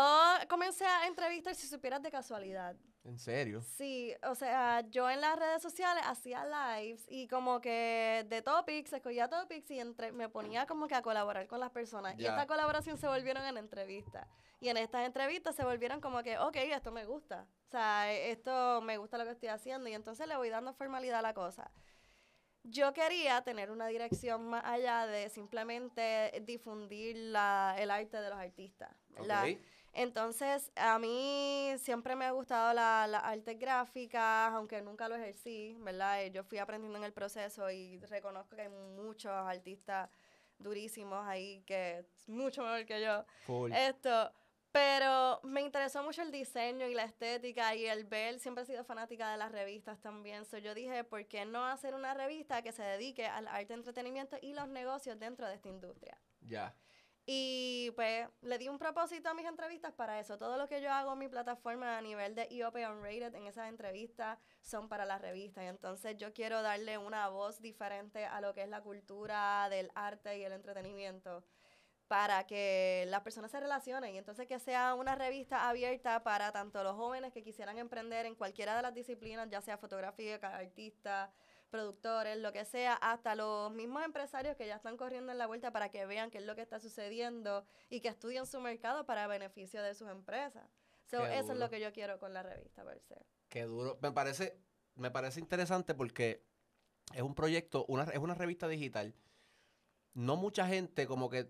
comencé 0.49 0.85
a 0.85 1.07
entrevistar 1.07 1.55
si 1.55 1.67
supieras 1.67 2.01
de 2.01 2.11
casualidad. 2.11 2.75
¿En 3.09 3.17
serio? 3.17 3.63
Sí, 3.63 4.13
o 4.21 4.35
sea, 4.35 4.81
yo 4.81 5.09
en 5.09 5.19
las 5.19 5.37
redes 5.37 5.63
sociales 5.63 6.03
hacía 6.05 6.45
lives 6.45 7.05
y 7.09 7.27
como 7.27 7.59
que 7.59 8.23
de 8.29 8.43
topics, 8.43 8.93
escogía 8.93 9.27
topics 9.27 9.71
y 9.71 9.79
entre, 9.79 10.11
me 10.11 10.29
ponía 10.29 10.67
como 10.67 10.87
que 10.87 10.93
a 10.93 11.01
colaborar 11.01 11.47
con 11.47 11.59
las 11.59 11.71
personas. 11.71 12.13
Y 12.19 12.25
esta 12.25 12.45
colaboración 12.45 12.97
se 12.97 13.07
volvieron 13.07 13.43
en 13.45 13.57
entrevistas. 13.57 14.27
Y 14.59 14.69
en 14.69 14.77
estas 14.77 15.07
entrevistas 15.07 15.55
se 15.55 15.63
volvieron 15.63 16.01
como 16.01 16.21
que, 16.21 16.37
ok, 16.37 16.55
esto 16.57 16.91
me 16.91 17.05
gusta. 17.05 17.47
O 17.67 17.71
sea, 17.71 18.13
e- 18.13 18.29
esto 18.29 18.79
me 18.81 18.97
gusta 18.97 19.17
lo 19.17 19.25
que 19.25 19.31
estoy 19.31 19.49
haciendo 19.49 19.89
y 19.89 19.93
entonces 19.93 20.27
le 20.27 20.37
voy 20.37 20.49
dando 20.49 20.71
formalidad 20.73 21.19
a 21.19 21.23
la 21.23 21.33
cosa. 21.33 21.71
Yo 22.61 22.93
quería 22.93 23.41
tener 23.41 23.71
una 23.71 23.87
dirección 23.87 24.49
más 24.49 24.63
allá 24.65 25.07
de 25.07 25.29
simplemente 25.29 26.43
difundir 26.45 27.15
la, 27.15 27.75
el 27.79 27.89
arte 27.89 28.21
de 28.21 28.29
los 28.29 28.37
artistas. 28.37 28.95
¿verdad? 29.09 29.47
Entonces, 29.93 30.71
a 30.75 30.99
mí 30.99 31.73
siempre 31.77 32.15
me 32.15 32.25
ha 32.25 32.31
gustado 32.31 32.73
la, 32.73 33.07
las 33.07 33.23
artes 33.23 33.57
gráficas, 33.57 34.53
aunque 34.53 34.81
nunca 34.81 35.09
lo 35.09 35.15
ejercí, 35.15 35.75
¿verdad? 35.79 36.23
Eh, 36.23 36.31
Yo 36.31 36.43
fui 36.43 36.57
aprendiendo 36.59 36.97
en 36.97 37.03
el 37.03 37.13
proceso 37.13 37.69
y 37.71 37.99
reconozco 38.01 38.55
que 38.55 38.63
hay 38.63 38.69
muchos 38.69 39.31
artistas 39.31 40.09
durísimos 40.59 41.25
ahí 41.25 41.63
que 41.65 41.99
es 41.99 42.27
mucho 42.27 42.61
mejor 42.63 42.85
que 42.85 43.01
yo. 43.01 43.25
Full. 43.45 43.71
Esto, 43.71 44.31
pero 44.71 45.39
me 45.43 45.61
interesó 45.61 46.03
mucho 46.03 46.21
el 46.21 46.31
diseño 46.31 46.85
y 46.87 46.93
la 46.93 47.03
estética 47.03 47.75
y 47.75 47.87
el 47.87 48.05
ver, 48.05 48.39
siempre 48.39 48.63
he 48.63 48.67
sido 48.67 48.83
fanática 48.83 49.31
de 49.31 49.37
las 49.37 49.51
revistas 49.51 49.99
también. 49.99 50.45
So 50.45 50.57
yo 50.59 50.75
dije, 50.75 51.03
¿por 51.03 51.25
qué 51.25 51.45
no 51.45 51.65
hacer 51.65 51.95
una 51.95 52.13
revista 52.13 52.61
que 52.61 52.71
se 52.71 52.83
dedique 52.83 53.25
al 53.25 53.47
arte 53.47 53.73
entretenimiento 53.73 54.37
y 54.41 54.53
los 54.53 54.67
negocios 54.67 55.17
dentro 55.19 55.47
de 55.47 55.55
esta 55.55 55.69
industria? 55.69 56.17
Ya. 56.41 56.75
Y 57.31 57.91
pues 57.91 58.27
le 58.41 58.57
di 58.57 58.69
un 58.69 58.79
propósito 58.79 59.29
a 59.29 59.35
mis 59.35 59.45
entrevistas 59.45 59.93
para 59.93 60.19
eso. 60.19 60.39
Todo 60.39 60.57
lo 60.57 60.67
que 60.67 60.81
yo 60.81 60.91
hago 60.91 61.13
en 61.13 61.19
mi 61.19 61.27
plataforma 61.27 61.95
a 61.95 62.01
nivel 62.01 62.33
de 62.33 62.47
IOP 62.49 62.77
Unrated 62.77 63.35
en 63.35 63.45
esas 63.45 63.69
entrevistas 63.69 64.39
son 64.63 64.89
para 64.89 65.05
las 65.05 65.21
revistas. 65.21 65.63
Y 65.63 65.67
entonces 65.67 66.17
yo 66.17 66.33
quiero 66.33 66.63
darle 66.63 66.97
una 66.97 67.29
voz 67.29 67.61
diferente 67.61 68.25
a 68.25 68.41
lo 68.41 68.55
que 68.55 68.63
es 68.63 68.69
la 68.69 68.81
cultura 68.81 69.69
del 69.69 69.91
arte 69.93 70.39
y 70.39 70.43
el 70.43 70.53
entretenimiento 70.53 71.43
para 72.07 72.47
que 72.47 73.05
las 73.09 73.21
personas 73.21 73.51
se 73.51 73.59
relacionen 73.59 74.15
y 74.15 74.17
entonces 74.17 74.47
que 74.47 74.57
sea 74.57 74.95
una 74.95 75.13
revista 75.13 75.69
abierta 75.69 76.23
para 76.23 76.51
tanto 76.51 76.83
los 76.83 76.95
jóvenes 76.95 77.31
que 77.31 77.43
quisieran 77.43 77.77
emprender 77.77 78.25
en 78.25 78.33
cualquiera 78.33 78.75
de 78.75 78.81
las 78.81 78.95
disciplinas, 78.95 79.47
ya 79.51 79.61
sea 79.61 79.77
fotografía, 79.77 80.37
artista, 80.41 81.31
productores, 81.69 82.37
lo 82.37 82.51
que 82.51 82.65
sea, 82.65 82.93
hasta 82.95 83.35
los 83.35 83.71
mismos 83.71 84.03
empresarios 84.03 84.57
que 84.57 84.67
ya 84.67 84.75
están 84.75 84.97
corriendo 84.97 85.31
en 85.31 85.37
la 85.37 85.47
vuelta 85.47 85.71
para 85.71 85.89
que 85.89 86.05
vean 86.05 86.29
qué 86.31 86.39
es 86.39 86.45
lo 86.45 86.55
que 86.55 86.61
está 86.61 86.79
sucediendo 86.79 87.65
y 87.89 88.01
que 88.01 88.09
estudien 88.09 88.45
su 88.45 88.59
mercado 88.59 89.05
para 89.05 89.27
beneficio 89.27 89.81
de 89.81 89.93
sus 89.93 90.09
empresas. 90.09 90.67
So, 91.05 91.25
eso 91.25 91.53
es 91.53 91.59
lo 91.59 91.69
que 91.69 91.79
yo 91.79 91.91
quiero 91.91 92.19
con 92.19 92.33
la 92.33 92.43
revista, 92.43 92.83
per 92.83 92.99
se. 92.99 93.15
Qué 93.47 93.63
duro. 93.63 93.97
Me 94.01 94.11
parece, 94.11 94.59
me 94.95 95.09
parece 95.09 95.39
interesante 95.39 95.95
porque 95.95 96.43
es 97.13 97.21
un 97.21 97.33
proyecto, 97.33 97.85
una, 97.87 98.03
es 98.03 98.19
una 98.19 98.35
revista 98.35 98.67
digital. 98.67 99.15
No 100.13 100.35
mucha 100.35 100.67
gente 100.67 101.07
como 101.07 101.29
que 101.29 101.49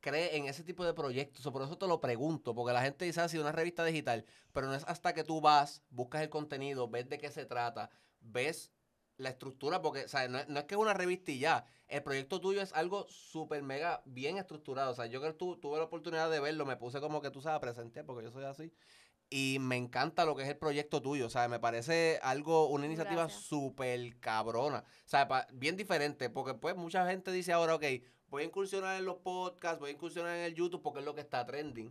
cree 0.00 0.36
en 0.36 0.46
ese 0.46 0.62
tipo 0.62 0.84
de 0.84 0.94
proyectos. 0.94 1.42
por 1.52 1.62
eso 1.62 1.78
te 1.78 1.86
lo 1.86 2.00
pregunto, 2.00 2.54
porque 2.54 2.72
la 2.72 2.82
gente 2.82 3.04
dice 3.04 3.20
así, 3.20 3.38
una 3.38 3.52
revista 3.52 3.84
digital, 3.84 4.24
pero 4.52 4.66
no 4.66 4.74
es 4.74 4.84
hasta 4.84 5.12
que 5.12 5.24
tú 5.24 5.40
vas, 5.40 5.82
buscas 5.90 6.22
el 6.22 6.30
contenido, 6.30 6.88
ves 6.88 7.08
de 7.08 7.18
qué 7.18 7.30
se 7.30 7.44
trata, 7.44 7.90
ves 8.20 8.70
la 9.18 9.30
estructura, 9.30 9.80
porque 9.82 10.04
o 10.04 10.08
sea, 10.08 10.28
no, 10.28 10.38
es, 10.38 10.48
no 10.48 10.58
es 10.60 10.64
que 10.66 10.74
es 10.74 10.80
una 10.80 10.94
revista 10.94 11.30
y 11.32 11.38
ya. 11.38 11.64
El 11.88 12.02
proyecto 12.02 12.40
tuyo 12.40 12.60
es 12.60 12.72
algo 12.72 13.06
súper 13.08 13.62
mega 13.62 14.02
bien 14.04 14.36
estructurado. 14.38 14.92
O 14.92 14.94
sea, 14.94 15.06
yo 15.06 15.20
que 15.22 15.32
tu, 15.32 15.56
tuve 15.56 15.78
la 15.78 15.84
oportunidad 15.84 16.30
de 16.30 16.40
verlo, 16.40 16.66
me 16.66 16.76
puse 16.76 17.00
como 17.00 17.20
que 17.22 17.30
tú 17.30 17.40
sabes, 17.40 17.60
presenté, 17.60 18.04
porque 18.04 18.24
yo 18.24 18.30
soy 18.30 18.44
así. 18.44 18.72
Y 19.28 19.58
me 19.60 19.76
encanta 19.76 20.24
lo 20.24 20.36
que 20.36 20.42
es 20.44 20.48
el 20.48 20.56
proyecto 20.58 21.00
tuyo. 21.02 21.26
O 21.26 21.30
sea, 21.30 21.48
me 21.48 21.58
parece 21.58 22.18
algo, 22.22 22.68
una 22.68 22.86
iniciativa 22.86 23.22
súper 23.40 24.20
cabrona. 24.20 24.84
O 25.04 25.08
sea, 25.08 25.26
pa- 25.28 25.46
bien 25.52 25.76
diferente. 25.76 26.28
Porque 26.30 26.54
pues 26.54 26.76
mucha 26.76 27.08
gente 27.08 27.32
dice 27.32 27.52
ahora, 27.52 27.74
ok, 27.76 27.84
voy 28.28 28.42
a 28.42 28.46
incursionar 28.46 28.96
en 28.98 29.04
los 29.04 29.16
podcasts, 29.16 29.80
voy 29.80 29.90
a 29.90 29.92
incursionar 29.94 30.36
en 30.36 30.44
el 30.44 30.54
YouTube 30.54 30.82
porque 30.82 31.00
es 31.00 31.04
lo 31.04 31.14
que 31.14 31.22
está 31.22 31.44
trending. 31.46 31.90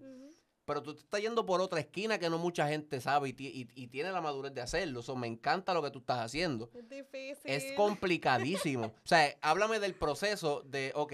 Pero 0.65 0.81
tú 0.81 0.93
te 0.95 1.01
estás 1.01 1.21
yendo 1.21 1.45
por 1.45 1.61
otra 1.61 1.79
esquina 1.79 2.17
que 2.17 2.29
no 2.29 2.37
mucha 2.39 2.67
gente 2.67 2.99
sabe 2.99 3.29
y, 3.29 3.33
ti- 3.33 3.47
y- 3.75 3.83
y 3.83 3.87
tiene 3.87 4.11
la 4.11 4.19
madurez 4.21 4.53
de 4.53 4.61
hacerlo. 4.61 5.01
So, 5.03 5.15
me 5.15 5.27
encanta 5.27 5.73
lo 5.73 5.83
que 5.83 5.91
tú 5.91 5.99
estás 5.99 6.19
haciendo. 6.19 6.69
Es 6.73 6.89
difícil. 6.89 7.51
Es 7.51 7.71
complicadísimo. 7.73 8.85
o 9.03 9.07
sea, 9.07 9.35
háblame 9.41 9.79
del 9.79 9.93
proceso 9.93 10.61
de, 10.63 10.91
ok, 10.95 11.13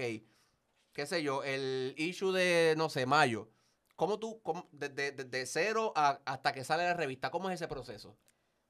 qué 0.92 1.06
sé 1.06 1.22
yo, 1.22 1.44
el 1.44 1.94
issue 1.98 2.32
de, 2.32 2.74
no 2.76 2.88
sé, 2.88 3.04
mayo. 3.06 3.50
¿Cómo 3.94 4.18
tú, 4.18 4.40
cómo- 4.42 4.66
desde 4.72 5.12
desde 5.12 5.44
cero 5.46 5.92
a- 5.94 6.20
hasta 6.24 6.52
que 6.52 6.64
sale 6.64 6.84
la 6.84 6.94
revista, 6.94 7.30
cómo 7.30 7.50
es 7.50 7.56
ese 7.56 7.68
proceso? 7.68 8.16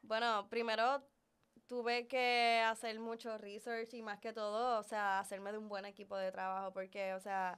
Bueno, 0.03 0.49
primero 0.51 1.03
tuve 1.69 2.09
que 2.09 2.61
hacer 2.67 2.99
mucho 2.99 3.39
research 3.39 3.95
y 3.95 4.03
más 4.03 4.19
que 4.19 4.33
todo, 4.33 4.81
o 4.81 4.83
sea, 4.83 5.21
hacerme 5.21 5.53
de 5.53 5.59
un 5.59 5.69
buen 5.69 5.85
equipo 5.85 6.17
de 6.17 6.33
trabajo 6.33 6.73
porque, 6.73 7.15
o 7.15 7.21
sea, 7.21 7.57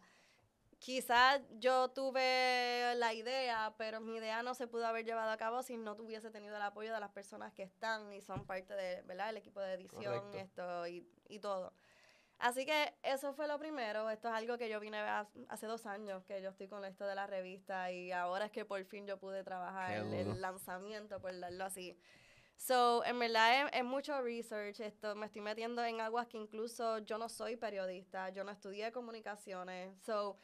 quizás 0.85 1.41
yo 1.61 1.89
tuve 1.93 2.95
la 2.97 3.15
idea, 3.15 3.75
pero 3.79 4.03
mi 4.03 4.17
idea 4.17 4.43
no 4.43 4.55
se 4.55 4.67
pudo 4.67 4.87
haber 4.87 5.07
llevado 5.07 5.31
a 5.31 5.37
cabo 5.39 5.63
si 5.63 5.79
no 5.79 5.97
tuviese 5.97 6.31
tenido 6.31 6.57
el 6.57 6.63
apoyo 6.63 6.93
de 6.93 7.01
las 7.01 7.11
personas 7.11 7.55
que 7.55 7.63
están 7.63 8.13
y 8.13 8.21
son 8.21 8.45
parte 8.45 8.75
de, 8.75 9.01
¿verdad? 9.03 9.31
El 9.31 9.39
equipo 9.39 9.61
de 9.61 9.73
edición, 9.73 10.05
Correcto. 10.05 10.37
esto 10.37 10.87
y, 10.87 11.09
y 11.27 11.39
todo. 11.39 11.73
Así 12.39 12.67
que 12.67 12.95
eso 13.03 13.33
fue 13.33 13.49
lo 13.49 13.59
primero. 13.59 14.11
Esto 14.11 14.29
es 14.29 14.35
algo 14.35 14.59
que 14.59 14.69
yo 14.69 14.79
vine 14.79 14.99
a- 14.99 15.27
hace 15.49 15.67
dos 15.67 15.87
años 15.87 16.23
que 16.25 16.43
yo 16.43 16.51
estoy 16.51 16.69
con 16.69 16.85
esto 16.85 17.07
de 17.07 17.15
la 17.15 17.27
revista 17.27 17.91
y 17.91 18.13
ahora 18.13 18.45
es 18.45 18.53
que 18.53 18.67
por 18.67 18.85
fin 18.85 19.07
yo 19.07 19.19
pude 19.19 19.43
trabajar 19.43 19.95
el, 19.95 20.13
el 20.13 20.39
lanzamiento, 20.39 21.19
por 21.19 21.39
darlo 21.41 21.65
así. 21.65 21.97
So, 22.57 23.03
en 23.07 23.19
verdad 23.19 23.69
es, 23.69 23.81
es 23.81 23.85
mucho 23.85 24.21
research. 24.21 24.81
Esto, 24.81 25.15
me 25.15 25.27
estoy 25.27 25.41
metiendo 25.41 25.83
en 25.83 26.03
aguas 26.03 26.27
que 26.27 26.37
incluso 26.37 26.99
yo 26.99 27.17
no 27.17 27.31
soy 27.31 27.57
periodista, 27.57 28.29
yo 28.29 28.45
no 28.45 28.51
estudié 28.51 28.93
comunicaciones. 28.93 29.97
So, 30.03 30.37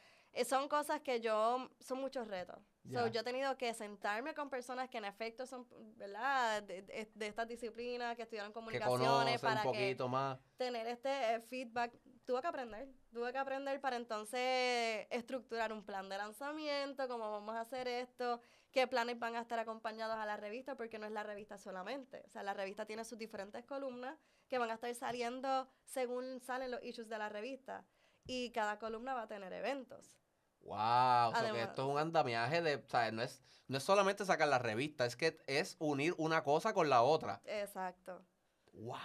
son 0.45 0.69
cosas 0.69 1.01
que 1.01 1.21
yo, 1.21 1.69
son 1.81 1.99
muchos 2.01 2.27
retos. 2.29 2.59
So, 2.93 3.07
yo 3.09 3.21
he 3.21 3.25
tenido 3.25 3.57
que 3.59 3.75
sentarme 3.75 4.35
con 4.35 4.49
personas 4.49 4.89
que 4.89 4.99
en 4.99 5.05
efecto 5.05 5.47
son, 5.47 5.67
¿verdad? 5.97 6.63
De, 6.63 6.83
de, 6.83 7.11
de 7.15 7.27
estas 7.27 7.47
disciplinas, 7.47 8.17
que 8.17 8.23
estudiaron 8.23 8.51
Que 8.51 8.55
comunicaciones, 8.55 9.07
conoce 9.09 9.35
un 9.35 9.41
para 9.41 9.63
que 9.63 9.69
poquito 9.69 10.09
más. 10.09 10.39
tener 10.57 10.87
este 10.87 11.35
eh, 11.35 11.41
feedback. 11.41 11.93
Tuve 12.25 12.41
que 12.43 12.47
aprender, 12.49 12.89
tuve 13.13 13.33
que 13.33 13.39
aprender 13.39 13.81
para 13.81 13.97
entonces 13.97 15.07
estructurar 15.11 15.73
un 15.73 15.85
plan 15.85 16.09
de 16.09 16.17
lanzamiento, 16.17 17.09
cómo 17.09 17.31
vamos 17.31 17.57
a 17.57 17.61
hacer 17.63 17.89
esto, 17.89 18.41
qué 18.71 18.87
planes 18.87 19.19
van 19.19 19.35
a 19.37 19.41
estar 19.41 19.59
acompañados 19.59 20.17
a 20.17 20.25
la 20.27 20.37
revista, 20.37 20.77
porque 20.77 20.99
no 20.99 21.07
es 21.07 21.13
la 21.13 21.23
revista 21.25 21.59
solamente. 21.59 22.23
O 22.27 22.29
sea, 22.29 22.43
la 22.45 22.55
revista 22.55 22.87
tiene 22.87 23.05
sus 23.05 23.19
diferentes 23.19 23.65
columnas 23.65 24.17
que 24.49 24.59
van 24.59 24.71
a 24.71 24.75
estar 24.75 24.95
saliendo 24.95 25.69
según 25.85 26.41
salen 26.41 26.71
los 26.71 26.83
issues 26.85 27.09
de 27.09 27.19
la 27.19 27.29
revista. 27.29 27.85
Y 28.27 28.53
cada 28.53 28.79
columna 28.79 29.15
va 29.15 29.23
a 29.23 29.29
tener 29.29 29.53
eventos. 29.53 30.20
Wow, 30.63 31.31
o 31.31 31.35
sea, 31.35 31.53
que 31.53 31.63
esto 31.63 31.83
es 31.83 31.89
un 31.89 31.99
andamiaje 31.99 32.63
de, 32.63 32.77
o 32.77 32.89
sea, 32.89 33.11
no 33.11 33.23
es, 33.23 33.43
no 33.67 33.79
es 33.79 33.83
solamente 33.83 34.25
sacar 34.25 34.49
la 34.49 34.59
revista, 34.59 35.07
es 35.07 35.17
que 35.17 35.39
es 35.47 35.77
unir 35.79 36.15
una 36.19 36.43
cosa 36.45 36.75
con 36.75 36.89
la 36.89 37.03
otra. 37.03 37.41
Exacto. 37.45 38.25
Wow. 38.73 38.97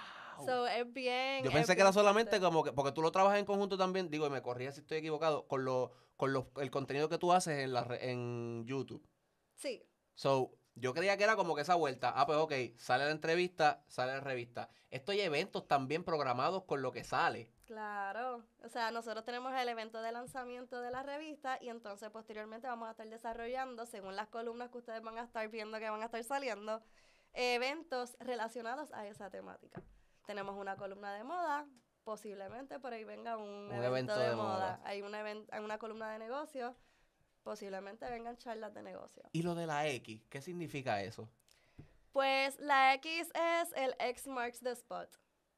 So, 0.46 0.68
es 0.68 0.92
bien. 0.92 1.44
Yo 1.44 1.50
es 1.50 1.56
pensé 1.56 1.76
que 1.76 1.82
era 1.82 1.94
solamente 1.94 2.32
fuerte. 2.32 2.46
como 2.46 2.64
que, 2.64 2.74
porque 2.74 2.92
tú 2.92 3.02
lo 3.02 3.12
trabajas 3.12 3.40
en 3.40 3.46
conjunto 3.46 3.78
también, 3.78 4.10
digo, 4.10 4.28
y 4.28 4.30
me 4.30 4.42
corría 4.42 4.72
si 4.72 4.82
estoy 4.82 4.98
equivocado, 4.98 5.48
con 5.48 5.64
lo, 5.66 5.94
con 6.18 6.34
los, 6.34 6.46
el 6.58 6.70
contenido 6.72 7.10
que 7.10 7.18
tú 7.18 7.32
haces 7.32 7.64
en 7.64 7.74
la 7.74 7.88
en 8.00 8.66
YouTube. 8.66 9.08
Sí, 9.56 9.88
So, 10.16 10.58
yo 10.76 10.94
creía 10.94 11.18
que 11.18 11.24
era 11.26 11.36
como 11.36 11.56
que 11.56 11.62
esa 11.62 11.76
vuelta. 11.76 12.14
Ah, 12.16 12.26
pues 12.26 12.38
ok, 12.38 12.54
sale 12.78 13.06
la 13.06 13.12
entrevista, 13.12 13.84
sale 13.88 14.14
la 14.14 14.22
revista. 14.22 14.70
Esto 14.90 15.12
hay 15.12 15.22
eventos 15.22 15.68
también 15.68 16.04
programados 16.04 16.64
con 16.64 16.82
lo 16.82 16.92
que 16.92 17.04
sale. 17.04 17.52
Claro, 17.66 18.44
o 18.64 18.70
sea, 18.70 18.92
nosotros 18.92 19.26
tenemos 19.26 19.52
el 19.56 19.68
evento 19.68 20.02
de 20.04 20.12
lanzamiento 20.12 20.82
de 20.82 20.92
la 20.92 21.02
revista 21.02 21.58
y 21.60 21.70
entonces 21.70 22.12
posteriormente 22.12 22.68
vamos 22.68 22.88
a 22.88 22.92
estar 22.92 23.10
desarrollando, 23.10 23.88
según 23.88 24.16
las 24.16 24.28
columnas 24.28 24.70
que 24.70 24.78
ustedes 24.78 25.02
van 25.02 25.18
a 25.18 25.24
estar 25.24 25.50
viendo 25.50 25.80
que 25.80 25.90
van 25.90 26.02
a 26.02 26.06
estar 26.06 26.24
saliendo, 26.24 26.84
eventos 27.34 28.16
relacionados 28.20 28.94
a 28.94 29.08
esa 29.08 29.32
temática. 29.32 29.82
Tenemos 30.28 30.56
una 30.56 30.78
columna 30.78 31.16
de 31.16 31.24
moda, 31.24 31.68
posiblemente 32.04 32.80
por 32.80 32.94
ahí 32.94 33.04
venga 33.04 33.36
un, 33.38 33.72
evento, 33.72 34.18
de, 34.18 34.36
moda. 34.36 34.80
Hay 34.84 35.02
una, 35.02 35.24
hay 35.24 35.64
una 35.64 35.80
columna 35.80 36.12
de 36.12 36.20
negocios, 36.20 36.76
posiblemente 37.42 38.08
vengan 38.12 38.38
charlas 38.38 38.76
de 38.76 38.84
negocios. 38.84 39.28
¿Y 39.32 39.42
lo 39.42 39.56
de 39.56 39.66
la 39.66 39.88
X? 39.88 40.22
¿Qué 40.30 40.40
significa 40.40 41.02
eso? 41.02 41.28
Pues 42.12 42.60
la 42.60 42.94
X 42.94 43.30
es 43.34 43.74
el 43.76 43.96
X 44.00 44.28
marks 44.28 44.60
the 44.60 44.72
spot. 44.72 45.10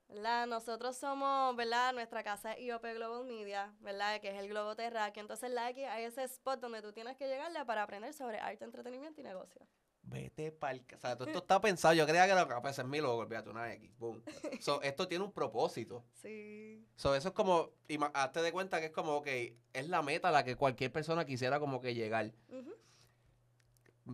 ¿Verdad? 0.09 0.47
Nosotros 0.47 0.95
somos, 0.97 1.55
¿verdad? 1.55 1.93
Nuestra 1.93 2.23
casa 2.23 2.53
es 2.53 2.61
IOP 2.65 2.83
Global 2.95 3.25
Media, 3.25 3.73
¿verdad? 3.81 4.19
Que 4.21 4.29
es 4.29 4.35
el 4.39 4.49
globo 4.49 4.75
terráqueo. 4.75 5.21
Entonces 5.21 5.51
la 5.51 5.69
X 5.71 5.85
es 5.97 6.13
ese 6.13 6.23
spot 6.23 6.59
donde 6.59 6.81
tú 6.81 6.91
tienes 6.93 7.17
que 7.17 7.27
llegarle 7.27 7.63
para 7.65 7.83
aprender 7.83 8.13
sobre 8.13 8.39
arte, 8.39 8.63
entretenimiento 8.65 9.21
y 9.21 9.23
negocio. 9.23 9.67
Vete 10.09 10.53
pa'l... 10.53 10.85
ca- 10.85 10.95
O 10.95 10.99
sea, 10.99 11.15
todo 11.17 11.27
esto 11.27 11.39
está 11.39 11.59
pensado. 11.59 11.93
Yo 11.93 12.05
creía 12.07 12.25
que 12.25 12.31
era 12.31 12.47
capaz 12.47 12.69
de 12.69 12.73
ser 12.75 12.85
mi 12.85 13.01
logo, 13.01 13.17
olvídate, 13.17 13.49
una 13.49 13.73
X. 13.73 13.91
Boom. 13.99 14.23
So, 14.61 14.81
esto 14.81 15.05
tiene 15.09 15.25
un 15.25 15.33
propósito. 15.33 16.05
Sí. 16.13 16.87
So, 16.95 17.13
eso 17.13 17.27
es 17.27 17.33
como... 17.33 17.71
ima- 17.89 18.11
Hazte 18.13 18.41
de 18.41 18.53
cuenta 18.53 18.79
que 18.79 18.85
es 18.85 18.91
como, 18.93 19.17
ok, 19.17 19.27
es 19.73 19.89
la 19.89 20.01
meta 20.01 20.29
a 20.29 20.31
la 20.31 20.45
que 20.45 20.55
cualquier 20.55 20.93
persona 20.93 21.25
quisiera 21.25 21.59
como 21.59 21.81
que 21.81 21.93
llegar. 21.93 22.31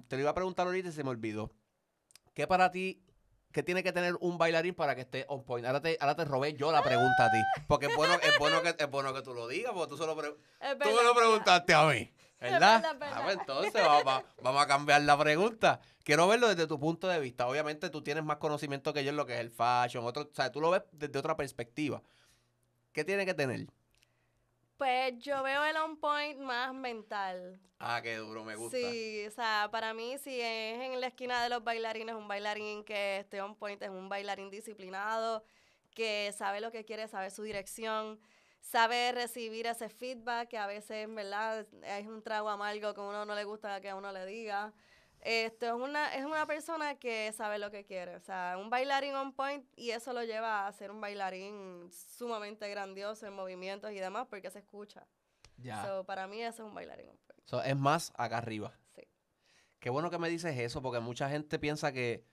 Te 0.07 0.15
lo 0.15 0.21
iba 0.23 0.31
a 0.31 0.35
preguntar 0.35 0.65
ahorita 0.65 0.89
y 0.89 0.91
se 0.91 1.03
me 1.03 1.11
olvidó. 1.11 1.51
¿Qué 2.33 2.47
para 2.47 2.71
ti, 2.71 3.03
qué 3.53 3.63
tiene 3.63 3.83
que 3.83 3.93
tener 3.93 4.15
un 4.19 4.37
bailarín 4.37 4.73
para 4.75 4.95
que 4.95 5.01
esté 5.01 5.25
on 5.29 5.43
point? 5.45 5.65
Ahora 5.65 5.79
te, 5.81 5.97
ahora 6.01 6.15
te 6.15 6.25
robé 6.25 6.53
yo 6.53 6.71
la 6.71 6.83
pregunta 6.83 7.25
a 7.27 7.31
ti. 7.31 7.37
Porque 7.67 7.85
es 7.85 7.95
bueno, 7.95 8.15
es 8.21 8.37
bueno, 8.39 8.61
que, 8.61 8.75
es 8.77 8.89
bueno 8.89 9.13
que 9.13 9.21
tú 9.21 9.33
lo 9.33 9.47
digas, 9.47 9.71
porque 9.73 9.89
tú, 9.91 9.97
solo 9.97 10.17
pre- 10.17 10.33
tú 10.33 10.89
me 10.95 11.03
lo 11.03 11.15
preguntaste 11.15 11.73
a 11.73 11.85
mí. 11.85 12.11
¿Verdad? 12.41 12.81
verdad, 12.81 12.93
es 12.93 12.99
verdad. 12.99 13.17
Ah, 13.17 13.21
pues 13.23 13.37
entonces 13.39 13.73
vamos, 13.73 14.05
va- 14.05 14.23
vamos 14.41 14.61
a 14.61 14.67
cambiar 14.67 15.01
la 15.03 15.17
pregunta. 15.17 15.79
Quiero 16.03 16.27
verlo 16.27 16.49
desde 16.49 16.67
tu 16.67 16.77
punto 16.77 17.07
de 17.07 17.17
vista. 17.21 17.47
Obviamente 17.47 17.89
tú 17.89 18.01
tienes 18.03 18.25
más 18.25 18.35
conocimiento 18.35 18.91
que 18.93 19.01
yo 19.05 19.11
en 19.11 19.15
lo 19.15 19.25
que 19.25 19.35
es 19.35 19.39
el 19.39 19.49
fashion. 19.49 20.03
Otro, 20.03 20.23
o 20.23 20.35
sea, 20.35 20.51
tú 20.51 20.59
lo 20.59 20.69
ves 20.69 20.81
desde 20.91 21.17
otra 21.19 21.37
perspectiva. 21.37 22.01
¿Qué 22.91 23.05
tiene 23.05 23.25
que 23.25 23.33
tener? 23.33 23.67
Pues 24.83 25.17
yo 25.19 25.41
veo 25.43 25.63
el 25.63 25.77
on 25.77 25.95
point 25.95 26.37
más 26.41 26.73
mental. 26.73 27.57
Ah, 27.79 28.01
qué 28.03 28.17
duro, 28.17 28.43
me 28.43 28.57
gusta. 28.57 28.77
Sí, 28.77 29.25
o 29.25 29.31
sea, 29.31 29.69
para 29.71 29.93
mí 29.93 30.17
si 30.17 30.41
es 30.41 30.77
en 30.77 30.99
la 30.99 31.07
esquina 31.07 31.41
de 31.41 31.47
los 31.47 31.63
bailarines, 31.63 32.15
un 32.15 32.27
bailarín 32.27 32.83
que 32.83 33.19
esté 33.19 33.41
on 33.41 33.55
point 33.55 33.81
es 33.81 33.89
un 33.89 34.09
bailarín 34.09 34.49
disciplinado, 34.49 35.45
que 35.95 36.33
sabe 36.37 36.59
lo 36.59 36.69
que 36.69 36.83
quiere, 36.83 37.07
sabe 37.07 37.31
su 37.31 37.43
dirección, 37.43 38.19
sabe 38.59 39.13
recibir 39.13 39.67
ese 39.67 39.87
feedback 39.87 40.49
que 40.49 40.57
a 40.57 40.67
veces, 40.67 41.07
¿verdad? 41.15 41.65
Es 41.83 42.05
un 42.05 42.21
trago 42.21 42.49
amargo 42.49 42.93
que 42.93 42.99
a 42.99 43.03
uno 43.05 43.23
no 43.23 43.35
le 43.35 43.45
gusta 43.45 43.79
que 43.79 43.89
a 43.89 43.95
uno 43.95 44.11
le 44.11 44.25
diga. 44.25 44.73
Esto 45.23 45.65
es 45.67 45.73
una, 45.73 46.13
es 46.15 46.25
una 46.25 46.45
persona 46.45 46.95
que 46.95 47.31
sabe 47.31 47.57
lo 47.57 47.71
que 47.71 47.85
quiere. 47.85 48.15
O 48.15 48.19
sea, 48.19 48.57
un 48.59 48.69
bailarín 48.69 49.15
on 49.15 49.33
point 49.33 49.65
y 49.77 49.91
eso 49.91 50.11
lo 50.11 50.23
lleva 50.23 50.67
a 50.67 50.71
ser 50.73 50.91
un 50.91 50.99
bailarín 50.99 51.89
sumamente 51.91 52.69
grandioso 52.69 53.25
en 53.25 53.33
movimientos 53.33 53.91
y 53.91 53.95
demás 53.95 54.27
porque 54.29 54.51
se 54.51 54.59
escucha. 54.59 55.07
Ya. 55.57 55.85
So, 55.85 56.05
para 56.05 56.27
mí 56.27 56.41
eso 56.41 56.63
es 56.63 56.69
un 56.69 56.75
bailarín 56.75 57.09
on 57.09 57.17
point. 57.17 57.41
So, 57.45 57.63
es 57.63 57.75
más 57.75 58.11
acá 58.17 58.39
arriba. 58.39 58.77
Sí. 58.95 59.01
Qué 59.79 59.89
bueno 59.89 60.09
que 60.09 60.17
me 60.17 60.29
dices 60.29 60.57
eso, 60.57 60.81
porque 60.81 60.99
mucha 60.99 61.29
gente 61.29 61.57
piensa 61.57 61.93
que, 61.93 62.25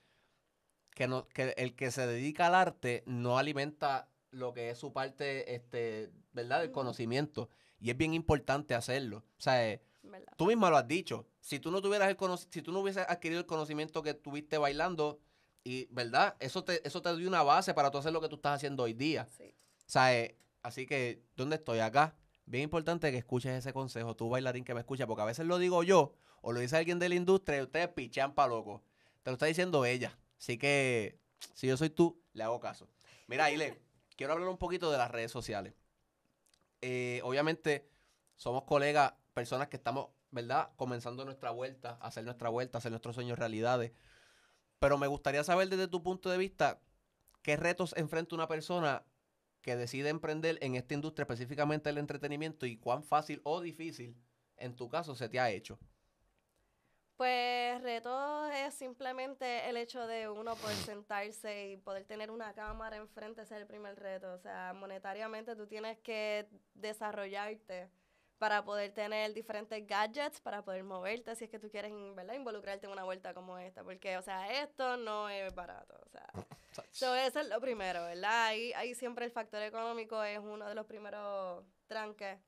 que, 0.95 1.07
no, 1.07 1.29
que 1.29 1.55
el 1.59 1.77
que 1.77 1.93
se 1.93 2.07
dedica 2.07 2.49
al 2.49 2.57
arte 2.57 3.05
no 3.07 3.39
alimenta 3.39 4.09
lo 4.31 4.53
que 4.53 4.71
es 4.71 4.79
su 4.79 4.93
parte, 4.93 5.55
este, 5.55 6.11
¿verdad? 6.33 6.61
Del 6.61 6.71
Ujú. 6.71 6.81
conocimiento. 6.81 7.51
Y 7.79 7.91
es 7.91 7.97
bien 7.97 8.15
importante 8.15 8.75
hacerlo. 8.75 9.19
O 9.19 9.41
sea, 9.41 9.69
eh, 9.69 9.81
¿Verdad? 10.11 10.33
tú 10.37 10.47
misma 10.47 10.71
lo 10.71 10.77
has 10.77 10.87
dicho. 10.89 11.27
Si 11.41 11.59
tú 11.61 11.71
no 11.71 11.81
tuvieras 11.81 12.09
el 12.09 12.17
cono- 12.17 12.37
si 12.37 12.63
tú 12.63 12.73
no 12.73 12.81
hubieses 12.81 13.07
adquirido 13.09 13.41
el 13.41 13.47
conocimiento 13.47 14.03
que 14.03 14.15
tuviste 14.15 14.59
bailando, 14.59 15.21
y 15.63 15.87
¿verdad? 15.91 16.37
Eso 16.41 16.65
te, 16.65 16.87
eso 16.87 17.03
te 17.03 17.15
dio 17.17 17.29
una 17.29 17.43
base 17.43 17.75
para 17.75 17.91
tú 17.91 17.99
hacer 17.99 18.13
lo 18.13 18.21
que 18.21 18.29
tú 18.29 18.37
estás 18.37 18.57
haciendo 18.57 18.83
hoy 18.85 18.95
día. 18.95 19.27
Sí. 19.37 19.55
Sea, 19.87 20.17
eh, 20.17 20.37
así 20.63 20.87
que, 20.87 21.23
¿dónde 21.37 21.57
estoy? 21.57 21.81
Acá. 21.81 22.17
Bien 22.47 22.65
importante 22.65 23.11
que 23.13 23.19
escuches 23.19 23.53
ese 23.53 23.73
consejo, 23.73 24.17
tú 24.17 24.29
bailarín 24.29 24.65
que 24.65 24.75
me 24.75 24.81
escucha, 24.81 25.07
porque 25.07 25.23
a 25.23 25.27
veces 25.27 25.47
lo 25.47 25.59
digo 25.59 25.83
yo 25.85 26.15
o 26.43 26.53
lo 26.53 26.61
dice 26.61 26.77
alguien 26.77 26.99
de 26.99 27.09
la 27.09 27.15
industria 27.15 27.59
y 27.59 27.63
ustedes 27.63 27.89
pichan 27.89 28.35
pa' 28.35 28.47
loco. 28.49 28.83
Te 29.23 29.31
lo 29.31 29.35
está 29.35 29.47
diciendo 29.47 29.85
ella. 29.85 30.19
Así 30.39 30.57
que, 30.59 31.19
si 31.55 31.67
yo 31.69 31.77
soy 31.77 31.91
tú, 31.91 32.21
le 32.33 32.43
hago 32.43 32.59
caso. 32.59 32.89
Mira, 33.29 33.51
Ile, 33.51 33.81
quiero 34.17 34.33
hablar 34.33 34.49
un 34.49 34.57
poquito 34.59 34.91
de 34.91 34.99
las 34.99 35.11
redes 35.11 35.31
sociales. 35.31 35.75
Eh, 36.81 37.21
obviamente, 37.23 37.87
somos 38.37 38.65
colegas, 38.65 39.13
personas 39.41 39.69
que 39.69 39.79
estamos, 39.79 40.09
¿verdad? 40.31 40.69
Comenzando 40.77 41.25
nuestra 41.25 41.51
vuelta, 41.51 41.97
hacer 42.03 42.25
nuestra 42.25 42.51
vuelta, 42.51 42.77
hacer 42.77 42.93
nuestros 42.93 43.15
sueños 43.15 43.39
realidades. 43.39 43.93
Pero 44.79 44.99
me 44.99 45.07
gustaría 45.07 45.43
saber 45.45 45.71
desde 45.71 45.89
tu 45.89 46.03
punto 46.03 46.29
de 46.29 46.37
vista, 46.37 46.79
¿qué 47.41 47.57
retos 47.57 47.95
enfrenta 47.97 48.35
una 48.35 48.49
persona 48.49 49.03
que 49.63 49.77
decide 49.77 50.11
emprender 50.11 50.59
en 50.61 50.75
esta 50.75 50.93
industria, 50.93 51.23
específicamente 51.23 51.89
el 51.89 51.97
entretenimiento, 51.97 52.67
y 52.67 52.77
cuán 52.77 53.03
fácil 53.03 53.41
o 53.45 53.63
difícil, 53.63 54.15
en 54.59 54.77
tu 54.77 54.91
caso, 54.91 55.15
se 55.15 55.31
te 55.31 55.41
ha 55.41 55.49
hecho? 55.49 55.79
Pues 57.17 57.81
reto 57.81 58.47
es 58.47 58.75
simplemente 58.75 59.71
el 59.71 59.79
hecho 59.79 60.07
de 60.07 60.29
uno 60.29 60.55
poder 60.57 60.77
sentarse 60.87 61.71
y 61.71 61.77
poder 61.79 62.05
tener 62.05 62.31
una 62.31 62.53
cámara 62.53 62.99
enfrente, 62.99 63.41
ese 63.41 63.55
es 63.55 63.63
el 63.63 63.67
primer 63.67 63.99
reto. 63.99 64.35
O 64.35 64.39
sea, 64.39 64.75
monetariamente 64.75 65.57
tú 65.57 65.67
tienes 65.67 65.97
que 66.01 66.47
desarrollarte 66.75 67.89
para 68.41 68.65
poder 68.65 68.91
tener 68.93 69.35
diferentes 69.35 69.87
gadgets, 69.87 70.41
para 70.41 70.63
poder 70.63 70.83
moverte 70.83 71.37
si 71.37 71.45
es 71.45 71.51
que 71.51 71.59
tú 71.59 71.69
quieres 71.69 71.93
¿verdad? 72.15 72.33
involucrarte 72.33 72.87
en 72.87 72.93
una 72.93 73.05
vuelta 73.05 73.35
como 73.35 73.59
esta. 73.59 73.85
Porque, 73.85 74.17
o 74.17 74.23
sea, 74.23 74.63
esto 74.63 74.97
no 74.97 75.29
es 75.29 75.55
barato. 75.55 75.95
O 76.07 76.09
sea, 76.09 76.27
So, 76.91 77.15
eso 77.15 77.41
es 77.41 77.49
lo 77.51 77.61
primero, 77.61 78.03
¿verdad? 78.05 78.47
Ahí, 78.47 78.73
ahí 78.73 78.95
siempre 78.95 79.27
el 79.27 79.31
factor 79.31 79.61
económico 79.61 80.23
es 80.23 80.39
uno 80.39 80.67
de 80.67 80.75
los 80.75 80.87
primeros 80.87 81.67
tranques. 81.87 82.39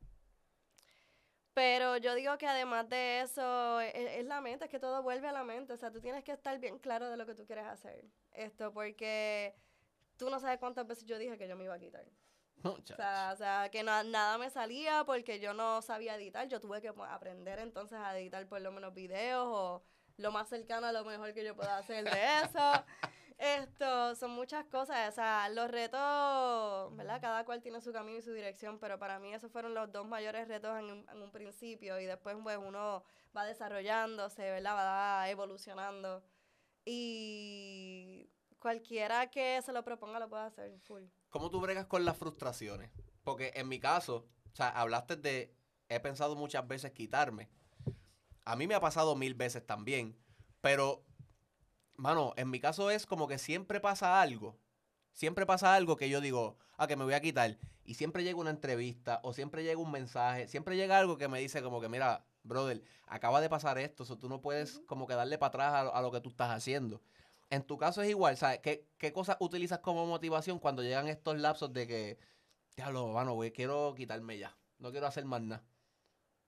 Pero 1.52 1.98
yo 1.98 2.14
digo 2.14 2.38
que 2.38 2.46
además 2.46 2.88
de 2.88 3.20
eso, 3.20 3.80
es, 3.80 3.92
es 3.94 4.24
la 4.24 4.40
mente, 4.40 4.64
es 4.64 4.70
que 4.70 4.78
todo 4.78 5.02
vuelve 5.02 5.28
a 5.28 5.32
la 5.32 5.44
mente. 5.44 5.74
O 5.74 5.76
sea, 5.76 5.90
tú 5.90 6.00
tienes 6.00 6.24
que 6.24 6.32
estar 6.32 6.58
bien 6.58 6.78
claro 6.78 7.10
de 7.10 7.18
lo 7.18 7.26
que 7.26 7.34
tú 7.34 7.44
quieres 7.44 7.66
hacer. 7.66 8.06
Esto, 8.32 8.72
porque 8.72 9.54
tú 10.16 10.30
no 10.30 10.40
sabes 10.40 10.58
cuántas 10.58 10.86
veces 10.86 11.04
yo 11.04 11.18
dije 11.18 11.36
que 11.36 11.48
yo 11.48 11.54
me 11.54 11.64
iba 11.64 11.74
a 11.74 11.78
quitar. 11.78 12.06
O 12.92 12.94
sea, 12.96 13.30
o 13.32 13.36
sea, 13.36 13.68
que 13.70 13.82
na- 13.82 14.04
nada 14.04 14.38
me 14.38 14.50
salía 14.50 15.04
porque 15.04 15.40
yo 15.40 15.54
no 15.54 15.82
sabía 15.82 16.16
editar. 16.16 16.48
Yo 16.48 16.60
tuve 16.60 16.80
que 16.80 16.92
pues, 16.92 17.10
aprender 17.10 17.58
entonces 17.58 17.98
a 17.98 18.16
editar 18.18 18.46
por 18.48 18.60
lo 18.60 18.70
menos 18.72 18.94
videos 18.94 19.46
o 19.48 19.82
lo 20.18 20.30
más 20.32 20.48
cercano 20.48 20.86
a 20.86 20.92
lo 20.92 21.04
mejor 21.04 21.32
que 21.34 21.44
yo 21.44 21.56
pueda 21.56 21.78
hacer 21.78 22.04
de 22.04 22.40
eso. 22.44 22.84
Esto, 23.38 24.14
son 24.14 24.30
muchas 24.32 24.64
cosas. 24.66 25.08
O 25.08 25.12
sea, 25.12 25.48
los 25.48 25.68
retos, 25.70 26.94
¿verdad? 26.96 27.20
Cada 27.20 27.44
cual 27.44 27.60
tiene 27.62 27.80
su 27.80 27.92
camino 27.92 28.18
y 28.18 28.22
su 28.22 28.32
dirección, 28.32 28.78
pero 28.78 28.98
para 28.98 29.18
mí 29.18 29.34
esos 29.34 29.50
fueron 29.50 29.74
los 29.74 29.90
dos 29.90 30.06
mayores 30.06 30.46
retos 30.48 30.78
en 30.78 30.84
un, 30.84 31.08
en 31.10 31.22
un 31.22 31.32
principio 31.32 31.98
y 31.98 32.04
después 32.06 32.36
pues 32.42 32.58
uno 32.58 33.02
va 33.36 33.44
desarrollándose, 33.44 34.42
¿verdad? 34.50 34.76
Va 34.76 35.30
evolucionando. 35.30 36.22
Y 36.84 38.30
cualquiera 38.58 39.30
que 39.30 39.60
se 39.62 39.72
lo 39.72 39.84
proponga 39.84 40.18
lo 40.20 40.28
puede 40.28 40.44
hacer 40.44 40.78
full. 40.80 41.04
¿Cómo 41.32 41.48
tú 41.48 41.62
bregas 41.62 41.86
con 41.86 42.04
las 42.04 42.18
frustraciones? 42.18 42.90
Porque 43.24 43.52
en 43.54 43.66
mi 43.66 43.80
caso, 43.80 44.26
o 44.52 44.54
sea, 44.54 44.68
hablaste 44.68 45.16
de, 45.16 45.56
he 45.88 45.98
pensado 45.98 46.36
muchas 46.36 46.68
veces 46.68 46.92
quitarme. 46.92 47.48
A 48.44 48.54
mí 48.54 48.66
me 48.66 48.74
ha 48.74 48.80
pasado 48.80 49.16
mil 49.16 49.32
veces 49.32 49.66
también, 49.66 50.14
pero, 50.60 51.06
mano, 51.96 52.34
en 52.36 52.50
mi 52.50 52.60
caso 52.60 52.90
es 52.90 53.06
como 53.06 53.28
que 53.28 53.38
siempre 53.38 53.80
pasa 53.80 54.20
algo. 54.20 54.58
Siempre 55.14 55.46
pasa 55.46 55.74
algo 55.74 55.96
que 55.96 56.10
yo 56.10 56.20
digo, 56.20 56.58
ah, 56.76 56.86
que 56.86 56.96
me 56.96 57.04
voy 57.04 57.14
a 57.14 57.22
quitar. 57.22 57.56
Y 57.86 57.94
siempre 57.94 58.24
llega 58.24 58.38
una 58.38 58.50
entrevista 58.50 59.20
o 59.22 59.32
siempre 59.32 59.64
llega 59.64 59.80
un 59.80 59.90
mensaje, 59.90 60.48
siempre 60.48 60.76
llega 60.76 60.98
algo 60.98 61.16
que 61.16 61.28
me 61.28 61.40
dice 61.40 61.62
como 61.62 61.80
que, 61.80 61.88
mira, 61.88 62.26
brother, 62.42 62.82
acaba 63.06 63.40
de 63.40 63.48
pasar 63.48 63.78
esto, 63.78 64.04
o 64.06 64.18
tú 64.18 64.28
no 64.28 64.42
puedes 64.42 64.80
como 64.80 65.06
que 65.06 65.14
darle 65.14 65.38
para 65.38 65.48
atrás 65.48 65.72
a, 65.72 65.80
a 65.98 66.02
lo 66.02 66.12
que 66.12 66.20
tú 66.20 66.28
estás 66.28 66.50
haciendo. 66.50 67.00
En 67.52 67.62
tu 67.64 67.78
caso 67.78 68.02
es 68.02 68.10
igual, 68.10 68.36
¿sabes? 68.36 68.58
¿Qué, 68.60 68.88
qué 68.98 69.12
cosas 69.12 69.36
utilizas 69.40 69.78
como 69.80 70.06
motivación 70.06 70.58
cuando 70.58 70.82
llegan 70.82 71.06
estos 71.08 71.38
lapsos 71.38 71.72
de 71.72 71.86
que, 71.86 72.18
diablo, 72.76 73.08
mano, 73.08 73.34
güey, 73.34 73.52
quiero 73.52 73.94
quitarme 73.96 74.38
ya, 74.38 74.56
no 74.78 74.90
quiero 74.92 75.06
hacer 75.06 75.24
más 75.26 75.42
nada? 75.42 75.64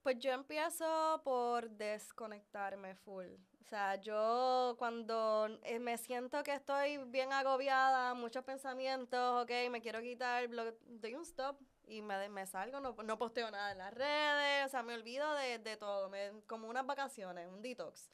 Pues 0.03 0.19
yo 0.19 0.33
empiezo 0.33 1.21
por 1.25 1.71
desconectarme 1.71 2.95
full. 2.97 3.27
O 3.63 3.65
sea, 3.69 3.97
yo 3.97 4.77
cuando 4.79 5.49
eh, 5.63 5.79
me 5.79 5.97
siento 5.97 6.43
que 6.43 6.53
estoy 6.55 6.99
bien 7.07 7.33
agobiada, 7.33 8.13
muchos 8.15 8.45
pensamientos, 8.45 9.43
ok, 9.43 9.51
me 9.71 9.81
quiero 9.81 10.03
quitar, 10.03 10.49
doy 10.87 11.15
un 11.15 11.23
stop 11.23 11.59
y 11.87 12.03
me, 12.03 12.29
me 12.29 12.47
salgo, 12.47 12.81
no, 12.81 12.95
no 13.03 13.19
posteo 13.19 13.51
nada 13.51 13.73
en 13.73 13.79
las 13.79 13.95
redes, 13.95 14.67
o 14.67 14.69
sea, 14.69 14.83
me 14.83 14.95
olvido 14.95 15.33
de, 15.35 15.59
de 15.59 15.77
todo, 15.79 16.11
me- 16.11 16.43
como 16.47 16.69
unas 16.69 16.87
vacaciones, 16.87 17.49
un 17.49 17.63
detox. 17.63 18.11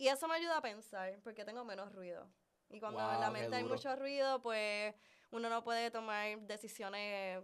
Y 0.00 0.08
eso 0.08 0.26
me 0.26 0.34
ayuda 0.34 0.56
a 0.56 0.62
pensar, 0.62 1.18
porque 1.22 1.44
tengo 1.44 1.62
menos 1.62 1.92
ruido. 1.92 2.26
Y 2.70 2.80
cuando 2.80 3.00
en 3.12 3.20
la 3.20 3.30
mente 3.30 3.54
hay 3.54 3.64
mucho 3.64 3.94
ruido, 3.96 4.40
pues 4.40 4.94
uno 5.30 5.50
no 5.50 5.62
puede 5.62 5.90
tomar 5.90 6.38
decisiones 6.40 7.42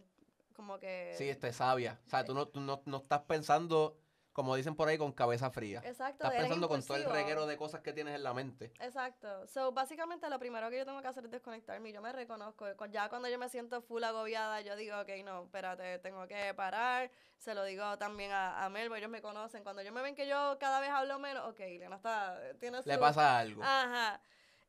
como 0.55 0.79
que... 0.79 1.14
Sí, 1.19 1.29
este 1.29 1.53
sabia. 1.53 2.01
O 2.07 2.09
sea, 2.09 2.25
tú 2.25 2.33
no, 2.33 2.49
tú 2.49 2.61
no, 2.61 2.81
no 2.87 2.97
estás 2.97 3.21
pensando, 3.25 3.99
como 4.37 4.55
dicen 4.55 4.77
por 4.77 4.87
ahí, 4.87 4.99
con 4.99 5.12
cabeza 5.12 5.51
fría. 5.51 5.81
Exacto, 5.83 6.25
Estás 6.25 6.38
pensando 6.38 6.68
con 6.68 6.83
todo 6.83 6.99
el 6.99 7.07
reguero 7.07 7.46
de 7.46 7.57
cosas 7.57 7.81
que 7.81 7.94
tienes 7.94 8.14
en 8.14 8.22
la 8.22 8.35
mente. 8.35 8.70
Exacto. 8.81 9.46
So, 9.46 9.72
básicamente 9.72 10.29
lo 10.29 10.38
primero 10.38 10.68
que 10.68 10.77
yo 10.77 10.85
tengo 10.85 11.01
que 11.01 11.09
hacer 11.09 11.25
es 11.25 11.31
desconectarme. 11.31 11.90
Yo 11.90 12.03
me 12.03 12.12
reconozco. 12.12 12.66
Ya 12.90 13.09
cuando 13.09 13.31
yo 13.31 13.38
me 13.38 13.49
siento 13.49 13.81
full 13.81 14.05
agobiada, 14.05 14.61
yo 14.61 14.77
digo, 14.77 15.01
ok, 15.01 15.09
no, 15.25 15.44
espérate, 15.44 16.01
tengo 16.01 16.29
que 16.29 16.53
parar. 16.53 17.11
Se 17.38 17.55
lo 17.55 17.64
digo 17.64 17.96
también 17.96 18.31
a, 18.31 18.62
a 18.62 18.68
Melbo, 18.68 18.96
ellos 18.96 19.09
me 19.09 19.22
conocen. 19.22 19.62
Cuando 19.62 19.81
yo 19.81 19.90
me 19.90 20.03
ven 20.03 20.14
que 20.14 20.29
yo 20.29 20.59
cada 20.61 20.81
vez 20.81 20.90
hablo 20.90 21.18
menos, 21.18 21.49
ok, 21.49 21.61
Lena 21.61 21.96
está, 21.96 22.38
tiene 22.61 22.83
su... 22.83 22.90
Le 22.90 22.99
pasa 22.99 23.38
algo. 23.38 23.62
Ajá. 23.62 24.20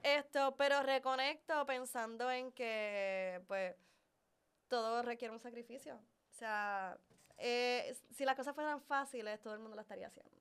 Esto, 0.01 0.56
pero 0.56 0.82
reconecto 0.82 1.65
pensando 1.65 2.32
en 2.32 2.53
que, 2.53 3.43
pues, 3.47 3.75
todo 4.69 5.01
requiere 5.01 5.34
un 5.34 5.41
sacrificio. 5.41 5.95
O 5.95 6.34
sea, 6.38 6.97
eh, 7.38 7.95
si 8.12 8.26
las 8.26 8.36
cosas 8.36 8.54
fueran 8.56 8.82
fáciles, 8.82 9.41
todo 9.41 9.54
el 9.54 9.60
mundo 9.60 9.76
lo 9.76 9.82
estaría 9.82 10.08
haciendo. 10.08 10.32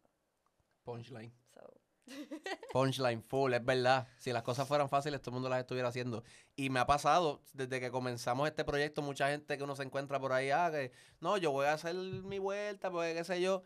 Punchline. 0.84 1.32
So, 1.52 1.80
Punchline 2.72 3.22
full, 3.22 3.52
es 3.54 3.64
verdad. 3.64 4.06
Si 4.18 4.32
las 4.32 4.42
cosas 4.42 4.68
fueran 4.68 4.88
fáciles, 4.88 5.20
todo 5.20 5.30
el 5.30 5.34
mundo 5.34 5.48
las 5.48 5.60
estuviera 5.60 5.88
haciendo. 5.88 6.22
Y 6.54 6.70
me 6.70 6.78
ha 6.80 6.86
pasado, 6.86 7.42
desde 7.52 7.80
que 7.80 7.90
comenzamos 7.90 8.48
este 8.48 8.64
proyecto, 8.64 9.02
mucha 9.02 9.28
gente 9.28 9.56
que 9.58 9.64
uno 9.64 9.74
se 9.76 9.82
encuentra 9.82 10.20
por 10.20 10.32
ahí, 10.32 10.50
ah, 10.50 10.70
que 10.70 10.92
no, 11.20 11.36
yo 11.36 11.50
voy 11.50 11.66
a 11.66 11.72
hacer 11.72 11.94
mi 11.94 12.38
vuelta, 12.38 12.90
pues 12.90 13.14
qué 13.16 13.24
sé 13.24 13.40
yo. 13.40 13.62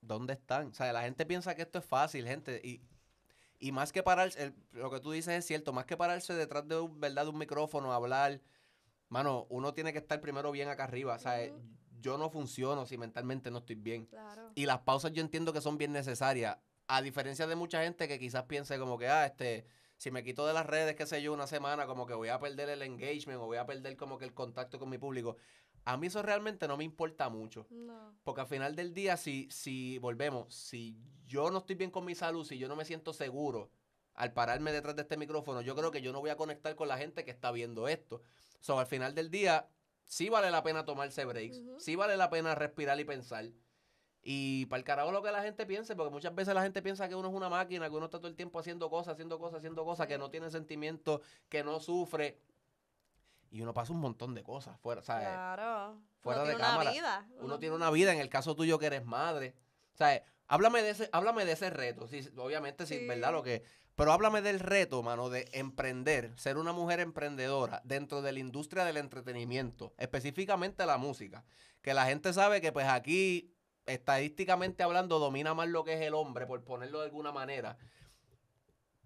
¿Dónde 0.00 0.32
están? 0.34 0.68
O 0.68 0.74
sea, 0.74 0.92
la 0.92 1.02
gente 1.02 1.24
piensa 1.26 1.54
que 1.54 1.62
esto 1.62 1.78
es 1.78 1.84
fácil, 1.84 2.26
gente. 2.26 2.60
Y, 2.64 2.80
y 3.58 3.70
más 3.72 3.92
que 3.92 4.02
pararse, 4.02 4.42
el- 4.42 4.54
lo 4.72 4.90
que 4.90 5.00
tú 5.00 5.12
dices 5.12 5.34
es 5.34 5.44
cierto, 5.46 5.72
más 5.72 5.86
que 5.86 5.96
pararse 5.96 6.34
detrás 6.34 6.66
de, 6.66 6.78
un- 6.80 7.00
¿verdad? 7.00 7.24
de 7.24 7.30
un 7.30 7.38
micrófono, 7.38 7.92
hablar, 7.92 8.40
mano, 9.08 9.46
uno 9.48 9.74
tiene 9.74 9.92
que 9.92 9.98
estar 10.00 10.20
primero 10.20 10.50
bien 10.52 10.68
acá 10.68 10.84
arriba. 10.84 11.14
O 11.14 11.18
sea. 11.18 11.38
Yo 12.02 12.18
no 12.18 12.28
funciono 12.28 12.84
si 12.84 12.98
mentalmente 12.98 13.50
no 13.50 13.58
estoy 13.58 13.76
bien. 13.76 14.06
claro. 14.06 14.50
Y 14.54 14.66
las 14.66 14.80
pausas 14.80 15.12
yo 15.12 15.22
entiendo 15.22 15.52
que 15.52 15.60
son 15.60 15.78
bien 15.78 15.92
necesarias. 15.92 16.58
A 16.88 17.00
diferencia 17.00 17.46
de 17.46 17.56
mucha 17.56 17.82
gente 17.82 18.08
que 18.08 18.18
quizás 18.18 18.44
piense 18.44 18.78
como 18.78 18.98
que, 18.98 19.08
ah, 19.08 19.24
este, 19.24 19.64
si 19.96 20.10
me 20.10 20.24
quito 20.24 20.46
de 20.46 20.52
las 20.52 20.66
redes, 20.66 20.96
qué 20.96 21.06
sé 21.06 21.22
yo, 21.22 21.32
una 21.32 21.46
semana, 21.46 21.86
como 21.86 22.06
que 22.06 22.14
voy 22.14 22.28
a 22.28 22.38
perder 22.38 22.68
el 22.68 22.82
engagement 22.82 23.40
o 23.40 23.46
voy 23.46 23.56
a 23.56 23.64
perder 23.64 23.96
como 23.96 24.18
que 24.18 24.24
el 24.24 24.34
contacto 24.34 24.78
con 24.78 24.90
mi 24.90 24.98
público. 24.98 25.36
A 25.84 25.96
mí 25.96 26.08
eso 26.08 26.22
realmente 26.22 26.68
no 26.68 26.76
me 26.76 26.84
importa 26.84 27.28
mucho. 27.28 27.66
No. 27.70 28.14
Porque 28.24 28.40
al 28.42 28.46
final 28.46 28.76
del 28.76 28.92
día, 28.94 29.16
si, 29.16 29.48
si 29.50 29.98
volvemos, 29.98 30.52
si 30.52 30.98
yo 31.24 31.50
no 31.50 31.58
estoy 31.58 31.76
bien 31.76 31.90
con 31.90 32.04
mi 32.04 32.14
salud, 32.14 32.44
si 32.44 32.58
yo 32.58 32.68
no 32.68 32.76
me 32.76 32.84
siento 32.84 33.12
seguro 33.12 33.70
al 34.14 34.32
pararme 34.32 34.72
detrás 34.72 34.94
de 34.96 35.02
este 35.02 35.16
micrófono, 35.16 35.62
yo 35.62 35.74
creo 35.74 35.90
que 35.90 36.02
yo 36.02 36.12
no 36.12 36.20
voy 36.20 36.30
a 36.30 36.36
conectar 36.36 36.74
con 36.74 36.88
la 36.88 36.98
gente 36.98 37.24
que 37.24 37.30
está 37.30 37.50
viendo 37.50 37.88
esto. 37.88 38.22
So, 38.60 38.78
al 38.78 38.86
final 38.86 39.14
del 39.14 39.30
día, 39.30 39.68
sí 40.06 40.28
vale 40.28 40.50
la 40.50 40.62
pena 40.62 40.84
tomarse 40.84 41.24
breaks, 41.24 41.60
sí 41.78 41.96
vale 41.96 42.16
la 42.16 42.30
pena 42.30 42.54
respirar 42.54 42.98
y 43.00 43.04
pensar. 43.04 43.46
Y 44.24 44.66
para 44.66 44.78
el 44.78 44.84
carajo 44.84 45.10
lo 45.10 45.22
que 45.22 45.32
la 45.32 45.42
gente 45.42 45.66
piense, 45.66 45.96
porque 45.96 46.12
muchas 46.12 46.32
veces 46.34 46.54
la 46.54 46.62
gente 46.62 46.80
piensa 46.80 47.08
que 47.08 47.16
uno 47.16 47.28
es 47.28 47.34
una 47.34 47.48
máquina, 47.48 47.88
que 47.90 47.96
uno 47.96 48.04
está 48.04 48.18
todo 48.18 48.28
el 48.28 48.36
tiempo 48.36 48.60
haciendo 48.60 48.88
cosas, 48.88 49.14
haciendo 49.14 49.38
cosas, 49.38 49.58
haciendo 49.58 49.84
cosas, 49.84 50.06
que 50.06 50.16
no 50.16 50.30
tiene 50.30 50.48
sentimientos, 50.50 51.20
que 51.48 51.64
no 51.64 51.80
sufre. 51.80 52.38
Y 53.50 53.60
uno 53.60 53.74
pasa 53.74 53.92
un 53.92 53.98
montón 53.98 54.34
de 54.34 54.42
cosas 54.44 54.78
fuera, 54.80 55.02
¿sabes? 55.02 55.26
Claro. 55.26 56.00
fuera 56.20 56.42
Uno 56.42 56.48
de 56.48 56.54
tiene 56.54 56.68
cámara, 56.68 56.82
Una 56.82 56.92
vida. 56.92 57.28
Uno 57.40 57.58
tiene 57.58 57.74
una 57.74 57.90
vida, 57.90 58.12
en 58.12 58.20
el 58.20 58.28
caso 58.28 58.54
tuyo 58.54 58.78
que 58.78 58.86
eres 58.86 59.04
madre. 59.04 59.54
O 59.92 59.96
sea, 59.96 60.22
háblame 60.46 60.82
de 60.82 60.90
ese, 60.90 61.10
háblame 61.12 61.44
de 61.44 61.52
ese 61.52 61.68
reto. 61.70 62.06
Sí, 62.06 62.26
obviamente, 62.36 62.86
Sí. 62.86 63.04
¿verdad? 63.06 63.32
Lo 63.32 63.42
que. 63.42 63.64
Pero 64.02 64.14
háblame 64.14 64.42
del 64.42 64.58
reto, 64.58 65.00
mano, 65.04 65.30
de 65.30 65.48
emprender, 65.52 66.36
ser 66.36 66.58
una 66.58 66.72
mujer 66.72 66.98
emprendedora 66.98 67.80
dentro 67.84 68.20
de 68.20 68.32
la 68.32 68.40
industria 68.40 68.84
del 68.84 68.96
entretenimiento, 68.96 69.94
específicamente 69.96 70.84
la 70.86 70.98
música. 70.98 71.44
Que 71.82 71.94
la 71.94 72.06
gente 72.06 72.32
sabe 72.32 72.60
que 72.60 72.72
pues 72.72 72.88
aquí, 72.88 73.54
estadísticamente 73.86 74.82
hablando, 74.82 75.20
domina 75.20 75.54
más 75.54 75.68
lo 75.68 75.84
que 75.84 75.94
es 75.94 76.00
el 76.00 76.14
hombre, 76.14 76.48
por 76.48 76.64
ponerlo 76.64 76.98
de 76.98 77.04
alguna 77.04 77.30
manera. 77.30 77.78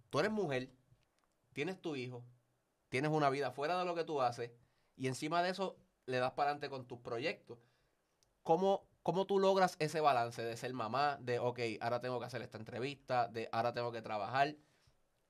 Tú 0.08 0.20
eres 0.20 0.30
mujer, 0.30 0.70
tienes 1.52 1.78
tu 1.78 1.94
hijo, 1.94 2.24
tienes 2.88 3.10
una 3.10 3.28
vida 3.28 3.50
fuera 3.50 3.78
de 3.78 3.84
lo 3.84 3.94
que 3.94 4.04
tú 4.04 4.22
haces, 4.22 4.50
y 4.96 5.08
encima 5.08 5.42
de 5.42 5.50
eso 5.50 5.76
le 6.06 6.20
das 6.20 6.32
para 6.32 6.52
adelante 6.52 6.70
con 6.70 6.86
tus 6.86 7.00
proyectos. 7.00 7.58
¿Cómo, 8.42 8.88
¿Cómo 9.02 9.26
tú 9.26 9.40
logras 9.40 9.76
ese 9.78 10.00
balance 10.00 10.42
de 10.42 10.56
ser 10.56 10.72
mamá, 10.72 11.18
de, 11.20 11.38
ok, 11.38 11.60
ahora 11.82 12.00
tengo 12.00 12.18
que 12.18 12.24
hacer 12.24 12.40
esta 12.40 12.56
entrevista, 12.56 13.28
de 13.28 13.50
ahora 13.52 13.74
tengo 13.74 13.92
que 13.92 14.00
trabajar? 14.00 14.56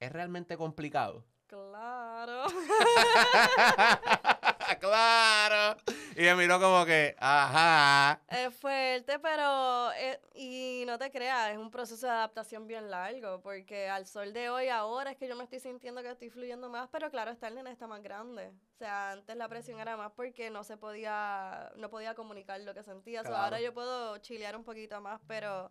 ¿Es 0.01 0.13
realmente 0.13 0.57
complicado? 0.57 1.25
Claro. 1.47 2.47
claro. 4.81 5.77
Y 6.17 6.23
me 6.23 6.35
miró 6.35 6.61
como 6.61 6.85
que, 6.85 7.15
ajá. 7.19 8.21
es 8.29 8.55
fuerte, 8.57 9.19
pero. 9.21 9.93
eh, 9.93 10.21
y 10.35 10.85
no 10.87 10.99
te 10.99 11.11
creas, 11.11 11.51
es 11.53 11.59
un 11.59 11.71
proceso 11.71 12.07
de 12.07 12.13
adaptación 12.13 12.67
bien 12.67 12.91
largo. 12.91 13.41
Porque 13.43 13.89
al 13.89 14.07
sol 14.07 14.33
de 14.33 14.49
hoy, 14.51 14.69
ahora 14.69 15.13
es 15.13 15.17
que 15.17 15.29
yo 15.29 15.37
me 15.37 15.45
estoy 15.45 15.61
sintiendo 15.61 16.03
que 16.03 16.11
estoy 16.11 16.31
fluyendo 16.31 16.69
más. 16.69 16.89
Pero 16.91 17.11
claro, 17.11 17.31
esta 17.31 17.49
nena 17.51 17.71
está 17.71 17.87
más 17.87 18.03
grande. 18.03 18.49
O 18.75 18.79
sea, 18.79 19.13
antes 19.13 19.37
la 19.37 19.49
presión 19.49 19.79
era 19.81 19.97
más 19.97 20.13
porque 20.13 20.51
no 20.51 20.65
se 20.65 20.77
podía. 20.77 21.71
No 21.77 21.89
podía 21.91 22.15
comunicar 22.15 22.61
lo 22.61 22.75
que 22.75 22.83
sentía. 22.83 23.23
So, 23.23 23.29
ahora 23.29 23.59
Claro. 23.59 23.65
yo 23.65 23.75
puedo 23.75 24.19
chilear 24.19 24.57
un 24.57 24.65
poquito 24.65 25.01
más, 25.01 25.21
pero. 25.29 25.71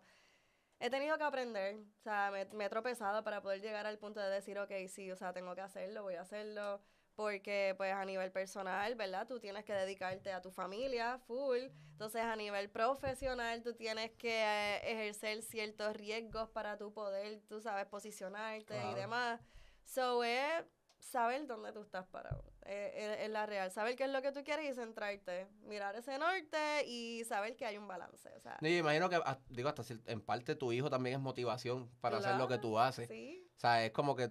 He 0.78 0.90
tenido 0.90 1.16
que 1.16 1.24
aprender, 1.24 1.76
o 1.76 2.02
sea, 2.02 2.30
me, 2.30 2.44
me 2.46 2.66
he 2.66 2.68
tropezado 2.68 3.24
para 3.24 3.40
poder 3.40 3.60
llegar 3.60 3.86
al 3.86 3.98
punto 3.98 4.20
de 4.20 4.28
decir, 4.28 4.58
ok, 4.58 4.72
sí, 4.88 5.10
o 5.10 5.16
sea, 5.16 5.32
tengo 5.32 5.54
que 5.54 5.62
hacerlo, 5.62 6.02
voy 6.02 6.16
a 6.16 6.20
hacerlo, 6.20 6.82
porque 7.16 7.74
pues 7.78 7.92
a 7.94 8.04
nivel 8.04 8.30
personal, 8.30 8.94
¿verdad? 8.94 9.26
Tú 9.26 9.40
tienes 9.40 9.64
que 9.64 9.72
dedicarte 9.72 10.32
a 10.32 10.42
tu 10.42 10.50
familia 10.50 11.18
full, 11.26 11.58
entonces 11.92 12.20
a 12.20 12.36
nivel 12.36 12.68
profesional 12.68 13.62
tú 13.62 13.72
tienes 13.72 14.12
que 14.12 14.42
eh, 14.44 14.92
ejercer 14.92 15.42
ciertos 15.42 15.96
riesgos 15.96 16.50
para 16.50 16.76
tu 16.76 16.92
poder, 16.92 17.40
tú 17.48 17.60
sabes, 17.60 17.86
posicionarte 17.86 18.76
y 18.90 18.94
demás. 18.94 19.40
So 19.84 20.22
es 20.22 20.64
saber 20.98 21.46
dónde 21.46 21.72
tú 21.72 21.80
estás 21.80 22.06
parado, 22.06 22.44
eh, 22.68 23.24
en 23.24 23.32
la 23.32 23.46
real, 23.46 23.70
saber 23.70 23.96
qué 23.96 24.04
es 24.04 24.10
lo 24.10 24.22
que 24.22 24.32
tú 24.32 24.42
quieres 24.44 24.70
y 24.70 24.74
centrarte, 24.74 25.46
mirar 25.62 25.94
ese 25.96 26.18
norte 26.18 26.84
y 26.86 27.22
saber 27.24 27.56
que 27.56 27.64
hay 27.66 27.76
un 27.78 27.86
balance, 27.88 28.28
o 28.36 28.40
sea, 28.40 28.58
yo 28.60 28.68
imagino 28.68 29.08
que, 29.08 29.18
digo, 29.48 29.68
hasta 29.68 29.82
en 30.06 30.20
parte 30.20 30.54
tu 30.56 30.72
hijo 30.72 30.90
también 30.90 31.16
es 31.16 31.22
motivación 31.22 31.88
para 32.00 32.18
hacer 32.18 32.36
lo 32.36 32.48
que 32.48 32.58
tú 32.58 32.78
haces. 32.78 33.08
sí. 33.08 33.42
O 33.56 33.58
sea, 33.58 33.84
es 33.86 33.92
como 33.92 34.14
que 34.16 34.30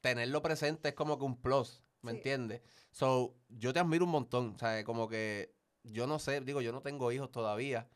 tenerlo 0.00 0.42
presente 0.42 0.90
es 0.90 0.94
como 0.94 1.18
que 1.18 1.24
un 1.24 1.40
plus, 1.40 1.82
¿me 2.02 2.10
Sí. 2.12 2.16
entiendes? 2.18 2.60
So, 2.90 3.34
yo 3.48 3.72
te 3.72 3.80
admiro 3.80 4.04
un 4.04 4.10
montón, 4.10 4.52
o 4.54 4.58
sea, 4.58 4.84
como 4.84 5.08
que 5.08 5.54
yo 5.82 6.06
no 6.06 6.18
sé, 6.18 6.40
digo, 6.40 6.60
yo 6.60 6.72
no 6.72 6.82
tengo 6.82 7.10
hijos 7.12 7.30
todavía. 7.30 7.88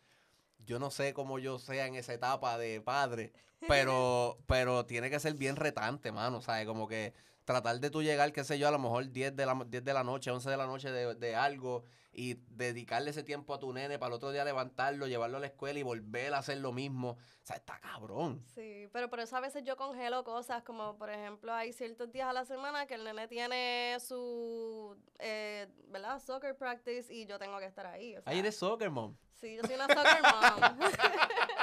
Yo 0.58 0.78
no 0.78 0.90
sé 0.90 1.14
cómo 1.14 1.38
yo 1.38 1.58
sea 1.58 1.86
en 1.86 1.94
esa 1.94 2.12
etapa 2.14 2.58
de 2.58 2.80
padre, 2.80 3.32
pero, 3.68 4.38
pero 4.46 4.86
tiene 4.86 5.08
que 5.10 5.20
ser 5.20 5.34
bien 5.34 5.56
retante, 5.56 6.12
mano, 6.12 6.40
¿sabes? 6.42 6.66
Como 6.66 6.88
que 6.88 7.14
tratar 7.48 7.80
de 7.80 7.88
tú 7.88 8.02
llegar, 8.02 8.30
qué 8.30 8.44
sé 8.44 8.58
yo, 8.58 8.68
a 8.68 8.70
lo 8.70 8.78
mejor 8.78 9.10
10 9.10 9.34
de 9.34 9.46
la, 9.46 9.54
10 9.66 9.82
de 9.82 9.94
la 9.94 10.04
noche, 10.04 10.30
11 10.30 10.50
de 10.50 10.56
la 10.58 10.66
noche 10.66 10.90
de, 10.90 11.14
de 11.14 11.34
algo 11.34 11.86
y 12.12 12.34
dedicarle 12.48 13.10
ese 13.10 13.22
tiempo 13.22 13.54
a 13.54 13.60
tu 13.60 13.72
nene 13.72 13.98
para 13.98 14.08
el 14.08 14.14
otro 14.14 14.30
día 14.32 14.44
levantarlo, 14.44 15.06
llevarlo 15.06 15.36
a 15.36 15.40
la 15.40 15.46
escuela 15.46 15.78
y 15.78 15.82
volver 15.82 16.34
a 16.34 16.38
hacer 16.38 16.58
lo 16.58 16.72
mismo. 16.72 17.10
O 17.10 17.16
sea, 17.42 17.56
está 17.56 17.78
cabrón. 17.78 18.42
Sí, 18.54 18.88
pero 18.92 19.08
por 19.08 19.20
eso 19.20 19.36
a 19.36 19.40
veces 19.40 19.62
yo 19.64 19.76
congelo 19.76 20.24
cosas, 20.24 20.62
como 20.62 20.96
por 20.96 21.10
ejemplo 21.10 21.52
hay 21.52 21.72
ciertos 21.72 22.10
días 22.10 22.28
a 22.28 22.32
la 22.32 22.44
semana 22.44 22.86
que 22.86 22.94
el 22.94 23.04
nene 23.04 23.28
tiene 23.28 23.96
su, 24.00 24.96
eh, 25.18 25.68
¿verdad? 25.88 26.18
Soccer 26.20 26.56
practice 26.56 27.12
y 27.12 27.26
yo 27.26 27.38
tengo 27.38 27.58
que 27.58 27.66
estar 27.66 27.86
ahí. 27.86 28.16
O 28.16 28.22
sea, 28.22 28.32
Ahí 28.32 28.40
eres 28.40 28.56
soccer, 28.56 28.90
mom. 28.90 29.14
Sí, 29.40 29.56
yo 29.56 29.62
soy 29.62 29.76
una 29.76 29.86
soccer 29.86 30.22
mom. 30.22 30.78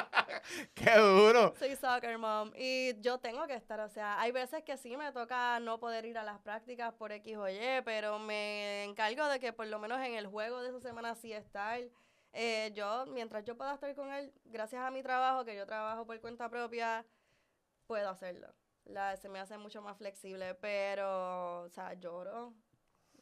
¡Qué 0.73 0.91
duro! 0.97 1.53
soy 1.59 1.75
soccer 1.75 2.17
mom 2.17 2.51
y 2.55 2.99
yo 3.01 3.17
tengo 3.17 3.47
que 3.47 3.55
estar, 3.55 3.79
o 3.79 3.89
sea, 3.89 4.19
hay 4.19 4.31
veces 4.31 4.63
que 4.63 4.77
sí 4.77 4.95
me 4.95 5.11
toca 5.11 5.59
no 5.59 5.79
poder 5.79 6.05
ir 6.05 6.17
a 6.17 6.23
las 6.23 6.39
prácticas 6.39 6.93
por 6.93 7.11
X 7.11 7.37
o 7.37 7.49
Y, 7.49 7.81
pero 7.83 8.19
me 8.19 8.83
encargo 8.83 9.27
de 9.27 9.39
que 9.39 9.53
por 9.53 9.67
lo 9.67 9.79
menos 9.79 9.99
en 9.99 10.13
el 10.13 10.27
juego 10.35 10.61
de 10.61 10.69
esa 10.69 10.81
semana 10.81 11.15
sí 11.15 11.31
estar. 11.31 11.79
Eh, 12.33 12.71
yo, 12.75 13.05
mientras 13.07 13.45
yo 13.45 13.55
pueda 13.57 13.73
estar 13.73 13.95
con 13.95 14.11
él, 14.11 14.33
gracias 14.43 14.81
a 14.81 14.91
mi 14.91 15.01
trabajo, 15.01 15.45
que 15.45 15.55
yo 15.55 15.65
trabajo 15.65 16.05
por 16.05 16.19
cuenta 16.19 16.49
propia, 16.49 17.05
puedo 17.87 18.09
hacerlo. 18.09 18.47
La, 18.85 19.15
se 19.17 19.29
me 19.29 19.39
hace 19.39 19.57
mucho 19.57 19.81
más 19.81 19.97
flexible, 19.97 20.53
pero, 20.55 21.61
o 21.63 21.69
sea, 21.69 21.93
lloro. 21.93 22.53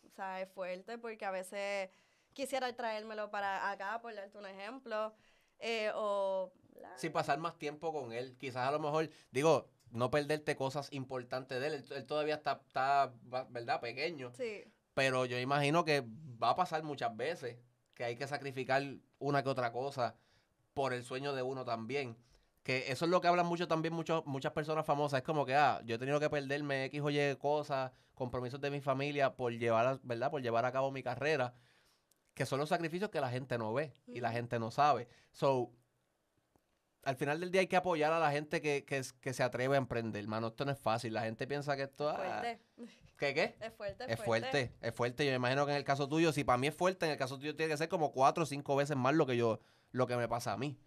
O 0.08 0.10
sea, 0.16 0.42
es 0.42 0.50
fuerte 0.50 0.98
porque 0.98 1.26
a 1.26 1.32
veces 1.32 1.90
quisiera 2.34 2.74
traérmelo 2.76 3.30
para 3.30 3.70
acá, 3.72 4.02
por 4.02 4.14
darte 4.16 4.38
un 4.38 4.46
ejemplo. 4.48 5.14
eh, 5.60 5.92
o 5.96 6.52
la- 6.82 6.98
Sí, 6.98 7.10
pasar 7.10 7.38
más 7.38 7.58
tiempo 7.58 7.94
con 7.94 8.12
él. 8.12 8.36
Quizás 8.38 8.68
a 8.68 8.72
lo 8.72 8.80
mejor, 8.80 9.10
digo, 9.32 9.70
no 9.92 10.10
perderte 10.10 10.56
cosas 10.56 10.92
importantes 10.92 11.62
de 11.62 11.68
él. 11.68 11.74
Él, 11.76 11.86
él 11.92 12.06
todavía 12.06 12.36
está, 12.36 12.62
está, 12.66 13.14
¿verdad? 13.50 13.80
Pequeño. 13.80 14.32
sí. 14.34 14.66
Pero 14.94 15.26
yo 15.26 15.40
imagino 15.40 15.84
que 15.86 16.06
va 16.42 16.52
a 16.52 16.56
pasar 16.56 16.84
muchas 16.84 17.16
veces 17.16 17.58
que 17.94 18.04
hay 18.04 18.16
que 18.16 18.28
sacrificar 18.28 18.84
una 19.20 19.44
que 19.44 19.50
otra 19.50 19.72
cosa 19.72 20.16
por 20.74 20.94
el 20.94 21.04
sueño 21.04 21.34
de 21.34 21.42
uno 21.42 21.66
también. 21.66 22.18
Que 22.64 22.92
eso 22.92 23.06
es 23.06 23.12
lo 23.12 23.20
que 23.22 23.28
hablan 23.28 23.46
mucho 23.46 23.68
también 23.68 23.94
muchos 23.94 24.26
muchas 24.26 24.54
personas 24.54 24.86
famosas. 24.86 25.20
Es 25.20 25.24
como 25.24 25.46
que, 25.46 25.56
ah, 25.56 25.82
yo 25.86 25.96
he 25.96 26.00
tenido 26.00 26.20
que 26.20 26.30
perderme 26.30 26.86
X 26.86 27.02
o 27.02 27.10
Y 27.10 27.36
cosas, 27.38 27.92
compromisos 28.14 28.62
de 28.62 28.72
mi 28.72 28.82
familia 28.82 29.36
por 29.36 29.52
llevar, 29.54 29.86
a- 29.88 30.00
¿verdad? 30.04 30.32
Por 30.32 30.42
llevar 30.42 30.66
a 30.66 30.72
cabo 30.72 30.92
mi 30.92 31.04
carrera. 31.04 31.54
Que 32.34 32.46
son 32.46 32.60
los 32.60 32.70
sacrificios 32.70 33.10
que 33.12 33.22
la 33.22 33.30
gente 33.30 33.58
no 33.58 33.74
ve 33.74 33.94
y 34.08 34.20
la 34.22 34.32
gente 34.32 34.58
no 34.60 34.72
sabe. 34.72 35.08
So, 35.34 35.72
al 37.04 37.16
final 37.16 37.40
del 37.40 37.52
día 37.52 37.62
hay 37.62 37.68
que 37.68 37.76
apoyar 37.76 38.12
a 38.14 38.20
la 38.20 38.32
gente 38.32 38.62
que, 38.62 38.84
que, 38.86 38.98
es- 38.98 39.14
que 39.14 39.34
se 39.34 39.44
atreve 39.44 39.76
a 39.76 39.78
emprender, 39.78 40.22
hermano. 40.24 40.48
Esto 40.48 40.66
no 40.66 40.72
es 40.72 40.80
fácil. 40.80 41.14
La 41.14 41.24
gente 41.24 41.46
piensa 41.48 41.76
que 41.76 41.84
esto... 41.84 42.10
ah, 42.10 42.16
Fuerte. 42.16 42.60
¿Qué 43.18 43.34
qué? 43.34 43.56
Es 43.62 43.74
fuerte. 43.74 44.06
Es 44.12 44.20
fuerte, 44.20 44.74
es 44.82 44.94
fuerte. 44.94 45.26
Yo 45.26 45.32
me 45.32 45.36
imagino 45.38 45.66
que 45.66 45.72
en 45.72 45.78
el 45.78 45.84
caso 45.84 46.10
tuyo, 46.10 46.34
si 46.34 46.44
para 46.44 46.58
mí 46.58 46.68
es 46.68 46.76
fuerte, 46.76 47.06
en 47.06 47.12
el 47.14 47.18
caso 47.18 47.38
tuyo 47.38 47.56
tiene 47.56 47.72
que 47.72 47.78
ser 47.78 47.88
como 47.88 48.12
cuatro 48.12 48.44
o 48.44 48.46
cinco 48.46 48.76
veces 48.76 48.98
más 48.98 49.14
lo 49.14 49.26
que 49.26 49.38
yo, 49.38 49.60
lo 49.92 50.08
que 50.08 50.18
me 50.18 50.28
pasa 50.28 50.54
a 50.54 50.58
mí. 50.58 50.78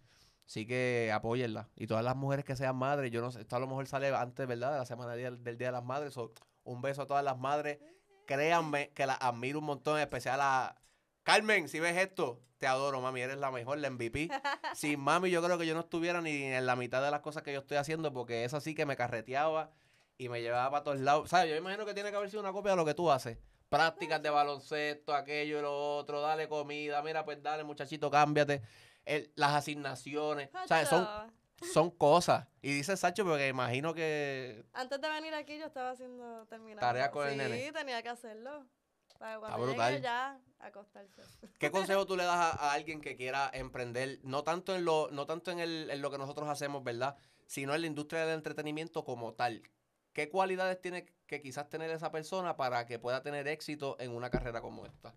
Así 0.45 0.65
que 0.67 1.11
apóyenla. 1.13 1.69
Y 1.75 1.87
todas 1.87 2.03
las 2.03 2.15
mujeres 2.15 2.45
que 2.45 2.55
sean 2.55 2.75
madres, 2.75 3.11
yo 3.11 3.21
no 3.21 3.31
sé, 3.31 3.41
esto 3.41 3.55
a 3.55 3.59
lo 3.59 3.67
mejor 3.67 3.87
sale 3.87 4.13
antes, 4.15 4.45
¿verdad? 4.47 4.71
De 4.73 4.77
la 4.77 4.85
semana 4.85 5.13
del, 5.15 5.43
del 5.43 5.57
Día 5.57 5.67
de 5.69 5.71
las 5.73 5.83
Madres. 5.83 6.13
So, 6.13 6.31
un 6.63 6.81
beso 6.81 7.01
a 7.01 7.07
todas 7.07 7.23
las 7.23 7.37
madres. 7.37 7.79
Créanme 8.25 8.89
que 8.93 9.05
las 9.05 9.17
admiro 9.21 9.59
un 9.59 9.65
montón, 9.65 9.95
en 9.97 10.03
especial 10.03 10.39
a 10.41 10.75
Carmen, 11.27 11.67
si 11.67 11.81
ves 11.81 11.97
esto, 11.97 12.39
te 12.57 12.67
adoro, 12.67 13.01
mami, 13.01 13.19
eres 13.19 13.35
la 13.37 13.51
mejor, 13.51 13.79
la 13.79 13.89
MVP. 13.89 14.29
Sin 14.73 14.97
mami, 15.01 15.29
yo 15.29 15.43
creo 15.43 15.57
que 15.57 15.67
yo 15.67 15.73
no 15.73 15.81
estuviera 15.81 16.21
ni 16.21 16.43
en 16.43 16.65
la 16.65 16.77
mitad 16.77 17.03
de 17.03 17.11
las 17.11 17.19
cosas 17.19 17.43
que 17.43 17.51
yo 17.51 17.59
estoy 17.59 17.75
haciendo, 17.75 18.13
porque 18.13 18.45
esa 18.45 18.61
sí 18.61 18.73
que 18.73 18.85
me 18.85 18.95
carreteaba 18.95 19.69
y 20.17 20.29
me 20.29 20.41
llevaba 20.41 20.71
para 20.71 20.83
todos 20.85 21.01
lados. 21.01 21.29
¿Sabes? 21.29 21.49
Yo 21.49 21.55
me 21.55 21.59
imagino 21.59 21.85
que 21.85 21.93
tiene 21.93 22.11
que 22.11 22.15
haber 22.15 22.29
sido 22.29 22.41
una 22.41 22.53
copia 22.53 22.71
de 22.71 22.77
lo 22.77 22.85
que 22.85 22.93
tú 22.93 23.11
haces. 23.11 23.37
Prácticas 23.67 24.23
de 24.23 24.29
baloncesto, 24.29 25.13
aquello 25.13 25.59
y 25.59 25.61
lo 25.61 25.97
otro, 25.97 26.21
dale 26.21 26.47
comida, 26.47 27.01
mira, 27.01 27.25
pues 27.25 27.43
dale, 27.43 27.65
muchachito, 27.65 28.09
cámbiate. 28.09 28.61
El- 29.03 29.29
las 29.35 29.51
asignaciones, 29.53 30.49
¿sabes? 30.65 30.87
Son, 31.73 31.91
cosas. 31.91 32.47
Y 32.61 32.71
dice 32.71 32.95
Sacho, 32.95 33.25
porque 33.25 33.49
imagino 33.49 33.93
que 33.93 34.63
Antes 34.71 35.01
de 35.01 35.09
venir 35.09 35.33
aquí 35.33 35.57
yo 35.59 35.65
estaba 35.65 35.89
haciendo 35.89 36.45
terminando. 36.45 36.79
Tarea 36.79 37.11
con 37.11 37.27
el 37.27 37.33
sí, 37.33 37.37
nene. 37.37 37.71
tenía 37.73 38.01
que 38.01 38.07
hacerlo. 38.09 38.65
Para 39.17 39.39
cuando 39.39 39.57
brutal. 39.57 39.91
llegue 39.91 40.03
ya 40.03 40.39
acostarse. 40.59 41.21
¿Qué 41.57 41.71
consejo 41.71 42.05
tú 42.05 42.15
le 42.15 42.23
das 42.23 42.37
a, 42.37 42.49
a 42.51 42.73
alguien 42.73 43.01
que 43.01 43.15
quiera 43.15 43.49
emprender, 43.53 44.19
no 44.23 44.43
tanto 44.43 44.75
en 44.75 44.85
lo, 44.85 45.09
no 45.11 45.25
tanto 45.25 45.51
en, 45.51 45.59
el, 45.59 45.89
en 45.89 46.01
lo 46.01 46.11
que 46.11 46.17
nosotros 46.17 46.47
hacemos, 46.49 46.83
¿verdad? 46.83 47.17
Sino 47.45 47.73
en 47.73 47.81
la 47.81 47.87
industria 47.87 48.25
del 48.25 48.35
entretenimiento 48.35 49.03
como 49.03 49.33
tal. 49.33 49.63
¿Qué 50.13 50.29
cualidades 50.29 50.81
tiene 50.81 51.05
que 51.27 51.41
quizás 51.41 51.69
tener 51.69 51.91
esa 51.91 52.11
persona 52.11 52.57
para 52.57 52.85
que 52.85 52.97
pueda 52.97 53.21
tener 53.21 53.47
éxito 53.47 53.97
en 53.99 54.15
una 54.15 54.29
carrera 54.29 54.61
como 54.61 54.85
esta? 54.85 55.13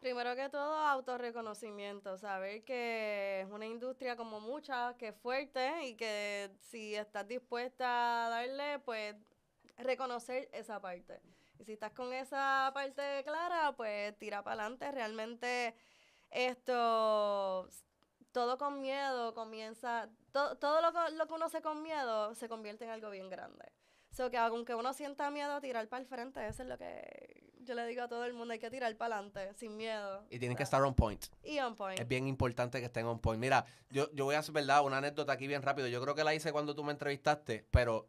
Primero 0.00 0.34
que 0.34 0.48
todo, 0.48 0.78
autorreconocimiento, 0.78 2.16
saber 2.16 2.64
que 2.64 3.42
es 3.42 3.50
una 3.50 3.66
industria 3.66 4.16
como 4.16 4.40
muchas, 4.40 4.94
que 4.94 5.08
es 5.08 5.16
fuerte 5.16 5.84
y 5.84 5.94
que 5.94 6.50
si 6.58 6.94
estás 6.94 7.28
dispuesta 7.28 8.26
a 8.26 8.30
darle, 8.30 8.78
pues 8.78 9.14
reconocer 9.76 10.48
esa 10.54 10.80
parte. 10.80 11.20
Y 11.60 11.64
si 11.64 11.72
estás 11.74 11.92
con 11.92 12.12
esa 12.14 12.70
parte 12.72 13.22
clara, 13.22 13.72
pues 13.76 14.16
tira 14.18 14.42
para 14.42 14.62
adelante. 14.62 14.90
Realmente 14.90 15.74
esto, 16.30 17.68
todo 18.32 18.56
con 18.58 18.80
miedo 18.80 19.34
comienza, 19.34 20.08
to- 20.32 20.56
todo 20.56 20.80
lo, 20.80 20.92
que- 20.92 21.14
lo 21.16 21.26
que 21.26 21.34
uno 21.34 21.46
hace 21.46 21.60
con 21.60 21.82
miedo 21.82 22.34
se 22.34 22.48
convierte 22.48 22.84
en 22.86 22.90
algo 22.92 23.10
bien 23.10 23.28
grande. 23.28 23.72
So 24.10 24.30
que 24.30 24.38
aunque 24.38 24.74
uno 24.74 24.92
sienta 24.92 25.30
miedo, 25.30 25.60
tirar 25.60 25.86
para 25.88 26.00
el 26.02 26.08
frente, 26.08 26.44
eso 26.46 26.62
es 26.62 26.68
lo 26.68 26.78
que 26.78 27.44
yo 27.60 27.74
le 27.74 27.86
digo 27.86 28.02
a 28.02 28.08
todo 28.08 28.24
el 28.24 28.32
mundo, 28.32 28.52
hay 28.52 28.58
que 28.58 28.70
tirar 28.70 28.96
para 28.96 29.16
adelante, 29.18 29.54
sin 29.54 29.76
miedo. 29.76 30.24
Y 30.30 30.38
tienen 30.38 30.56
que 30.56 30.64
O 30.64 30.66
sea, 30.66 30.78
estar 30.78 30.82
on 30.82 30.94
point. 30.94 31.26
Y 31.44 31.58
on 31.60 31.76
point. 31.76 32.00
Es 32.00 32.08
bien 32.08 32.26
importante 32.26 32.80
que 32.80 32.86
estén 32.86 33.06
on 33.06 33.20
point. 33.20 33.38
Mira, 33.40 33.64
yo, 33.90 34.10
yo 34.12 34.24
voy 34.24 34.34
a 34.34 34.38
hacer, 34.40 34.52
¿verdad? 34.54 34.82
Una 34.84 34.96
anécdota 34.98 35.32
aquí 35.34 35.46
bien 35.46 35.62
rápido. 35.62 35.86
Yo 35.88 36.00
creo 36.02 36.14
que 36.14 36.24
la 36.24 36.34
hice 36.34 36.52
cuando 36.52 36.74
tú 36.74 36.82
me 36.82 36.92
entrevistaste, 36.92 37.66
pero 37.70 38.08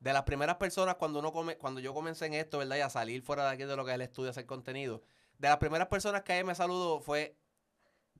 de 0.00 0.12
las 0.12 0.22
primeras 0.22 0.56
personas 0.56 0.94
cuando 0.96 1.18
uno 1.18 1.32
come, 1.32 1.56
cuando 1.56 1.80
yo 1.80 1.92
comencé 1.92 2.26
en 2.26 2.34
esto, 2.34 2.58
¿verdad? 2.58 2.76
Y 2.76 2.80
a 2.80 2.90
salir 2.90 3.22
fuera 3.22 3.44
de 3.44 3.50
aquí 3.50 3.64
de 3.64 3.76
lo 3.76 3.84
que 3.84 3.90
es 3.90 3.94
el 3.96 4.02
estudio, 4.02 4.30
hacer 4.30 4.46
contenido. 4.46 5.02
De 5.38 5.48
las 5.48 5.58
primeras 5.58 5.88
personas 5.88 6.22
que 6.22 6.38
a 6.38 6.44
me 6.44 6.54
saludó 6.54 7.00
fue 7.00 7.36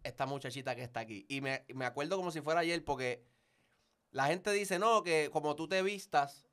esta 0.03 0.27
muchachita 0.27 0.75
que 0.75 0.83
está 0.83 1.01
aquí. 1.01 1.27
Y 1.29 1.41
me, 1.41 1.65
me 1.75 1.85
acuerdo 1.85 2.17
como 2.17 2.31
si 2.31 2.41
fuera 2.41 2.61
ayer 2.61 2.85
porque 2.85 3.23
la 4.11 4.27
gente 4.27 4.51
dice, 4.53 4.79
no, 4.79 5.03
que 5.03 5.31
como 5.33 5.55
tú 5.55 5.69
te 5.69 5.83
vistas, 5.83 6.47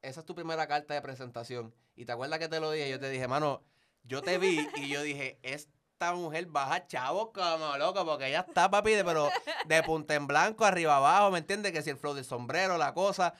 esa 0.00 0.20
es 0.20 0.26
tu 0.26 0.34
primera 0.34 0.66
carta 0.66 0.94
de 0.94 1.02
presentación. 1.02 1.74
Y 1.94 2.04
te 2.04 2.12
acuerdas 2.12 2.38
que 2.38 2.48
te 2.48 2.60
lo 2.60 2.70
dije, 2.70 2.90
yo 2.90 2.98
te 2.98 3.10
dije, 3.10 3.28
mano, 3.28 3.62
yo 4.04 4.22
te 4.22 4.38
vi 4.38 4.66
y 4.76 4.88
yo 4.88 5.02
dije, 5.02 5.38
esta 5.42 6.14
mujer 6.14 6.46
baja 6.46 6.86
chavo 6.86 7.32
como 7.32 7.76
loco, 7.76 8.04
porque 8.04 8.28
ella 8.28 8.44
está, 8.48 8.70
papi, 8.70 8.92
de, 8.92 9.04
pero 9.04 9.28
de 9.66 9.82
punta 9.82 10.14
en 10.14 10.26
blanco, 10.26 10.64
arriba 10.64 10.96
abajo, 10.96 11.30
¿me 11.30 11.38
entiendes? 11.38 11.72
Que 11.72 11.82
si 11.82 11.90
el 11.90 11.96
flow 11.96 12.14
del 12.14 12.24
sombrero, 12.24 12.78
la 12.78 12.94
cosa. 12.94 13.34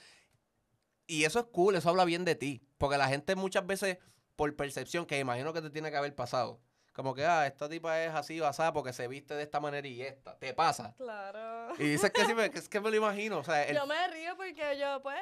Y 1.12 1.24
eso 1.24 1.40
es 1.40 1.44
cool, 1.52 1.74
eso 1.76 1.90
habla 1.90 2.04
bien 2.06 2.24
de 2.24 2.34
ti. 2.34 2.62
Porque 2.78 2.96
la 2.96 3.06
gente 3.08 3.34
muchas 3.36 3.66
veces, 3.66 3.98
por 4.36 4.54
percepción, 4.56 5.04
que 5.04 5.18
imagino 5.18 5.52
que 5.52 5.60
te 5.60 5.68
tiene 5.70 5.90
que 5.90 5.96
haber 5.98 6.14
pasado, 6.14 6.60
como 6.94 7.14
que, 7.14 7.24
ah, 7.26 7.46
esta 7.46 7.68
tipa 7.68 8.02
es 8.02 8.14
así, 8.14 8.40
basada 8.40 8.72
porque 8.72 8.92
se 8.92 9.08
viste 9.08 9.34
de 9.34 9.42
esta 9.42 9.60
manera 9.60 9.86
y 9.86 10.00
esta, 10.02 10.38
te 10.38 10.54
pasa. 10.54 10.94
Claro. 10.96 11.74
Y 11.78 11.84
dices 11.84 12.10
que 12.10 12.24
sí, 12.24 12.34
me- 12.34 12.50
que 12.50 12.58
es 12.58 12.68
que 12.68 12.80
me 12.80 12.90
lo 12.90 12.96
imagino. 12.96 13.38
O 13.38 13.44
sea, 13.44 13.62
el- 13.66 13.76
Yo 13.76 13.86
me 13.86 14.08
río 14.08 14.36
porque 14.36 14.78
yo, 14.78 15.02
pues, 15.02 15.20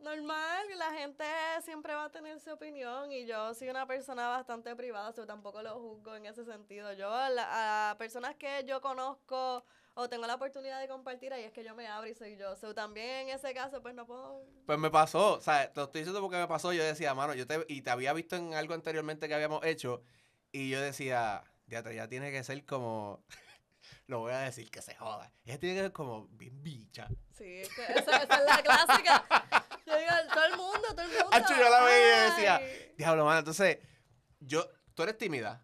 normal, 0.00 0.66
la 0.76 0.90
gente 0.92 1.24
siempre 1.64 1.94
va 1.94 2.04
a 2.06 2.10
tener 2.10 2.40
su 2.40 2.50
opinión 2.52 3.12
y 3.12 3.24
yo 3.26 3.54
soy 3.54 3.68
una 3.68 3.86
persona 3.86 4.28
bastante 4.28 4.74
privada, 4.74 5.12
so 5.12 5.26
tampoco 5.26 5.62
lo 5.62 5.78
juzgo 5.80 6.16
en 6.16 6.26
ese 6.26 6.44
sentido. 6.44 6.92
Yo, 6.94 7.12
a, 7.12 7.30
la- 7.30 7.90
a 7.90 7.98
personas 7.98 8.34
que 8.36 8.64
yo 8.66 8.80
conozco 8.80 9.64
o 9.94 10.08
tengo 10.08 10.26
la 10.26 10.36
oportunidad 10.36 10.80
de 10.80 10.88
compartir, 10.88 11.32
ahí 11.32 11.44
es 11.44 11.52
que 11.52 11.64
yo 11.64 11.74
me 11.74 11.86
abro 11.86 12.08
y 12.08 12.14
soy 12.14 12.36
yo. 12.36 12.56
So, 12.56 12.74
también 12.74 13.28
en 13.28 13.36
ese 13.36 13.52
caso, 13.52 13.82
pues 13.82 13.94
no 13.94 14.06
puedo... 14.06 14.44
Pues 14.66 14.78
me 14.78 14.90
pasó, 14.90 15.34
o 15.34 15.40
sea, 15.40 15.72
te 15.72 15.80
lo 15.80 15.84
estoy 15.84 16.00
diciendo 16.00 16.20
porque 16.20 16.38
me 16.38 16.48
pasó. 16.48 16.72
Yo 16.72 16.82
decía, 16.84 17.14
mano, 17.14 17.34
yo 17.34 17.46
te, 17.46 17.64
y 17.68 17.82
te 17.82 17.90
había 17.90 18.12
visto 18.12 18.36
en 18.36 18.54
algo 18.54 18.74
anteriormente 18.74 19.28
que 19.28 19.34
habíamos 19.34 19.64
hecho. 19.64 20.02
Y 20.50 20.70
yo 20.70 20.80
decía, 20.80 21.44
ya, 21.66 21.82
ya 21.90 22.08
tiene 22.08 22.30
que 22.30 22.42
ser 22.42 22.64
como. 22.64 23.24
lo 24.06 24.20
voy 24.20 24.32
a 24.32 24.40
decir 24.40 24.70
que 24.70 24.82
se 24.82 24.94
joda. 24.94 25.32
Ella 25.44 25.58
tiene 25.58 25.76
que 25.76 25.82
ser 25.82 25.92
como 25.92 26.28
bien 26.28 26.62
bicha. 26.62 27.08
Sí, 27.36 27.60
es 27.60 27.74
que 27.74 27.82
esa, 27.82 28.16
esa 28.18 28.36
es 28.36 28.44
la 28.46 28.62
clásica. 28.62 29.24
Yo 29.86 29.98
digo, 29.98 30.12
todo 30.32 30.44
el 30.44 30.56
mundo, 30.56 30.88
todo 30.90 31.02
el 31.02 31.08
mundo. 31.08 31.28
Acho, 31.32 31.54
yo 31.56 31.68
la 31.68 31.82
veía 31.82 32.16
y 32.16 32.30
decía, 32.30 32.62
Diablo, 32.96 33.24
mano, 33.24 33.40
entonces, 33.40 33.78
yo, 34.38 34.64
tú 34.94 35.02
eres 35.02 35.18
tímida. 35.18 35.60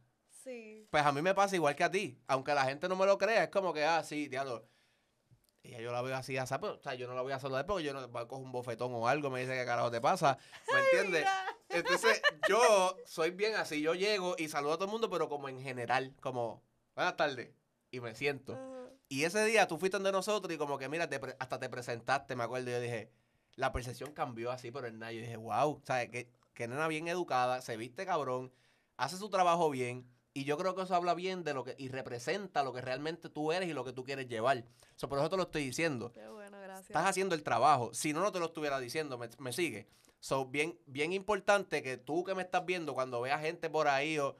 Sí. 0.48 0.86
Pues 0.90 1.04
a 1.04 1.12
mí 1.12 1.20
me 1.20 1.34
pasa 1.34 1.54
igual 1.54 1.76
que 1.76 1.84
a 1.84 1.90
ti. 1.90 2.18
Aunque 2.26 2.54
la 2.54 2.64
gente 2.64 2.88
no 2.88 2.96
me 2.96 3.04
lo 3.04 3.18
crea, 3.18 3.44
es 3.44 3.50
como 3.50 3.74
que, 3.74 3.84
ah, 3.84 4.02
sí, 4.02 4.28
diablo. 4.28 4.66
Y 5.62 5.70
yo 5.82 5.92
la 5.92 6.00
veo 6.00 6.16
así, 6.16 6.36
así, 6.38 6.54
pero, 6.58 6.74
o 6.74 6.82
sea, 6.82 6.94
yo 6.94 7.06
no 7.06 7.14
la 7.14 7.20
voy 7.20 7.32
a 7.32 7.38
saludar 7.38 7.66
porque 7.66 7.84
yo 7.84 7.92
no 7.92 8.06
voy 8.08 8.22
a 8.22 8.26
coger 8.26 8.44
un 8.44 8.52
bofetón 8.52 8.94
o 8.94 9.06
algo, 9.06 9.28
me 9.28 9.40
dice 9.40 9.54
qué 9.54 9.66
carajo 9.66 9.90
te 9.90 10.00
pasa. 10.00 10.38
¿Me 10.72 10.80
entiendes? 10.80 11.26
Entonces, 11.68 12.22
yo 12.48 12.96
soy 13.04 13.32
bien 13.32 13.54
así. 13.56 13.82
Yo 13.82 13.94
llego 13.94 14.34
y 14.38 14.48
saludo 14.48 14.72
a 14.72 14.76
todo 14.76 14.86
el 14.86 14.90
mundo, 14.90 15.10
pero 15.10 15.28
como 15.28 15.48
en 15.50 15.60
general, 15.60 16.14
como, 16.20 16.62
buenas 16.94 17.16
tardes. 17.16 17.50
Y 17.90 18.00
me 18.00 18.14
siento. 18.14 18.56
Y 19.08 19.24
ese 19.24 19.44
día 19.44 19.66
tú 19.66 19.78
fuiste 19.78 19.98
de 19.98 20.12
nosotros 20.12 20.52
y 20.54 20.56
como 20.56 20.78
que, 20.78 20.88
mira, 20.88 21.08
te 21.08 21.20
hasta 21.38 21.58
te 21.58 21.68
presentaste, 21.68 22.36
me 22.36 22.44
acuerdo. 22.44 22.70
Y 22.70 22.72
yo 22.72 22.80
dije, 22.80 23.10
la 23.56 23.72
percepción 23.72 24.12
cambió 24.12 24.50
así 24.50 24.70
por 24.70 24.86
el 24.86 24.98
nada. 24.98 25.12
Yo 25.12 25.20
dije, 25.20 25.36
wow, 25.36 25.82
¿sabes? 25.84 26.08
Que, 26.08 26.30
que 26.54 26.68
nena 26.68 26.88
bien 26.88 27.08
educada, 27.08 27.60
se 27.60 27.76
viste 27.76 28.06
cabrón, 28.06 28.52
hace 28.96 29.16
su 29.16 29.28
trabajo 29.28 29.68
bien. 29.70 30.06
Y 30.38 30.44
yo 30.44 30.56
creo 30.56 30.76
que 30.76 30.82
eso 30.82 30.94
habla 30.94 31.14
bien 31.14 31.42
de 31.42 31.52
lo 31.52 31.64
que, 31.64 31.74
y 31.78 31.88
representa 31.88 32.62
lo 32.62 32.72
que 32.72 32.80
realmente 32.80 33.28
tú 33.28 33.50
eres 33.50 33.68
y 33.68 33.72
lo 33.72 33.84
que 33.84 33.92
tú 33.92 34.04
quieres 34.04 34.28
llevar. 34.28 34.64
So, 34.94 35.08
por 35.08 35.18
eso 35.18 35.28
te 35.28 35.36
lo 35.36 35.42
estoy 35.42 35.64
diciendo. 35.64 36.12
Qué 36.12 36.28
bueno, 36.28 36.60
gracias. 36.60 36.90
Estás 36.90 37.06
haciendo 37.06 37.34
el 37.34 37.42
trabajo. 37.42 37.92
Si 37.92 38.12
no, 38.12 38.20
no 38.20 38.30
te 38.30 38.38
lo 38.38 38.46
estuviera 38.46 38.78
diciendo. 38.78 39.18
Me, 39.18 39.28
me 39.40 39.52
sigue. 39.52 39.88
So, 40.20 40.46
bien, 40.46 40.78
bien 40.86 41.12
importante 41.12 41.82
que 41.82 41.96
tú 41.96 42.22
que 42.22 42.36
me 42.36 42.42
estás 42.42 42.64
viendo, 42.64 42.94
cuando 42.94 43.20
veas 43.20 43.40
gente 43.40 43.68
por 43.68 43.88
ahí 43.88 44.16
o 44.20 44.36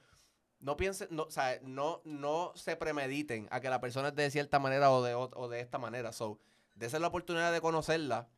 no 0.61 0.76
pienses, 0.76 1.11
no, 1.11 1.24
o 1.24 1.30
sea, 1.32 1.59
no, 1.64 2.01
no 2.05 2.53
se 2.55 2.76
premediten 2.76 3.49
a 3.51 3.61
que 3.61 3.68
la 3.68 3.80
persona 3.80 4.11
es 4.11 4.14
de 4.14 4.30
cierta 4.30 4.61
manera 4.61 4.92
o 4.92 5.03
de, 5.03 5.16
o 5.16 5.49
de 5.49 5.59
esta 5.59 5.78
manera. 5.78 6.12
So, 6.12 6.38
dése 6.76 7.01
la 7.01 7.09
oportunidad 7.09 7.53
de 7.53 7.61
conocerla. 7.61 8.28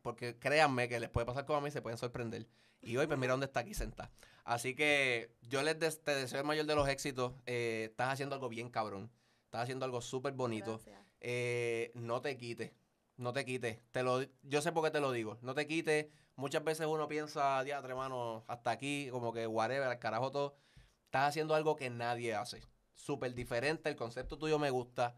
Porque 0.00 0.38
créanme 0.38 0.88
que 0.88 0.98
les 0.98 1.10
puede 1.10 1.26
pasar 1.26 1.44
como 1.44 1.58
a 1.58 1.60
mí, 1.60 1.70
se 1.70 1.82
pueden 1.82 1.98
sorprender. 1.98 2.48
Y 2.80 2.96
hoy, 2.96 3.06
pues 3.06 3.18
mira 3.18 3.32
dónde 3.32 3.44
está 3.44 3.60
aquí 3.60 3.74
sentada. 3.74 4.10
Así 4.44 4.74
que 4.74 5.34
yo 5.42 5.62
les 5.62 5.78
des- 5.78 6.02
te 6.02 6.14
deseo 6.14 6.40
el 6.40 6.46
mayor 6.46 6.66
de 6.66 6.74
los 6.74 6.88
éxitos. 6.88 7.32
Eh, 7.46 7.86
estás 7.90 8.12
haciendo 8.12 8.34
algo 8.34 8.48
bien 8.48 8.70
cabrón. 8.70 9.10
Estás 9.44 9.62
haciendo 9.62 9.84
algo 9.84 10.00
súper 10.00 10.32
bonito 10.32 10.80
eh, 11.20 11.92
no 11.94 12.20
te 12.20 12.36
quites. 12.36 12.72
No 13.16 13.32
te 13.32 13.44
quites. 13.44 13.78
Te 13.92 14.02
lo, 14.02 14.22
yo 14.42 14.62
sé 14.62 14.72
por 14.72 14.82
qué 14.84 14.90
te 14.90 15.00
lo 15.00 15.12
digo. 15.12 15.38
No 15.42 15.54
te 15.54 15.66
quites. 15.66 16.06
Muchas 16.34 16.64
veces 16.64 16.86
uno 16.86 17.06
piensa, 17.08 17.62
diatre, 17.62 17.90
hermano, 17.90 18.44
hasta 18.48 18.70
aquí, 18.70 19.08
como 19.10 19.32
que 19.32 19.46
whatever, 19.46 19.86
al 19.88 19.98
carajo 19.98 20.30
todo. 20.30 20.56
Estás 21.04 21.28
haciendo 21.28 21.54
algo 21.54 21.76
que 21.76 21.90
nadie 21.90 22.34
hace. 22.34 22.60
Súper 22.94 23.34
diferente. 23.34 23.88
El 23.90 23.96
concepto 23.96 24.38
tuyo 24.38 24.58
me 24.58 24.70
gusta. 24.70 25.14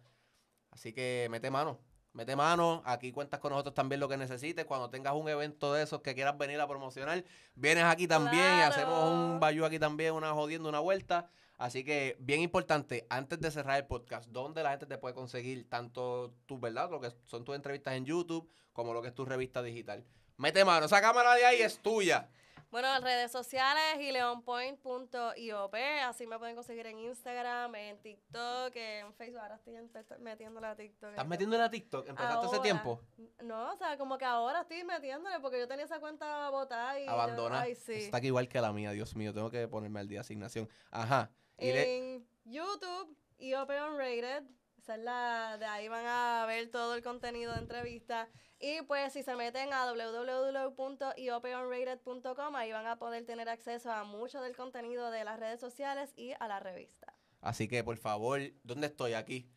Así 0.71 0.93
que 0.93 1.29
mete 1.31 1.51
mano. 1.51 1.79
Mete 2.15 2.37
mano. 2.37 2.81
Aquí 2.87 3.11
cuentas 3.11 3.41
con 3.41 3.51
nosotros 3.51 3.75
también 3.75 3.99
lo 3.99 4.09
que 4.09 4.17
necesites. 4.17 4.65
Cuando 4.65 4.89
tengas 4.89 5.15
un 5.15 5.29
evento 5.29 5.73
de 5.75 5.83
esos 5.83 6.01
que 6.01 6.15
quieras 6.15 6.39
venir 6.39 6.61
a 6.61 6.69
promocionar, 6.69 7.25
vienes 7.57 7.85
aquí 7.85 8.07
también 8.07 8.59
y 8.59 8.63
hacemos 8.63 9.13
un 9.13 9.41
bayou 9.41 9.67
aquí 9.67 9.81
también, 9.81 10.15
una 10.15 10.33
jodiendo, 10.33 10.69
una 10.69 10.79
vuelta. 10.79 11.29
Así 11.59 11.85
que, 11.85 12.17
bien 12.21 12.41
importante, 12.41 13.05
antes 13.11 13.41
de 13.41 13.51
cerrar 13.51 13.79
el 13.79 13.87
podcast, 13.87 14.29
¿dónde 14.31 14.63
la 14.63 14.71
gente 14.71 14.87
te 14.87 14.97
puede 14.97 15.15
conseguir 15.15 15.69
tanto 15.69 16.33
tus, 16.47 16.61
verdad? 16.61 16.89
Lo 16.89 17.01
que 17.01 17.13
son 17.25 17.45
tus 17.45 17.57
entrevistas 17.57 17.95
en 17.95 18.05
YouTube, 18.05 18.49
como 18.73 18.95
lo 18.95 19.03
que 19.03 19.09
es 19.09 19.15
tu 19.15 19.25
revista 19.25 19.61
digital. 19.61 20.05
Mete 20.37 20.65
mano, 20.65 20.87
esa 20.87 21.01
cámara 21.01 21.35
de 21.35 21.45
ahí 21.45 21.63
es 21.63 21.81
tuya. 21.81 22.29
Bueno, 22.75 22.93
en 22.97 23.03
redes 23.05 23.31
sociales, 23.31 23.85
gileonpoint.iop, 24.01 25.75
así 26.09 26.27
me 26.27 26.41
pueden 26.41 26.57
conseguir 26.57 26.85
en 26.89 26.99
Instagram, 26.99 27.73
en 27.77 28.03
TikTok, 28.03 28.75
en 28.75 29.15
Facebook. 29.15 29.39
Ahora 29.39 29.55
estoy 29.55 29.75
metiéndole 30.19 30.67
a 30.67 30.75
TikTok. 30.75 31.11
¿Estás 31.11 31.29
metiendo 31.29 31.55
en 31.55 31.63
la 31.63 31.71
TikTok? 31.71 32.09
¿Empezaste 32.09 32.37
hace 32.39 32.47
Ahora. 32.57 32.63
tiempo? 32.63 33.01
No, 33.45 33.73
o 33.73 33.77
sea, 33.77 33.97
como 33.97 34.19
que 34.19 34.25
ahora 34.25 34.63
estoy 34.63 34.83
metiéndole 34.83 35.39
porque 35.39 35.61
yo 35.61 35.69
tenía 35.69 35.85
esa 35.85 36.01
cuenta 36.01 36.51
botada 36.51 36.99
y... 36.99 37.05
yo- 37.07 37.13
Abandona. 37.13 37.61
Ay, 37.61 37.77
sí. 37.77 37.93
Está 37.93 38.17
aquí 38.17 38.27
igual 38.27 38.49
que 38.49 38.61
la 38.61 38.73
mía, 38.73 38.91
Dios 38.91 39.15
mío. 39.15 39.33
Tengo 39.33 39.53
que 39.53 39.69
ponerme 39.69 40.01
al 40.01 40.09
día 40.09 40.17
de 40.17 40.23
asignación. 40.23 40.69
Ajá. 40.91 41.31
Y 41.59 41.67
le- 41.67 41.97
En 42.17 42.27
YouTube, 42.45 43.17
IOP 43.39 43.71
Unrated. 43.71 44.43
Esa 44.85 44.95
es 44.97 45.03
la, 45.03 45.57
de 45.57 45.65
ahí 45.65 45.89
van 45.89 46.05
a 46.05 46.45
ver 46.45 46.71
todo 46.71 46.95
el 46.95 47.03
contenido 47.03 47.55
de 47.55 47.59
entrevista. 47.59 48.29
Y 48.61 48.83
pues 48.83 49.15
si 49.15 49.23
se 49.23 49.35
meten 49.35 49.73
a 49.73 49.91
www.iopunrated.com, 49.91 52.55
ahí 52.55 52.71
van 52.71 52.87
a 52.87 52.99
poder 52.99 53.25
tener 53.25 53.49
acceso 53.49 53.91
a 53.91 54.05
mucho 54.05 54.43
del 54.43 54.55
contenido 54.55 55.11
de 55.11 55.25
las 55.25 55.41
redes 55.41 55.59
sociales 55.59 56.13
y 56.17 56.33
a 56.39 56.49
la 56.49 56.61
revista. 56.61 57.15
Así 57.41 57.67
que, 57.67 57.83
por 57.83 57.97
favor, 57.97 58.43
¿dónde 58.63 58.89
estoy? 58.89 59.15
Aquí. 59.15 59.51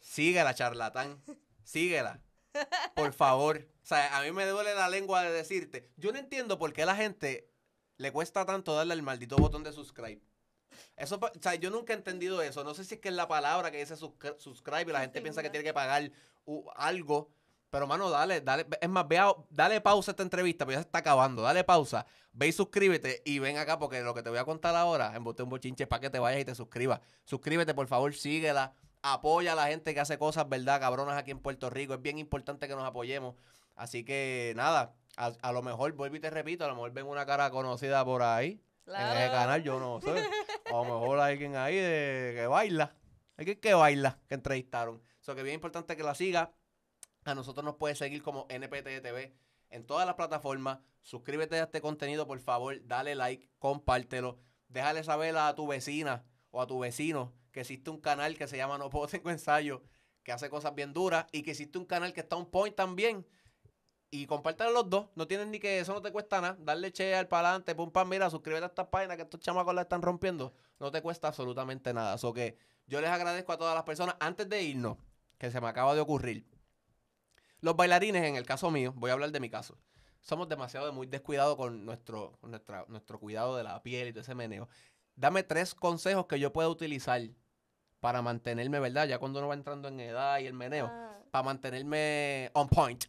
Síguela, 0.00 0.52
charlatán. 0.52 1.22
Síguela. 1.64 2.22
Por 2.94 3.14
favor. 3.14 3.66
O 3.82 3.86
sea, 3.86 4.18
a 4.18 4.22
mí 4.22 4.32
me 4.32 4.44
duele 4.44 4.74
la 4.74 4.90
lengua 4.90 5.22
de 5.22 5.32
decirte. 5.32 5.90
Yo 5.96 6.12
no 6.12 6.18
entiendo 6.18 6.58
por 6.58 6.74
qué 6.74 6.82
a 6.82 6.86
la 6.86 6.96
gente 6.96 7.50
le 7.96 8.12
cuesta 8.12 8.44
tanto 8.44 8.74
darle 8.74 8.92
al 8.92 9.00
maldito 9.00 9.38
botón 9.38 9.64
de 9.64 9.72
subscribe. 9.72 10.20
Eso, 11.00 11.16
o 11.16 11.40
sea, 11.40 11.54
yo 11.54 11.70
nunca 11.70 11.94
he 11.94 11.96
entendido 11.96 12.42
eso. 12.42 12.62
No 12.62 12.74
sé 12.74 12.84
si 12.84 12.96
es 12.96 13.00
que 13.00 13.08
es 13.08 13.14
la 13.14 13.26
palabra 13.26 13.70
que 13.70 13.78
dice 13.78 13.96
subscribe 13.96 14.82
y 14.82 14.92
la 14.92 15.00
gente 15.00 15.18
Sí, 15.18 15.22
piensa 15.22 15.42
que 15.42 15.48
tiene 15.48 15.64
que 15.64 15.72
pagar 15.72 16.12
algo. 16.76 17.30
Pero, 17.70 17.86
mano, 17.86 18.10
dale, 18.10 18.40
dale. 18.42 18.66
Es 18.80 18.88
más, 18.88 19.08
vea, 19.08 19.32
dale 19.48 19.80
pausa 19.80 20.10
a 20.10 20.12
esta 20.12 20.22
entrevista, 20.22 20.64
porque 20.64 20.74
ya 20.74 20.80
se 20.80 20.86
está 20.86 20.98
acabando. 20.98 21.40
Dale 21.40 21.64
pausa. 21.64 22.04
Ve 22.32 22.48
y 22.48 22.52
suscríbete 22.52 23.22
y 23.24 23.38
ven 23.38 23.56
acá, 23.56 23.78
porque 23.78 24.02
lo 24.02 24.12
que 24.12 24.22
te 24.22 24.28
voy 24.28 24.38
a 24.38 24.44
contar 24.44 24.76
ahora, 24.76 25.14
emboté 25.16 25.42
un 25.42 25.48
bochinche 25.48 25.86
para 25.86 26.00
que 26.00 26.10
te 26.10 26.18
vayas 26.18 26.42
y 26.42 26.44
te 26.44 26.54
suscribas. 26.54 27.00
Suscríbete, 27.24 27.72
por 27.72 27.86
favor, 27.86 28.12
síguela. 28.14 28.74
Apoya 29.02 29.52
a 29.52 29.56
la 29.56 29.68
gente 29.68 29.94
que 29.94 30.00
hace 30.00 30.18
cosas, 30.18 30.48
¿verdad? 30.48 30.80
Cabronas 30.80 31.16
aquí 31.16 31.30
en 31.30 31.38
Puerto 31.38 31.70
Rico. 31.70 31.94
Es 31.94 32.02
bien 32.02 32.18
importante 32.18 32.68
que 32.68 32.74
nos 32.74 32.84
apoyemos. 32.84 33.36
Así 33.74 34.04
que, 34.04 34.52
nada, 34.56 34.94
a, 35.16 35.32
a 35.40 35.52
lo 35.52 35.62
mejor, 35.62 35.92
vuelvo 35.92 36.16
y 36.16 36.20
te 36.20 36.28
repito, 36.28 36.64
a 36.64 36.68
lo 36.68 36.74
mejor 36.74 36.92
ven 36.92 37.06
una 37.06 37.24
cara 37.24 37.50
conocida 37.50 38.04
por 38.04 38.22
ahí. 38.22 38.60
En 38.98 39.16
ese 39.16 39.30
canal, 39.30 39.62
yo 39.62 39.78
no 39.78 40.00
sé. 40.00 40.10
A 40.66 40.72
lo 40.72 40.84
mejor 40.84 41.20
hay 41.20 41.32
alguien 41.32 41.56
ahí 41.56 41.76
de, 41.76 42.32
que 42.36 42.46
baila. 42.46 42.94
Alguien 43.36 43.60
que 43.60 43.74
baila, 43.74 44.18
que 44.28 44.34
entrevistaron. 44.34 45.02
Eso 45.20 45.34
que 45.34 45.42
bien 45.42 45.54
importante 45.54 45.96
que 45.96 46.02
la 46.02 46.14
siga. 46.14 46.52
A 47.24 47.34
nosotros 47.34 47.64
nos 47.64 47.76
puede 47.76 47.94
seguir 47.94 48.22
como 48.22 48.46
NPT 48.48 49.02
TV 49.02 49.34
en 49.70 49.86
todas 49.86 50.06
las 50.06 50.14
plataformas. 50.14 50.78
Suscríbete 51.02 51.60
a 51.60 51.64
este 51.64 51.80
contenido, 51.80 52.26
por 52.26 52.40
favor. 52.40 52.76
Dale 52.86 53.14
like, 53.14 53.50
compártelo. 53.58 54.38
Déjale 54.68 55.04
saber 55.04 55.36
a 55.36 55.54
tu 55.54 55.66
vecina 55.66 56.24
o 56.50 56.60
a 56.60 56.66
tu 56.66 56.78
vecino 56.78 57.32
que 57.52 57.60
existe 57.60 57.90
un 57.90 58.00
canal 58.00 58.36
que 58.36 58.46
se 58.46 58.56
llama 58.56 58.78
No 58.78 58.90
Puedo 58.90 59.06
Tengo 59.08 59.30
Ensayo, 59.30 59.82
que 60.22 60.32
hace 60.32 60.48
cosas 60.50 60.74
bien 60.74 60.92
duras, 60.92 61.26
y 61.32 61.42
que 61.42 61.50
existe 61.50 61.78
un 61.78 61.84
canal 61.84 62.12
que 62.12 62.20
está 62.20 62.36
on 62.36 62.50
point 62.50 62.74
también. 62.74 63.26
Y 64.10 64.26
compártelo 64.26 64.72
los 64.72 64.90
dos. 64.90 65.06
No 65.14 65.26
tienes 65.28 65.46
ni 65.46 65.60
que, 65.60 65.78
eso 65.78 65.92
no 65.92 66.02
te 66.02 66.10
cuesta 66.10 66.40
nada. 66.40 66.56
Darle 66.60 66.92
che 66.92 67.14
al 67.14 67.28
para 67.28 67.50
adelante, 67.50 67.74
pum 67.74 67.90
pam, 67.90 68.08
mira, 68.08 68.28
suscríbete 68.28 68.64
a 68.64 68.68
estas 68.68 68.88
páginas 68.88 69.16
que 69.16 69.22
estos 69.22 69.40
chamacos 69.40 69.74
la 69.74 69.82
están 69.82 70.02
rompiendo. 70.02 70.52
No 70.80 70.90
te 70.90 71.00
cuesta 71.00 71.28
absolutamente 71.28 71.94
nada. 71.94 72.18
So 72.18 72.32
que 72.32 72.56
yo 72.86 73.00
les 73.00 73.10
agradezco 73.10 73.52
a 73.52 73.58
todas 73.58 73.74
las 73.74 73.84
personas. 73.84 74.16
Antes 74.18 74.48
de 74.48 74.62
irnos, 74.62 74.96
que 75.38 75.50
se 75.50 75.60
me 75.60 75.68
acaba 75.68 75.94
de 75.94 76.00
ocurrir. 76.00 76.44
Los 77.60 77.76
bailarines, 77.76 78.24
en 78.24 78.36
el 78.36 78.46
caso 78.46 78.70
mío, 78.70 78.92
voy 78.96 79.10
a 79.10 79.12
hablar 79.12 79.30
de 79.30 79.38
mi 79.38 79.48
caso. 79.48 79.78
Somos 80.20 80.48
demasiado 80.48 80.92
muy 80.92 81.06
descuidados 81.06 81.56
con 81.56 81.84
nuestro, 81.84 82.38
nuestra, 82.42 82.84
nuestro 82.88 83.20
cuidado 83.20 83.56
de 83.56 83.62
la 83.62 83.82
piel 83.82 84.08
y 84.08 84.12
todo 84.12 84.22
ese 84.22 84.34
meneo. 84.34 84.68
Dame 85.14 85.42
tres 85.42 85.74
consejos 85.74 86.26
que 86.26 86.40
yo 86.40 86.52
pueda 86.52 86.68
utilizar 86.68 87.20
para 88.00 88.22
mantenerme, 88.22 88.80
¿verdad? 88.80 89.06
Ya 89.06 89.18
cuando 89.18 89.38
uno 89.38 89.48
va 89.48 89.54
entrando 89.54 89.88
en 89.88 90.00
edad 90.00 90.38
y 90.40 90.46
el 90.46 90.54
meneo. 90.54 90.86
Ah, 90.90 91.18
Para 91.30 91.44
mantenerme 91.44 92.50
on 92.54 92.68
point. 92.68 93.04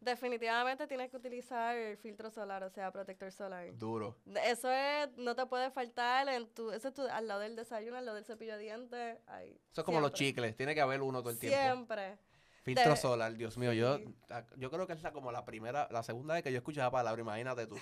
Definitivamente 0.00 0.86
tienes 0.86 1.10
que 1.10 1.16
utilizar 1.16 1.76
filtro 1.98 2.30
solar, 2.30 2.62
o 2.64 2.70
sea, 2.70 2.90
protector 2.92 3.30
solar. 3.32 3.76
Duro. 3.78 4.16
Eso 4.44 4.70
es, 4.70 5.08
no 5.16 5.34
te 5.34 5.46
puede 5.46 5.70
faltar 5.70 6.28
en 6.28 6.46
tu, 6.54 6.70
eso 6.72 6.88
es 6.88 6.94
tu- 6.94 7.06
al 7.08 7.26
lado 7.26 7.40
del 7.40 7.56
desayuno, 7.56 7.96
al 7.96 8.04
lado 8.06 8.16
del 8.16 8.24
cepillo 8.24 8.56
de 8.56 8.62
dientes. 8.62 9.18
ahí, 9.26 9.58
Eso 9.72 9.80
es 9.80 9.84
como 9.84 10.00
los 10.00 10.10
siempre. 10.12 10.26
chicles. 10.42 10.56
Tiene 10.56 10.74
que 10.74 10.80
haber 10.80 11.02
uno 11.02 11.20
todo 11.20 11.30
el 11.30 11.38
tiempo. 11.38 11.58
Siempre. 11.58 12.18
Filtro 12.62 12.90
De- 12.90 12.96
solar, 12.96 13.34
Dios 13.34 13.56
mío. 13.56 13.72
Yo, 13.72 13.96
Sí. 13.98 14.14
yo 14.56 14.70
creo 14.70 14.86
que 14.86 14.92
es 14.92 15.02
la, 15.02 15.12
como 15.12 15.32
la 15.32 15.44
primera, 15.44 15.88
la 15.90 16.02
segunda 16.02 16.34
vez 16.34 16.42
que 16.42 16.52
yo 16.52 16.58
escucho 16.58 16.80
esa 16.80 16.90
palabra, 16.90 17.20
imagínate 17.20 17.66
tú. 17.66 17.76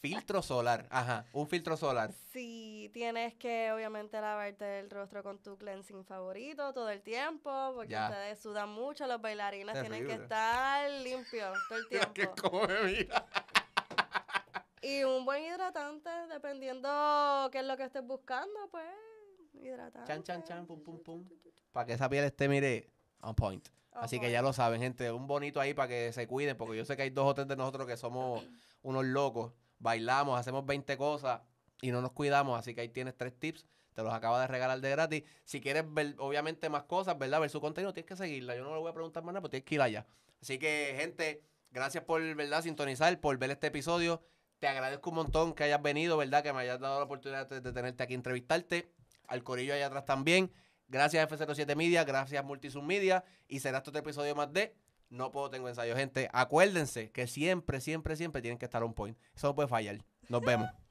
Filtro 0.00 0.42
solar. 0.42 0.86
Ajá, 0.90 1.24
un 1.32 1.48
filtro 1.48 1.76
solar. 1.76 2.12
Sí, 2.32 2.90
tienes 2.92 3.34
que 3.34 3.72
obviamente 3.72 4.20
lavarte 4.20 4.80
el 4.80 4.90
rostro 4.90 5.22
con 5.22 5.38
tu 5.42 5.56
cleansing 5.56 6.04
favorito 6.04 6.72
todo 6.72 6.90
el 6.90 7.02
tiempo, 7.02 7.72
porque 7.74 7.92
Ya. 7.92 8.08
ustedes 8.08 8.38
sudan 8.40 8.68
mucho, 8.68 9.06
los 9.06 9.20
bailarines 9.20 9.72
tienen 9.80 10.00
que 10.02 10.06
Terrible. 10.18 10.24
estar 10.24 10.90
limpios 11.02 11.58
todo 11.68 11.78
el 11.78 11.88
que 11.88 12.26
tiempo. 12.26 12.42
cómo 12.50 12.62
me 12.66 12.82
mira. 12.84 13.26
Y 14.82 15.02
un 15.04 15.24
buen 15.24 15.42
hidratante, 15.44 16.10
dependiendo 16.30 17.48
qué 17.50 17.58
es 17.60 17.64
lo 17.64 17.76
que 17.76 17.84
estés 17.84 18.04
buscando, 18.04 18.68
pues, 18.70 18.84
hidratante. 19.54 20.06
Chan, 20.12 20.22
chan, 20.22 20.44
chan, 20.44 20.66
pum, 20.66 20.80
pum, 20.82 21.02
pum. 21.02 21.24
Para 21.72 21.86
que 21.86 21.94
esa 21.94 22.08
piel 22.08 22.24
esté, 22.24 22.48
mire, 22.48 22.90
on 23.22 23.34
point. 23.34 23.66
Así 23.92 24.20
que 24.20 24.30
ya 24.30 24.42
lo 24.42 24.52
saben, 24.52 24.80
gente. 24.82 25.10
Un 25.10 25.26
bonito 25.26 25.58
ahí 25.58 25.72
para 25.72 25.88
que 25.88 26.12
se 26.12 26.26
cuiden, 26.28 26.56
porque 26.56 26.76
yo 26.76 26.84
sé 26.84 26.96
que 26.96 27.02
hay 27.02 27.10
dos 27.10 27.26
o 27.26 27.34
tres 27.34 27.48
de 27.48 27.56
nosotros 27.56 27.86
que 27.86 27.96
somos 27.96 28.44
unos 28.82 29.04
locos. 29.06 29.52
Bailamos, 29.78 30.38
hacemos 30.38 30.64
20 30.64 30.96
cosas 30.96 31.40
y 31.80 31.90
no 31.90 32.00
nos 32.00 32.12
cuidamos. 32.12 32.58
Así 32.58 32.74
que 32.74 32.80
ahí 32.80 32.88
tienes 32.88 33.16
tres 33.16 33.38
tips. 33.38 33.66
Te 33.94 34.02
los 34.02 34.12
acaba 34.12 34.40
de 34.42 34.46
regalar 34.46 34.80
de 34.80 34.90
gratis. 34.90 35.22
Si 35.44 35.60
quieres 35.60 35.84
ver, 35.88 36.14
obviamente, 36.18 36.68
más 36.68 36.84
cosas, 36.84 37.18
¿verdad? 37.18 37.40
Ver 37.40 37.48
su 37.48 37.60
contenido, 37.62 37.94
tienes 37.94 38.08
que 38.08 38.16
seguirla. 38.16 38.54
Yo 38.54 38.62
no 38.62 38.74
le 38.74 38.80
voy 38.80 38.90
a 38.90 38.92
preguntar 38.92 39.22
más 39.22 39.32
nada, 39.32 39.40
pero 39.40 39.50
tienes 39.50 39.64
que 39.64 39.74
ir 39.76 39.80
allá. 39.80 40.06
Así 40.42 40.58
que, 40.58 40.94
gente, 40.98 41.42
gracias 41.70 42.04
por, 42.04 42.22
¿verdad? 42.34 42.62
Sintonizar, 42.62 43.18
por 43.20 43.38
ver 43.38 43.50
este 43.50 43.68
episodio. 43.68 44.22
Te 44.58 44.68
agradezco 44.68 45.10
un 45.10 45.16
montón 45.16 45.54
que 45.54 45.64
hayas 45.64 45.80
venido, 45.80 46.16
¿verdad? 46.18 46.42
Que 46.42 46.52
me 46.52 46.60
hayas 46.60 46.78
dado 46.78 46.98
la 46.98 47.04
oportunidad 47.04 47.48
de, 47.48 47.72
tenerte 47.72 48.02
aquí, 48.02 48.14
entrevistarte. 48.14 48.92
Al 49.28 49.42
corillo 49.42 49.72
allá 49.72 49.86
atrás 49.86 50.04
también. 50.04 50.52
Gracias 50.88 51.28
F07 51.28 51.74
Media, 51.74 52.04
gracias 52.04 52.44
Multisum 52.44 52.86
Media. 52.86 53.24
Y 53.48 53.60
será 53.60 53.78
este 53.78 53.90
otro 53.90 54.00
episodio 54.00 54.34
más 54.34 54.52
de 54.52 54.76
No 55.08 55.30
Puedo 55.30 55.50
Tengo 55.50 55.68
Ensayo. 55.68 55.94
Gente, 55.96 56.28
acuérdense 56.32 57.10
que 57.10 57.26
siempre, 57.26 57.80
siempre, 57.80 58.16
siempre 58.16 58.42
tienen 58.42 58.58
que 58.58 58.64
estar 58.64 58.82
on 58.82 58.94
point. 58.94 59.16
Eso 59.34 59.48
no 59.48 59.54
puede 59.54 59.68
fallar. 59.68 59.98
Nos 60.28 60.42
vemos. 60.42 60.68